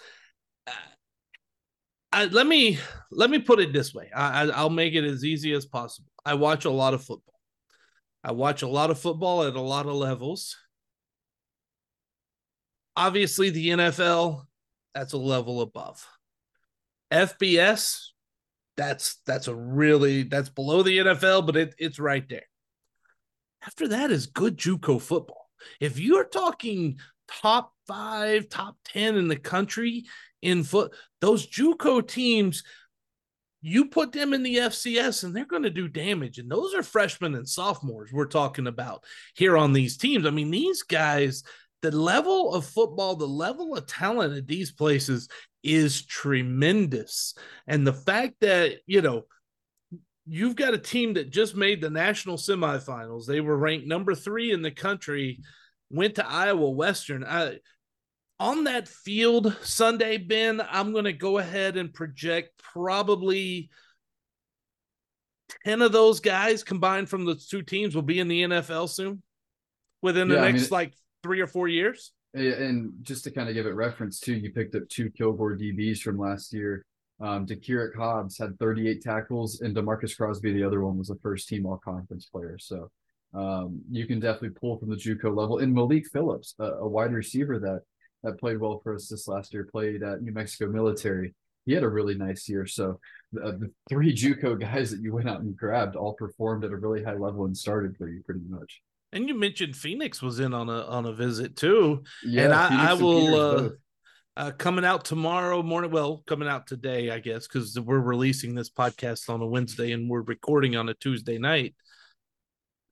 Uh, 0.67 0.71
I, 2.11 2.25
let 2.25 2.47
me 2.47 2.79
let 3.11 3.29
me 3.29 3.39
put 3.39 3.59
it 3.59 3.73
this 3.73 3.93
way. 3.93 4.09
I, 4.15 4.49
I'll 4.49 4.69
make 4.69 4.93
it 4.93 5.03
as 5.03 5.23
easy 5.25 5.53
as 5.53 5.65
possible. 5.65 6.11
I 6.27 6.33
watch 6.33 6.65
a 6.65 6.69
lot 6.69 6.93
of 6.93 7.01
football. 7.03 7.39
I 8.21 8.33
watch 8.33 8.61
a 8.61 8.67
lot 8.67 8.91
of 8.91 8.99
football 8.99 9.43
at 9.43 9.55
a 9.55 9.61
lot 9.61 9.85
of 9.85 9.93
levels. 9.93 10.57
Obviously, 12.97 13.49
the 13.49 13.69
NFL 13.69 14.43
that's 14.93 15.13
a 15.13 15.17
level 15.17 15.61
above. 15.61 16.05
FBS 17.13 18.07
that's 18.75 19.21
that's 19.25 19.47
a 19.47 19.55
really 19.55 20.23
that's 20.23 20.49
below 20.49 20.83
the 20.83 20.97
NFL, 20.97 21.45
but 21.45 21.55
it, 21.55 21.75
it's 21.77 21.97
right 21.97 22.27
there. 22.27 22.45
After 23.65 23.87
that 23.87 24.11
is 24.11 24.27
good 24.27 24.57
JUCO 24.57 25.01
football. 25.01 25.49
If 25.79 25.97
you're 25.97 26.25
talking 26.25 26.99
top 27.29 27.71
five, 27.87 28.49
top 28.49 28.75
10 28.83 29.15
in 29.15 29.29
the 29.29 29.37
country 29.37 30.05
in 30.41 30.65
foot, 30.65 30.93
those 31.21 31.47
JUCO 31.47 32.05
teams, 32.05 32.63
you 33.61 33.85
put 33.85 34.11
them 34.11 34.33
in 34.33 34.43
the 34.43 34.57
FCS 34.57 35.23
and 35.23 35.35
they're 35.35 35.45
going 35.45 35.63
to 35.63 35.69
do 35.69 35.87
damage. 35.87 36.37
And 36.37 36.49
those 36.49 36.73
are 36.73 36.83
freshmen 36.83 37.35
and 37.35 37.47
sophomores 37.47 38.13
we're 38.13 38.25
talking 38.25 38.67
about 38.67 39.03
here 39.35 39.57
on 39.57 39.73
these 39.73 39.97
teams. 39.97 40.25
I 40.25 40.29
mean, 40.29 40.51
these 40.51 40.83
guys, 40.83 41.43
the 41.81 41.91
level 41.91 42.53
of 42.53 42.65
football, 42.65 43.15
the 43.15 43.27
level 43.27 43.75
of 43.75 43.87
talent 43.87 44.37
at 44.37 44.47
these 44.47 44.71
places 44.71 45.27
is 45.63 46.05
tremendous. 46.05 47.33
And 47.65 47.85
the 47.85 47.93
fact 47.93 48.35
that, 48.41 48.77
you 48.85 49.01
know, 49.01 49.23
you've 50.27 50.55
got 50.55 50.73
a 50.73 50.79
team 50.79 51.13
that 51.13 51.31
just 51.31 51.55
made 51.55 51.81
the 51.81 51.89
national 51.89 52.37
semifinals. 52.37 53.25
They 53.25 53.41
were 53.41 53.57
ranked 53.57 53.87
number 53.87 54.13
three 54.13 54.51
in 54.51 54.61
the 54.61 54.71
country, 54.71 55.39
went 55.89 56.15
to 56.15 56.27
Iowa 56.27 56.69
Western. 56.69 57.23
I, 57.23 57.59
on 58.39 58.65
that 58.65 58.87
field 58.87 59.55
Sunday, 59.61 60.17
Ben, 60.17 60.61
I'm 60.69 60.91
going 60.91 61.05
to 61.05 61.13
go 61.13 61.37
ahead 61.39 61.77
and 61.77 61.93
project 61.93 62.61
probably 62.73 63.69
10 65.65 65.81
of 65.81 65.91
those 65.91 66.19
guys 66.19 66.63
combined 66.63 67.09
from 67.09 67.25
the 67.25 67.35
two 67.35 67.61
teams 67.61 67.95
will 67.95 68.01
be 68.01 68.19
in 68.19 68.27
the 68.27 68.43
NFL 68.43 68.89
soon 68.89 69.21
within 70.01 70.27
the 70.27 70.35
yeah, 70.35 70.41
next 70.41 70.59
I 70.59 70.61
mean, 70.63 70.69
like 70.71 70.93
three 71.23 71.41
or 71.41 71.47
four 71.47 71.67
years. 71.67 72.11
And 72.33 72.93
just 73.01 73.23
to 73.23 73.31
kind 73.31 73.49
of 73.49 73.55
give 73.55 73.65
it 73.65 73.73
reference 73.73 74.19
too, 74.19 74.33
you 74.33 74.51
picked 74.51 74.75
up 74.75 74.87
two 74.89 75.09
Kilgore 75.09 75.57
DBs 75.57 75.99
from 75.99 76.19
last 76.19 76.53
year. 76.53 76.85
Um, 77.19 77.47
DeKirk 77.47 77.95
Hobbs 77.95 78.37
had 78.37 78.59
38 78.59 79.01
tackles, 79.01 79.61
and 79.61 79.75
Demarcus 79.75 80.15
Crosby, 80.15 80.53
the 80.53 80.63
other 80.63 80.83
one, 80.83 80.99
was 80.99 81.09
a 81.09 81.15
first 81.15 81.47
team 81.47 81.65
all 81.65 81.77
conference 81.77 82.27
player. 82.27 82.59
So 82.59 82.91
um, 83.33 83.81
you 83.89 84.05
can 84.05 84.19
definitely 84.19 84.51
pull 84.51 84.77
from 84.77 84.89
the 84.89 84.95
JUCO 84.95 85.35
level. 85.35 85.57
And 85.59 85.73
Malik 85.73 86.07
Phillips, 86.11 86.53
a, 86.59 86.63
a, 86.63 86.87
wide 86.87 87.13
receiver 87.13 87.59
that 87.59 87.81
that 88.27 88.39
played 88.39 88.59
well 88.59 88.79
for 88.83 88.95
us 88.95 89.07
this 89.07 89.27
last 89.27 89.53
year, 89.53 89.67
played 89.71 90.03
at 90.03 90.21
New 90.21 90.31
Mexico 90.31 90.71
Military. 90.71 91.33
He 91.65 91.73
had 91.73 91.83
a 91.83 91.89
really 91.89 92.15
nice 92.15 92.47
year. 92.47 92.65
So 92.65 92.99
the, 93.31 93.53
the 93.53 93.71
three 93.89 94.13
JUCO 94.13 94.59
guys 94.59 94.91
that 94.91 95.01
you 95.01 95.13
went 95.13 95.29
out 95.29 95.41
and 95.41 95.55
grabbed 95.55 95.95
all 95.95 96.13
performed 96.13 96.63
at 96.63 96.71
a 96.71 96.77
really 96.77 97.03
high 97.03 97.15
level 97.15 97.45
and 97.45 97.57
started 97.57 97.97
for 97.97 98.09
you 98.09 98.21
pretty 98.23 98.41
much. 98.47 98.81
And 99.13 99.27
you 99.27 99.35
mentioned 99.35 99.75
Phoenix 99.75 100.21
was 100.21 100.39
in 100.39 100.53
on 100.53 100.69
a 100.69 100.81
on 100.81 101.05
a 101.05 101.13
visit 101.13 101.55
too. 101.55 102.03
Yeah, 102.25 102.43
and 102.43 102.53
I, 102.53 102.91
I 102.91 102.93
will 102.93 103.35
uh, 103.35 103.69
uh, 104.35 104.51
coming 104.51 104.83
out 104.83 105.05
tomorrow 105.05 105.63
morning. 105.63 105.91
Well, 105.91 106.23
coming 106.27 106.49
out 106.49 106.67
today, 106.67 107.09
I 107.09 107.19
guess, 107.19 107.47
because 107.47 107.79
we're 107.79 107.99
releasing 107.99 108.53
this 108.53 108.69
podcast 108.69 109.29
on 109.29 109.41
a 109.41 109.47
Wednesday 109.47 109.93
and 109.93 110.09
we're 110.09 110.21
recording 110.21 110.75
on 110.75 110.89
a 110.89 110.93
Tuesday 110.93 111.37
night. 111.37 111.73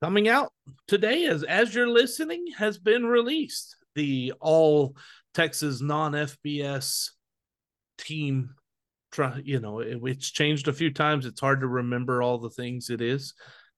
Coming 0.02 0.28
out 0.28 0.52
today, 0.88 1.26
as 1.26 1.42
as 1.42 1.74
you're 1.74 1.88
listening, 1.88 2.46
has 2.56 2.78
been 2.78 3.04
released 3.04 3.76
the 3.94 4.32
all 4.40 4.96
Texas 5.36 5.82
non 5.82 6.12
FBS 6.12 7.10
team. 7.98 8.54
Try, 9.12 9.42
you 9.44 9.60
know, 9.60 9.80
it, 9.80 9.98
it's 10.02 10.30
changed 10.30 10.66
a 10.66 10.72
few 10.72 10.90
times. 10.90 11.26
It's 11.26 11.40
hard 11.40 11.60
to 11.60 11.66
remember 11.66 12.22
all 12.22 12.38
the 12.38 12.50
things 12.50 12.88
it 12.88 13.02
is. 13.02 13.34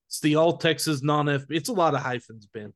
It's 0.07 0.21
the 0.21 0.37
All 0.37 0.57
Texas 0.57 1.03
non 1.03 1.29
F. 1.29 1.43
It's 1.51 1.69
a 1.69 1.73
lot 1.73 1.95
of 1.95 2.01
hyphens, 2.01 2.47
Ben. 2.47 2.73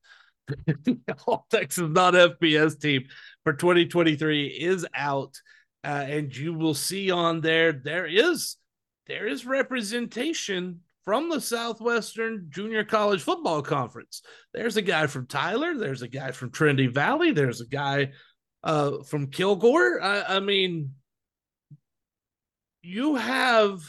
All 1.26 1.46
Texas 1.48 1.88
non 1.88 2.14
FBS 2.14 2.80
team 2.80 3.04
for 3.44 3.52
2023 3.52 4.46
is 4.48 4.84
out, 4.94 5.36
uh, 5.84 6.04
and 6.08 6.36
you 6.36 6.52
will 6.52 6.74
see 6.74 7.12
on 7.12 7.40
there 7.40 7.72
there 7.72 8.06
is 8.06 8.56
there 9.06 9.28
is 9.28 9.46
representation 9.46 10.80
from 11.04 11.28
the 11.28 11.40
Southwestern 11.40 12.48
Junior 12.50 12.84
College 12.84 13.22
Football 13.22 13.62
Conference. 13.62 14.22
There's 14.52 14.76
a 14.76 14.82
guy 14.82 15.06
from 15.06 15.26
Tyler. 15.26 15.74
There's 15.76 16.02
a 16.02 16.08
guy 16.08 16.32
from 16.32 16.50
Trinity 16.50 16.88
Valley. 16.88 17.30
There's 17.30 17.60
a 17.60 17.66
guy 17.66 18.10
uh, 18.64 19.02
from 19.02 19.28
Kilgore. 19.28 20.00
I, 20.02 20.36
I 20.36 20.40
mean, 20.40 20.94
you 22.82 23.16
have 23.16 23.82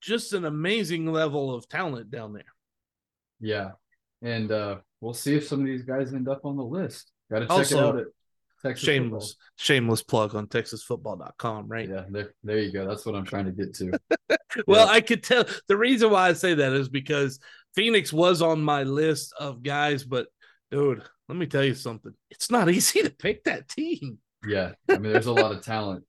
just 0.00 0.32
an 0.32 0.44
amazing 0.44 1.12
level 1.12 1.54
of 1.54 1.68
talent 1.68 2.10
down 2.10 2.32
there. 2.32 2.44
Yeah. 3.40 3.72
And 4.22 4.50
uh, 4.50 4.78
we'll 5.00 5.14
see 5.14 5.36
if 5.36 5.46
some 5.46 5.60
of 5.60 5.66
these 5.66 5.82
guys 5.82 6.14
end 6.14 6.28
up 6.28 6.44
on 6.44 6.56
the 6.56 6.64
list. 6.64 7.10
Got 7.30 7.40
to 7.40 7.46
check 7.46 7.50
also, 7.50 7.78
it 7.78 7.88
out 7.88 7.98
at 7.98 8.06
Texas 8.62 8.84
shameless 8.84 9.28
football. 9.30 9.44
shameless 9.56 10.02
plug 10.02 10.34
on 10.34 10.46
texasfootball.com, 10.46 11.68
right? 11.68 11.88
Yeah, 11.88 12.04
there, 12.08 12.34
there 12.44 12.58
you 12.58 12.72
go. 12.72 12.86
That's 12.86 13.04
what 13.04 13.14
I'm 13.14 13.24
trying 13.24 13.46
to 13.46 13.52
get 13.52 13.74
to. 13.74 13.98
well, 14.66 14.86
yeah. 14.86 14.92
I 14.92 15.00
could 15.00 15.22
tell 15.22 15.44
the 15.68 15.76
reason 15.76 16.10
why 16.10 16.28
I 16.28 16.32
say 16.32 16.54
that 16.54 16.72
is 16.72 16.88
because 16.88 17.38
Phoenix 17.74 18.12
was 18.12 18.42
on 18.42 18.62
my 18.62 18.84
list 18.84 19.34
of 19.38 19.62
guys, 19.62 20.04
but 20.04 20.28
dude, 20.70 21.02
let 21.28 21.38
me 21.38 21.46
tell 21.46 21.64
you 21.64 21.74
something. 21.74 22.14
It's 22.30 22.50
not 22.50 22.70
easy 22.70 23.02
to 23.02 23.10
pick 23.10 23.44
that 23.44 23.68
team. 23.68 24.18
Yeah. 24.46 24.72
I 24.88 24.98
mean, 24.98 25.12
there's 25.12 25.26
a 25.26 25.32
lot 25.32 25.52
of 25.52 25.62
talent. 25.62 26.04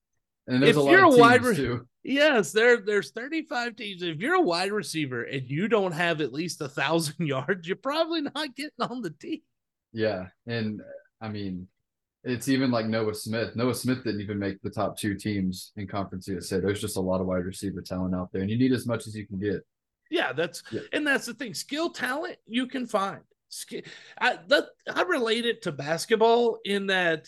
And 0.48 0.62
there's 0.62 0.72
if 0.72 0.78
a 0.78 0.82
lot 0.82 0.92
you're 0.92 1.08
of 1.08 1.14
a 1.16 1.18
wide 1.18 1.44
re- 1.44 1.56
too. 1.56 1.88
Yes, 2.04 2.54
there 2.54 2.78
there's 2.78 3.12
35 3.12 3.76
teams. 3.76 4.02
If 4.02 4.20
you're 4.20 4.36
a 4.36 4.42
wide 4.42 4.72
receiver 4.72 5.24
and 5.24 5.50
you 5.50 5.68
don't 5.68 5.92
have 5.92 6.22
at 6.22 6.32
least 6.32 6.62
a 6.62 6.70
thousand 6.70 7.16
yards, 7.28 7.68
you're 7.68 7.76
probably 7.76 8.22
not 8.22 8.56
getting 8.56 8.72
on 8.80 9.02
the 9.02 9.10
team. 9.10 9.42
Yeah, 9.92 10.28
and 10.46 10.82
I 11.20 11.28
mean, 11.28 11.68
it's 12.24 12.48
even 12.48 12.72
like 12.72 12.86
Noah 12.86 13.14
Smith. 13.14 13.58
Noah 13.58 13.76
Smith 13.76 14.06
didn't 14.06 14.22
even 14.22 14.40
make 14.40 14.62
the 14.62 14.70
top 14.70 14.98
two 14.98 15.16
teams 15.16 15.74
in 15.76 15.86
Conference 15.86 16.30
USA. 16.30 16.62
There's 16.62 16.80
just 16.80 16.98
a 16.98 17.02
lot 17.02 17.20
of 17.20 17.28
wide 17.28 17.46
receiver 17.46 17.82
talent 17.82 18.16
out 18.16 18.32
there, 18.32 18.42
and 18.42 18.50
you 18.50 18.58
need 18.58 18.72
as 18.72 18.88
much 18.88 19.06
as 19.08 19.16
you 19.16 19.28
can 19.28 19.40
get. 19.40 19.66
Yeah, 20.10 20.32
that's 20.32 20.64
yeah. 20.72 20.82
and 20.94 21.06
that's 21.06 21.26
the 21.26 21.34
thing. 21.34 21.54
Skill 21.54 21.90
talent 21.90 22.38
you 22.46 22.68
can 22.68 22.88
find. 22.88 23.22
I 24.20 24.40
that, 24.48 24.66
I 24.94 25.02
relate 25.04 25.46
it 25.46 25.64
to 25.64 25.72
basketball 25.72 26.60
in 26.66 26.88
that 26.88 27.28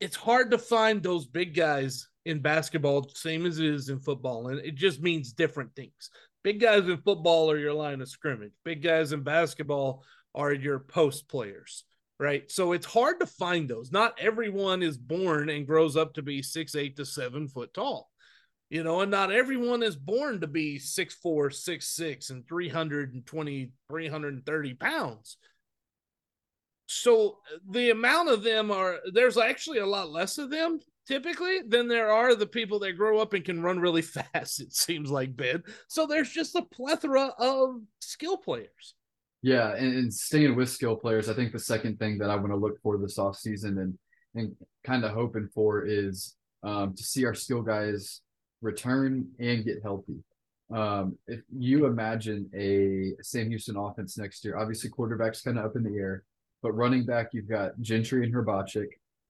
it's 0.00 0.16
hard 0.16 0.50
to 0.52 0.58
find 0.58 1.02
those 1.02 1.26
big 1.26 1.54
guys 1.54 2.08
in 2.24 2.40
basketball, 2.40 3.10
same 3.14 3.46
as 3.46 3.58
it 3.58 3.66
is 3.66 3.88
in 3.88 4.00
football, 4.00 4.48
and 4.48 4.60
it 4.60 4.74
just 4.74 5.00
means 5.00 5.32
different 5.32 5.74
things. 5.74 6.10
Big 6.44 6.60
guys 6.60 6.88
in 6.88 6.98
football 6.98 7.50
are 7.50 7.58
your 7.58 7.72
line 7.72 8.00
of 8.00 8.08
scrimmage. 8.08 8.52
Big 8.64 8.82
guys 8.82 9.12
in 9.12 9.22
basketball 9.22 10.04
are 10.34 10.52
your 10.52 10.78
post 10.78 11.28
players, 11.28 11.84
right? 12.18 12.50
So 12.50 12.72
it's 12.72 12.86
hard 12.86 13.18
to 13.20 13.26
find 13.26 13.68
those. 13.68 13.90
Not 13.90 14.18
everyone 14.20 14.82
is 14.82 14.96
born 14.96 15.48
and 15.48 15.66
grows 15.66 15.96
up 15.96 16.14
to 16.14 16.22
be 16.22 16.42
six 16.42 16.74
eight 16.74 16.96
to 16.96 17.04
seven 17.04 17.48
foot 17.48 17.74
tall, 17.74 18.10
you 18.70 18.82
know, 18.82 19.00
and 19.00 19.10
not 19.10 19.32
everyone 19.32 19.82
is 19.82 19.96
born 19.96 20.40
to 20.40 20.46
be 20.46 20.78
six 20.78 21.14
four, 21.14 21.50
six 21.50 21.88
six, 21.88 22.30
and 22.30 22.46
320, 22.46 23.72
330 23.90 24.74
pounds. 24.74 25.36
So 26.86 27.38
the 27.68 27.90
amount 27.90 28.30
of 28.30 28.42
them 28.42 28.70
are 28.70 28.98
there's 29.12 29.38
actually 29.38 29.78
a 29.78 29.86
lot 29.86 30.10
less 30.10 30.38
of 30.38 30.50
them 30.50 30.80
typically 31.06 31.60
than 31.66 31.88
there 31.88 32.10
are 32.10 32.34
the 32.34 32.46
people 32.46 32.78
that 32.80 32.92
grow 32.92 33.18
up 33.18 33.32
and 33.32 33.44
can 33.44 33.62
run 33.62 33.80
really 33.80 34.02
fast. 34.34 34.60
It 34.60 34.74
seems 34.74 35.10
like 35.10 35.36
Ben. 35.36 35.62
So 35.88 36.06
there's 36.06 36.30
just 36.30 36.54
a 36.54 36.62
plethora 36.62 37.32
of 37.38 37.80
skill 38.00 38.36
players. 38.36 38.94
Yeah, 39.40 39.74
and, 39.74 39.94
and 39.94 40.12
staying 40.12 40.56
with 40.56 40.68
skill 40.68 40.96
players, 40.96 41.28
I 41.28 41.34
think 41.34 41.52
the 41.52 41.60
second 41.60 41.98
thing 41.98 42.18
that 42.18 42.28
I 42.28 42.36
want 42.36 42.50
to 42.50 42.56
look 42.56 42.80
for 42.82 42.98
this 42.98 43.18
offseason 43.18 43.80
and 43.80 43.98
and 44.34 44.54
kind 44.84 45.04
of 45.04 45.12
hoping 45.12 45.48
for 45.54 45.86
is 45.86 46.36
um, 46.62 46.94
to 46.94 47.02
see 47.02 47.24
our 47.24 47.34
skill 47.34 47.62
guys 47.62 48.20
return 48.60 49.28
and 49.38 49.64
get 49.64 49.82
healthy. 49.82 50.16
Um, 50.74 51.16
if 51.26 51.40
you 51.56 51.86
imagine 51.86 52.50
a 52.54 53.22
Sam 53.22 53.48
Houston 53.48 53.76
offense 53.76 54.18
next 54.18 54.44
year, 54.44 54.58
obviously 54.58 54.90
quarterback's 54.90 55.40
kind 55.40 55.58
of 55.58 55.64
up 55.64 55.76
in 55.76 55.82
the 55.82 55.96
air, 55.96 56.24
but 56.62 56.72
running 56.72 57.06
back, 57.06 57.30
you've 57.32 57.48
got 57.48 57.80
Gentry 57.80 58.24
and 58.24 58.34
Hrbacek, 58.34 58.88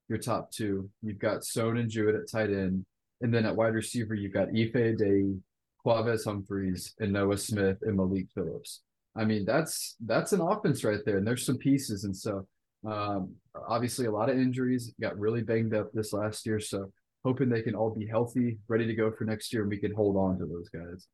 your 0.09 0.18
top 0.18 0.51
two. 0.51 0.89
You've 1.03 1.18
got 1.18 1.45
Stone 1.45 1.76
and 1.76 1.91
Jewett 1.91 2.16
at 2.16 2.31
tight 2.31 2.51
end. 2.51 2.85
And 3.20 3.33
then 3.35 3.47
at 3.47 3.55
wide 3.55 3.74
receiver, 3.74 4.14
you've 4.14 4.33
got 4.33 4.49
Ife 4.49 4.72
Adeyi, 4.72 5.41
Quavez 5.85 6.24
Humphreys, 6.24 6.95
and 7.01 7.12
Noah 7.12 7.37
Smith 7.37 7.79
and 7.83 7.97
Malik 7.97 8.29
Phillips. 8.35 8.83
I 9.16 9.24
mean, 9.24 9.45
that's 9.45 9.97
that's 10.07 10.33
an 10.33 10.41
offense 10.41 10.85
right 10.85 11.01
there. 11.05 11.18
And 11.18 11.26
there's 11.26 11.45
some 11.45 11.59
pieces. 11.59 12.05
And 12.05 12.16
so 12.16 12.47
um, 12.87 13.35
obviously 13.68 14.07
a 14.07 14.11
lot 14.11 14.31
of 14.31 14.39
injuries, 14.39 14.93
got 15.01 15.18
really 15.18 15.43
banged 15.43 15.74
up 15.74 15.93
this 15.93 16.12
last 16.12 16.47
year. 16.47 16.61
So 16.61 16.93
hoping 17.25 17.49
they 17.49 17.62
can 17.62 17.75
all 17.75 17.95
be 17.95 18.07
healthy, 18.07 18.59
ready 18.69 18.87
to 18.87 18.95
go 18.95 19.11
for 19.11 19.25
next 19.25 19.53
year, 19.53 19.62
and 19.62 19.71
we 19.71 19.79
can 19.79 19.95
hold 19.95 20.16
on 20.16 20.39
to 20.39 20.47
those 20.47 20.69
guys. 20.69 21.07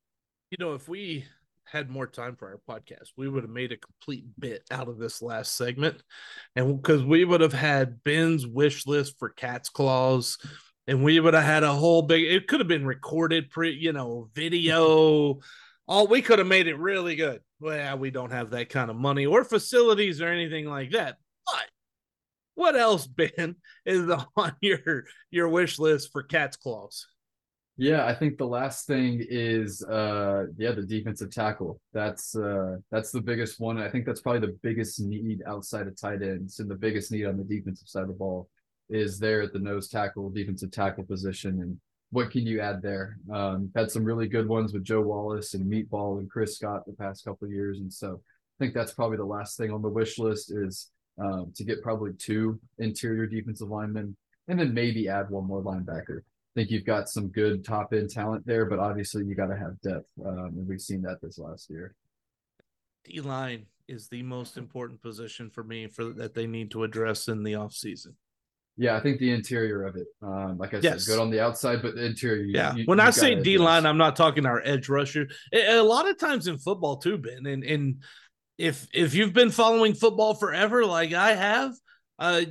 You 0.51 0.57
know, 0.59 0.75
if 0.75 0.89
we 0.89 1.25
had 1.65 1.91
more 1.91 2.07
time 2.07 2.37
for 2.37 2.49
our 2.49 2.61
podcast, 2.69 3.11
we 3.17 3.29
would 3.29 3.43
have 3.43 3.51
made 3.51 3.73
a 3.73 3.77
complete 3.77 4.27
bit 4.39 4.63
out 4.71 4.89
of 4.89 4.99
this 4.99 5.23
last 5.23 5.57
segment. 5.57 6.03
And 6.57 6.81
because 6.81 7.03
we 7.03 7.25
would 7.25 7.41
have 7.41 7.53
had 7.53 8.03
Ben's 8.05 8.47
wish 8.47 8.87
list 8.87 9.19
for 9.19 9.31
cat's 9.31 9.71
claws, 9.71 10.39
and 10.87 11.03
we 11.03 11.19
would 11.19 11.35
have 11.35 11.45
had 11.45 11.63
a 11.63 11.73
whole 11.73 12.03
big 12.03 12.25
it 12.25 12.47
could 12.47 12.61
have 12.61 12.69
been 12.69 12.87
recorded 12.87 13.51
pre, 13.51 13.73
you 13.73 13.93
know, 13.93 14.29
video. 14.35 15.41
All 15.87 16.07
we 16.07 16.23
could 16.23 16.39
have 16.39 16.49
made 16.49 16.67
it 16.67 16.79
really 16.79 17.15
good. 17.15 17.43
Well, 17.61 17.99
we 17.99 18.11
don't 18.11 18.33
have 18.33 18.51
that 18.51 18.71
kind 18.71 18.91
of 18.91 18.97
money 18.97 19.27
or 19.27 19.45
facilities 19.45 20.23
or 20.23 20.29
anything 20.29 20.67
like 20.67 20.93
that. 20.93 21.17
What 22.65 22.77
else, 22.77 23.07
Ben, 23.07 23.57
is 23.85 24.11
on 24.39 24.57
your 24.62 25.05
your 25.31 25.51
wish 25.51 25.79
list 25.79 26.11
for 26.11 26.23
cat's 26.23 26.57
claws? 26.57 27.07
Yeah, 27.77 28.07
I 28.07 28.15
think 28.15 28.39
the 28.39 28.47
last 28.47 28.87
thing 28.87 29.23
is 29.29 29.85
uh 29.85 30.45
yeah, 30.57 30.73
the 30.73 30.87
defensive 30.87 31.31
tackle. 31.31 31.79
That's 31.93 32.35
uh 32.35 32.77
that's 32.91 33.11
the 33.11 33.21
biggest 33.21 33.61
one. 33.61 33.77
I 33.77 33.91
think 33.91 34.07
that's 34.07 34.23
probably 34.23 34.47
the 34.47 34.57
biggest 34.62 34.99
need 34.99 35.43
outside 35.47 35.89
of 35.89 36.01
tight 36.01 36.23
ends 36.23 36.59
and 36.59 36.71
the 36.71 36.75
biggest 36.75 37.12
need 37.12 37.27
on 37.27 37.37
the 37.37 37.45
defensive 37.45 37.87
side 37.87 38.05
of 38.05 38.09
the 38.09 38.15
ball 38.15 38.49
is 38.89 39.19
there 39.19 39.43
at 39.43 39.53
the 39.53 39.59
nose 39.59 39.91
tackle, 39.91 40.31
defensive 40.31 40.71
tackle 40.71 41.05
position 41.05 41.61
and 41.61 41.79
what 42.12 42.31
can 42.31 42.47
you 42.47 42.61
add 42.62 42.81
there? 42.81 43.19
Um 43.31 43.73
had 43.77 43.91
some 43.91 44.07
really 44.07 44.27
good 44.27 44.49
ones 44.49 44.73
with 44.73 44.85
Joe 44.85 45.03
Wallace 45.03 45.53
and 45.53 45.71
Meatball 45.71 46.19
and 46.19 46.31
Chris 46.31 46.57
Scott 46.57 46.87
the 46.87 46.95
past 46.95 47.27
couple 47.27 47.47
of 47.47 47.53
years. 47.53 47.81
And 47.81 47.93
so 47.93 48.23
I 48.59 48.65
think 48.65 48.73
that's 48.73 48.95
probably 48.95 49.19
the 49.19 49.27
last 49.27 49.59
thing 49.59 49.71
on 49.71 49.83
the 49.83 49.91
wish 49.91 50.19
list 50.19 50.51
is 50.51 50.91
um, 51.19 51.53
to 51.55 51.65
get 51.65 51.83
probably 51.83 52.12
two 52.15 52.59
interior 52.79 53.27
defensive 53.27 53.69
linemen 53.69 54.17
and 54.49 54.59
then 54.59 54.75
maybe 54.75 55.09
add 55.09 55.31
one 55.31 55.47
more 55.47 55.62
linebacker 55.62 56.21
I 56.55 56.61
think 56.61 56.71
you've 56.71 56.85
got 56.85 57.09
some 57.09 57.29
good 57.29 57.65
top 57.65 57.93
end 57.93 58.11
talent 58.11 58.47
there, 58.47 58.65
but 58.65 58.79
obviously 58.79 59.25
you 59.25 59.35
got 59.35 59.49
to 59.49 59.57
have 59.57 59.81
depth. 59.81 60.07
Um, 60.25 60.53
and 60.57 60.69
we've 60.69 60.81
seen 60.81 61.03
that 61.03 61.21
this 61.21 61.37
last 61.37 61.69
year. 61.69 61.97
D 63.05 63.21
line 63.21 63.67
is 63.89 64.07
the 64.07 64.23
most 64.23 64.57
important 64.57 65.03
position 65.03 65.51
for 65.51 65.65
me 65.65 65.89
for 65.89 66.05
that 66.05 66.33
they 66.33 66.47
need 66.47 66.71
to 66.71 66.85
address 66.85 67.27
in 67.27 67.43
the 67.43 67.55
offseason. 67.55 68.15
Yeah, 68.77 68.97
I 68.97 69.01
think 69.01 69.19
the 69.19 69.33
interior 69.33 69.85
of 69.85 69.97
it, 69.97 70.07
um, 70.23 70.57
like 70.57 70.75
I 70.75 70.79
yes. 70.79 71.05
said, 71.05 71.12
good 71.12 71.21
on 71.21 71.31
the 71.31 71.41
outside, 71.41 71.83
but 71.83 71.97
the 71.97 72.05
interior. 72.05 72.45
You, 72.45 72.55
yeah, 72.55 72.75
you, 72.75 72.85
when 72.85 73.01
I 73.01 73.11
say 73.11 73.35
D 73.41 73.59
line, 73.59 73.85
I'm 73.85 73.99
not 73.99 74.15
talking 74.15 74.47
our 74.47 74.62
edge 74.65 74.89
rusher. 74.89 75.29
A, 75.53 75.79
a 75.79 75.83
lot 75.83 76.09
of 76.09 76.19
times 76.19 76.47
in 76.47 76.59
football 76.59 76.99
too, 76.99 77.19
Ben, 77.19 77.47
and 77.47 77.65
and 77.65 78.03
if 78.59 78.87
if 78.93 79.15
you've 79.15 79.33
been 79.33 79.51
following 79.51 79.95
football 79.95 80.35
forever, 80.35 80.85
like 80.85 81.13
I 81.13 81.35
have, 81.35 81.75
uh, 82.19 82.43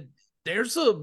there's 0.46 0.76
a 0.78 1.02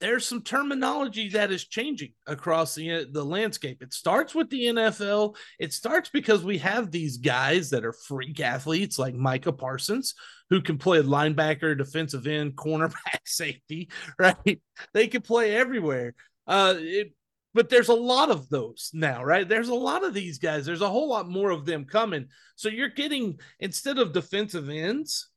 there's 0.00 0.26
some 0.26 0.42
terminology 0.42 1.28
that 1.30 1.50
is 1.50 1.64
changing 1.64 2.12
across 2.26 2.74
the 2.74 3.06
the 3.10 3.24
landscape. 3.24 3.82
It 3.82 3.92
starts 3.92 4.34
with 4.34 4.50
the 4.50 4.66
NFL. 4.66 5.36
It 5.58 5.72
starts 5.72 6.10
because 6.10 6.44
we 6.44 6.58
have 6.58 6.90
these 6.90 7.16
guys 7.16 7.70
that 7.70 7.84
are 7.84 7.92
freak 7.92 8.40
athletes 8.40 8.98
like 8.98 9.14
Micah 9.14 9.52
Parsons 9.52 10.14
who 10.50 10.60
can 10.60 10.78
play 10.78 11.02
linebacker, 11.02 11.76
defensive 11.76 12.26
end, 12.26 12.56
cornerback, 12.56 13.20
safety, 13.24 13.90
right? 14.18 14.60
They 14.94 15.08
can 15.08 15.22
play 15.22 15.54
everywhere. 15.56 16.14
Uh 16.46 16.74
it, 16.78 17.12
but 17.58 17.68
there's 17.68 17.88
a 17.88 17.92
lot 17.92 18.30
of 18.30 18.48
those 18.50 18.92
now, 18.94 19.24
right? 19.24 19.48
There's 19.48 19.68
a 19.68 19.74
lot 19.74 20.04
of 20.04 20.14
these 20.14 20.38
guys. 20.38 20.64
There's 20.64 20.80
a 20.80 20.88
whole 20.88 21.08
lot 21.08 21.28
more 21.28 21.50
of 21.50 21.66
them 21.66 21.86
coming. 21.86 22.28
So 22.54 22.68
you're 22.68 22.88
getting 22.88 23.40
instead 23.58 23.98
of 23.98 24.12
defensive 24.12 24.68
ends, 24.68 25.28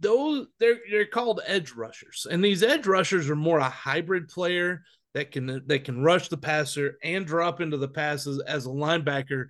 those 0.00 0.46
they're 0.58 0.78
they're 0.90 1.04
called 1.04 1.42
edge 1.46 1.72
rushers, 1.72 2.26
and 2.30 2.42
these 2.42 2.62
edge 2.62 2.86
rushers 2.86 3.28
are 3.28 3.36
more 3.36 3.58
a 3.58 3.68
hybrid 3.68 4.28
player 4.28 4.82
that 5.12 5.30
can 5.30 5.62
that 5.66 5.84
can 5.84 6.02
rush 6.02 6.28
the 6.28 6.38
passer 6.38 6.96
and 7.04 7.26
drop 7.26 7.60
into 7.60 7.76
the 7.76 7.86
passes 7.86 8.40
as 8.46 8.64
a 8.64 8.70
linebacker. 8.70 9.48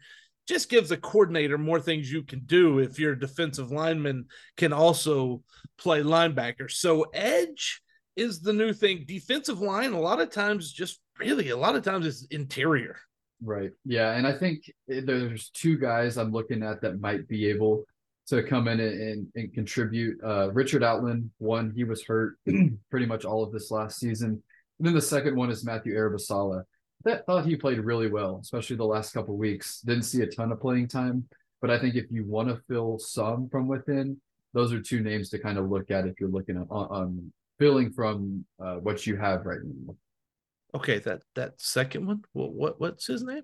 Just 0.49 0.71
gives 0.71 0.91
a 0.91 0.97
coordinator 0.97 1.57
more 1.57 1.79
things 1.79 2.11
you 2.11 2.25
can 2.25 2.41
do 2.47 2.81
if 2.81 2.99
your 2.99 3.15
defensive 3.15 3.71
lineman 3.71 4.27
can 4.57 4.73
also 4.73 5.45
play 5.79 6.03
linebacker. 6.03 6.69
So 6.69 7.07
edge 7.15 7.81
is 8.17 8.41
the 8.41 8.53
new 8.53 8.73
thing. 8.73 9.05
Defensive 9.07 9.61
line, 9.61 9.93
a 9.93 10.01
lot 10.01 10.21
of 10.21 10.33
times, 10.33 10.73
just 10.73 10.99
really 11.19 11.51
a 11.51 11.57
lot 11.57 11.75
of 11.75 11.83
times 11.83 12.07
it's 12.07 12.25
interior. 12.27 12.97
Right. 13.43 13.71
Yeah. 13.85 14.13
And 14.13 14.27
I 14.27 14.33
think 14.33 14.71
there's 14.87 15.51
two 15.51 15.77
guys 15.77 16.17
I'm 16.17 16.33
looking 16.33 16.63
at 16.63 16.81
that 16.83 17.01
might 17.01 17.27
be 17.27 17.49
able 17.49 17.85
to 18.29 18.43
come 18.43 18.69
in 18.69 18.79
and, 18.79 19.27
and, 19.35 19.53
contribute. 19.53 20.19
Uh, 20.25 20.51
Richard 20.53 20.85
Outland, 20.85 21.31
one, 21.39 21.73
he 21.75 21.83
was 21.83 22.05
hurt 22.05 22.37
pretty 22.91 23.07
much 23.07 23.25
all 23.25 23.43
of 23.43 23.53
this 23.53 23.71
last 23.73 23.99
season. 23.99 24.43
And 24.79 24.87
then 24.87 24.95
the 24.95 25.01
second 25.01 25.37
one 25.37 25.51
is 25.51 25.65
Matthew 25.65 25.95
Arabasala. 25.95 26.63
That 27.05 27.27
thought 27.27 27.47
he 27.47 27.57
played 27.57 27.81
really 27.81 28.09
well, 28.09 28.39
especially 28.41 28.77
the 28.77 28.85
last 28.85 29.13
couple 29.13 29.37
weeks. 29.37 29.81
Didn't 29.81 30.05
see 30.05 30.23
a 30.23 30.27
ton 30.27 30.53
of 30.53 30.61
playing 30.61 30.87
time, 30.87 31.29
but 31.61 31.71
I 31.71 31.81
think 31.81 31.97
if 31.97 32.07
you 32.11 32.25
want 32.25 32.49
to 32.49 32.63
fill 32.69 32.99
some 33.01 33.49
from 33.49 33.67
within, 33.67 34.21
those 34.55 34.73
are 34.73 34.81
two 34.81 35.01
names 35.01 35.29
to 35.31 35.39
kind 35.39 35.59
of 35.59 35.69
look 35.69 35.91
at 35.91 36.07
if 36.07 36.21
you're 36.21 36.29
looking 36.29 36.59
at 36.59 36.67
um, 36.71 37.33
filling 37.59 37.93
from 37.93 38.45
uh, 38.61 38.77
what 38.77 39.05
you 39.05 39.17
have 39.17 39.47
right 39.47 39.61
now. 39.65 39.97
Okay, 40.75 40.99
that 41.01 41.23
that 41.35 41.61
second 41.61 42.07
one. 42.07 42.25
What 42.33 42.53
what 42.53 42.81
what's 42.81 43.07
his 43.07 43.23
name? 43.23 43.43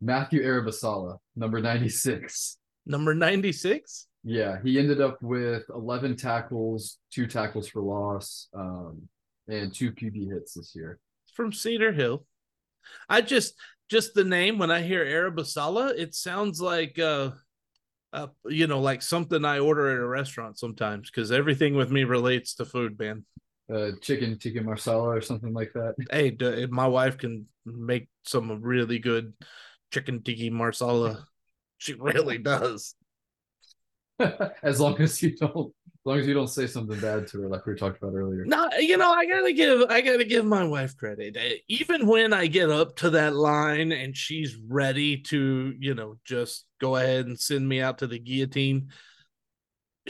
Matthew 0.00 0.42
Arabasala, 0.42 1.18
number 1.36 1.60
ninety 1.60 1.88
six 1.88 2.58
number 2.86 3.14
96. 3.14 4.06
Yeah, 4.22 4.58
he 4.62 4.78
ended 4.78 5.00
up 5.00 5.22
with 5.22 5.64
11 5.74 6.16
tackles, 6.16 6.98
two 7.10 7.26
tackles 7.26 7.68
for 7.68 7.80
loss, 7.80 8.48
um, 8.54 9.08
and 9.48 9.74
two 9.74 9.92
QB 9.92 10.30
hits 10.30 10.54
this 10.54 10.72
year. 10.74 10.98
From 11.34 11.52
Cedar 11.52 11.92
Hill. 11.92 12.26
I 13.08 13.20
just 13.20 13.54
just 13.88 14.14
the 14.14 14.24
name 14.24 14.58
when 14.58 14.70
I 14.70 14.82
hear 14.82 15.04
Arabasala, 15.04 15.98
it 15.98 16.14
sounds 16.14 16.60
like 16.60 16.98
uh 16.98 17.30
uh 18.12 18.28
you 18.46 18.66
know 18.66 18.80
like 18.80 19.02
something 19.02 19.44
I 19.44 19.58
order 19.58 19.90
at 19.90 19.98
a 19.98 20.06
restaurant 20.06 20.58
sometimes 20.58 21.10
because 21.10 21.30
everything 21.30 21.74
with 21.76 21.90
me 21.90 22.04
relates 22.04 22.54
to 22.54 22.64
food, 22.64 22.98
man. 22.98 23.24
Uh, 23.72 23.92
chicken 24.00 24.36
tikka 24.36 24.62
marsala 24.62 25.08
or 25.16 25.20
something 25.20 25.52
like 25.52 25.72
that. 25.74 25.94
Hey, 26.10 26.66
my 26.70 26.88
wife 26.88 27.18
can 27.18 27.46
make 27.64 28.08
some 28.24 28.60
really 28.62 28.98
good 28.98 29.32
chicken 29.92 30.22
tikka 30.22 30.50
marsala. 30.50 31.26
She 31.78 31.94
really 31.94 32.38
does. 32.38 32.94
as 34.62 34.80
long 34.80 35.00
as 35.00 35.22
you 35.22 35.36
don't 35.36 35.72
as 35.86 36.06
long 36.06 36.18
as 36.18 36.26
you 36.26 36.34
don't 36.34 36.48
say 36.48 36.66
something 36.66 36.98
bad 37.00 37.26
to 37.26 37.42
her 37.42 37.48
like 37.48 37.64
we 37.66 37.74
talked 37.74 38.02
about 38.02 38.14
earlier 38.14 38.44
no 38.44 38.68
you 38.78 38.96
know 38.96 39.10
i 39.10 39.24
gotta 39.26 39.52
give 39.52 39.82
i 39.90 40.00
gotta 40.00 40.24
give 40.24 40.44
my 40.44 40.64
wife 40.64 40.96
credit 40.96 41.36
eh, 41.38 41.54
even 41.68 42.06
when 42.06 42.32
i 42.32 42.46
get 42.46 42.70
up 42.70 42.96
to 42.96 43.10
that 43.10 43.34
line 43.34 43.92
and 43.92 44.16
she's 44.16 44.56
ready 44.68 45.16
to 45.16 45.74
you 45.78 45.94
know 45.94 46.16
just 46.24 46.66
go 46.80 46.96
ahead 46.96 47.26
and 47.26 47.38
send 47.38 47.66
me 47.68 47.80
out 47.80 47.98
to 47.98 48.06
the 48.06 48.18
guillotine 48.18 48.88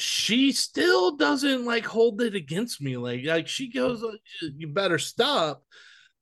she 0.01 0.53
still 0.53 1.17
doesn't 1.17 1.65
like 1.65 1.85
hold 1.85 2.21
it 2.23 2.35
against 2.35 2.81
me 2.81 2.97
like 2.97 3.25
like 3.25 3.49
she 3.49 3.71
goes 3.71 4.03
uh, 4.03 4.13
you 4.57 4.69
better 4.69 4.99
stop 4.99 5.63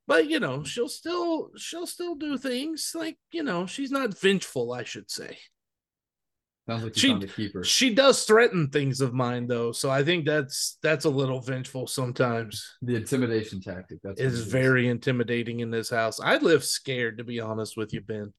but 0.06 0.28
you 0.28 0.40
know 0.40 0.64
she'll 0.64 0.88
still 0.88 1.50
she'll 1.56 1.86
still 1.86 2.14
do 2.14 2.36
things 2.36 2.92
like 2.94 3.16
you 3.30 3.42
know 3.42 3.66
she's 3.66 3.90
not 3.90 4.18
vengeful 4.18 4.72
i 4.72 4.82
should 4.82 5.10
say 5.10 5.36
Sounds 6.68 6.84
like 6.84 6.98
she, 6.98 7.08
found 7.08 7.34
keeper. 7.34 7.64
She 7.64 7.94
does 7.94 8.24
threaten 8.24 8.68
things 8.68 9.00
of 9.00 9.14
mine 9.14 9.46
though, 9.46 9.72
so 9.72 9.88
I 9.88 10.04
think 10.04 10.26
that's 10.26 10.76
that's 10.82 11.06
a 11.06 11.10
little 11.10 11.40
vengeful 11.40 11.86
sometimes. 11.86 12.76
The 12.82 12.96
intimidation 12.96 13.62
tactic 13.62 14.00
that's 14.04 14.20
is 14.20 14.42
very 14.42 14.88
intimidating 14.88 15.60
in 15.60 15.70
this 15.70 15.88
house. 15.88 16.20
I 16.20 16.36
live 16.36 16.62
scared 16.62 17.16
to 17.18 17.24
be 17.24 17.40
honest 17.40 17.78
with 17.78 17.94
you, 17.94 18.02
Ben. 18.02 18.34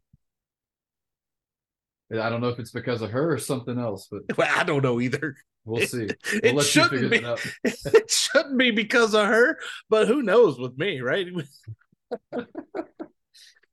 I 2.12 2.30
don't 2.30 2.41
know 2.41 2.49
if 2.49 2.60
it's 2.60 2.72
because 2.72 3.01
of 3.01 3.12
her 3.12 3.32
or 3.32 3.38
something 3.38 3.78
else, 3.78 4.07
but 4.10 4.22
well, 4.38 4.49
I 4.55 4.64
don't 4.64 4.84
know 4.84 4.99
either. 4.99 5.36
We'll 5.66 5.86
see. 5.86 6.07
We'll 6.43 6.60
it, 6.60 6.64
shouldn't 6.64 7.12
be. 7.12 7.18
It, 7.18 7.39
it, 7.64 8.12
shouldn't 8.12 8.57
be 8.57 8.72
because 8.72 9.14
of 9.14 9.28
her, 9.28 9.60
but 9.89 10.07
who 10.07 10.22
knows 10.22 10.57
with 10.57 10.78
me, 10.78 11.01
right? 11.01 11.28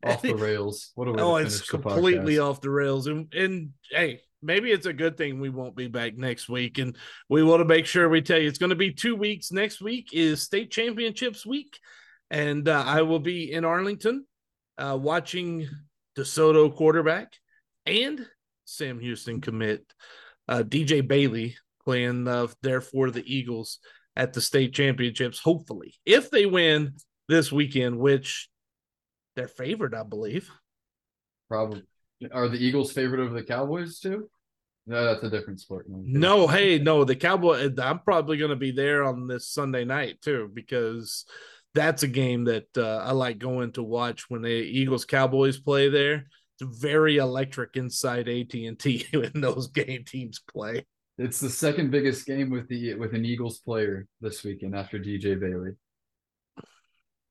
off 0.04 0.22
the 0.22 0.34
rails. 0.34 0.92
What 0.94 1.08
a 1.08 1.12
way 1.12 1.22
oh, 1.22 1.36
it's 1.36 1.62
completely 1.62 2.38
off 2.38 2.60
the 2.60 2.70
rails. 2.70 3.06
And 3.06 3.32
and 3.32 3.70
hey, 3.90 4.20
maybe 4.42 4.70
it's 4.70 4.86
a 4.86 4.92
good 4.92 5.16
thing 5.16 5.40
we 5.40 5.48
won't 5.48 5.76
be 5.76 5.88
back 5.88 6.16
next 6.16 6.48
week. 6.48 6.78
And 6.78 6.96
we 7.30 7.42
want 7.42 7.60
to 7.60 7.64
make 7.64 7.86
sure 7.86 8.08
we 8.08 8.20
tell 8.20 8.38
you 8.38 8.48
it's 8.48 8.58
going 8.58 8.70
to 8.70 8.76
be 8.76 8.92
two 8.92 9.16
weeks. 9.16 9.50
Next 9.50 9.80
week 9.80 10.10
is 10.12 10.42
state 10.42 10.70
championships 10.70 11.46
week, 11.46 11.78
and 12.30 12.68
uh, 12.68 12.84
I 12.86 13.02
will 13.02 13.20
be 13.20 13.50
in 13.52 13.64
Arlington 13.64 14.26
uh, 14.76 14.98
watching 15.00 15.68
DeSoto 16.18 16.74
quarterback 16.74 17.32
and 17.86 18.26
Sam 18.64 18.98
Houston 19.00 19.40
commit 19.40 19.84
uh, 20.48 20.62
DJ 20.62 21.06
Bailey 21.06 21.56
playing 21.84 22.26
uh, 22.28 22.48
there 22.62 22.80
for 22.80 23.10
the 23.10 23.22
Eagles 23.24 23.78
at 24.16 24.32
the 24.32 24.40
state 24.40 24.72
championships. 24.74 25.38
Hopefully, 25.38 25.94
if 26.04 26.30
they 26.30 26.46
win 26.46 26.94
this 27.28 27.52
weekend, 27.52 27.98
which 27.98 28.48
they're 29.34 29.48
favored, 29.48 29.94
I 29.94 30.02
believe. 30.02 30.50
Probably. 31.48 31.82
Are 32.32 32.48
the 32.48 32.58
Eagles 32.58 32.92
favored 32.92 33.20
over 33.20 33.34
the 33.34 33.44
Cowboys 33.44 34.00
too? 34.00 34.28
No, 34.86 35.04
that's 35.04 35.22
a 35.24 35.30
different 35.30 35.60
sport. 35.60 35.86
No, 35.88 36.46
hey, 36.46 36.78
no, 36.78 37.04
the 37.04 37.16
Cowboy. 37.16 37.70
I'm 37.78 37.98
probably 38.00 38.36
going 38.36 38.50
to 38.50 38.56
be 38.56 38.70
there 38.70 39.04
on 39.04 39.26
this 39.26 39.48
Sunday 39.48 39.84
night 39.84 40.22
too 40.22 40.50
because 40.52 41.26
that's 41.74 42.04
a 42.04 42.08
game 42.08 42.44
that 42.44 42.68
uh, 42.76 42.98
I 43.04 43.12
like 43.12 43.38
going 43.38 43.72
to 43.72 43.82
watch 43.82 44.30
when 44.30 44.42
the 44.42 44.48
Eagles 44.48 45.04
Cowboys 45.04 45.58
play 45.58 45.88
there. 45.88 46.26
It's 46.58 46.80
very 46.80 47.18
electric 47.18 47.76
inside 47.76 48.28
AT 48.28 48.54
and 48.54 48.78
T 48.78 49.06
when 49.12 49.32
those 49.34 49.68
game 49.68 50.04
teams 50.04 50.40
play. 50.40 50.86
It's 51.18 51.40
the 51.40 51.50
second 51.50 51.90
biggest 51.90 52.26
game 52.26 52.50
with 52.50 52.68
the 52.68 52.94
with 52.94 53.14
an 53.14 53.24
Eagles 53.24 53.58
player 53.58 54.06
this 54.20 54.44
weekend 54.44 54.76
after 54.76 54.98
DJ 54.98 55.38
Bailey. 55.38 55.72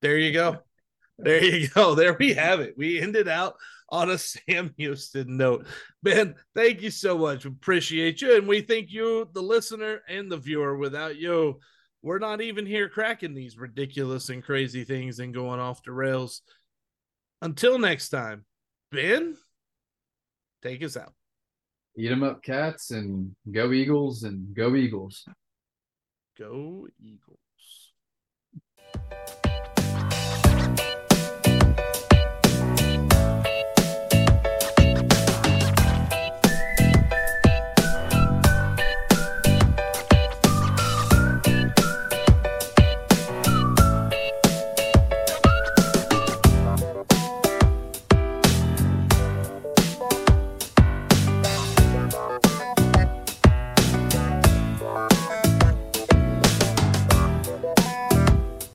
There 0.02 0.18
you 0.18 0.32
go. 0.32 0.58
There 1.18 1.42
you 1.42 1.68
go. 1.68 1.94
There 1.96 2.16
we 2.18 2.34
have 2.34 2.60
it. 2.60 2.74
We 2.76 3.00
ended 3.00 3.28
out 3.28 3.54
on 3.88 4.10
a 4.10 4.18
Sam 4.18 4.74
Houston 4.76 5.36
note. 5.36 5.66
Ben, 6.02 6.34
thank 6.54 6.82
you 6.82 6.90
so 6.90 7.16
much. 7.16 7.44
Appreciate 7.44 8.20
you. 8.20 8.36
And 8.36 8.48
we 8.48 8.60
thank 8.60 8.90
you, 8.90 9.28
the 9.32 9.42
listener 9.42 10.00
and 10.08 10.30
the 10.30 10.36
viewer. 10.36 10.76
Without 10.76 11.16
you, 11.16 11.60
we're 12.02 12.18
not 12.18 12.40
even 12.40 12.66
here 12.66 12.88
cracking 12.88 13.34
these 13.34 13.56
ridiculous 13.56 14.28
and 14.28 14.42
crazy 14.42 14.84
things 14.84 15.18
and 15.18 15.34
going 15.34 15.60
off 15.60 15.82
the 15.82 15.92
rails. 15.92 16.42
Until 17.42 17.78
next 17.78 18.08
time, 18.10 18.44
Ben, 18.90 19.36
take 20.62 20.82
us 20.82 20.96
out. 20.96 21.12
Eat 21.98 22.08
them 22.08 22.22
up, 22.22 22.42
Kats, 22.42 22.90
and 22.90 23.34
go 23.50 23.72
Eagles 23.72 24.22
and 24.22 24.54
go 24.54 24.74
Eagles. 24.76 25.24
Go 26.38 26.86
Eagles. 27.00 27.36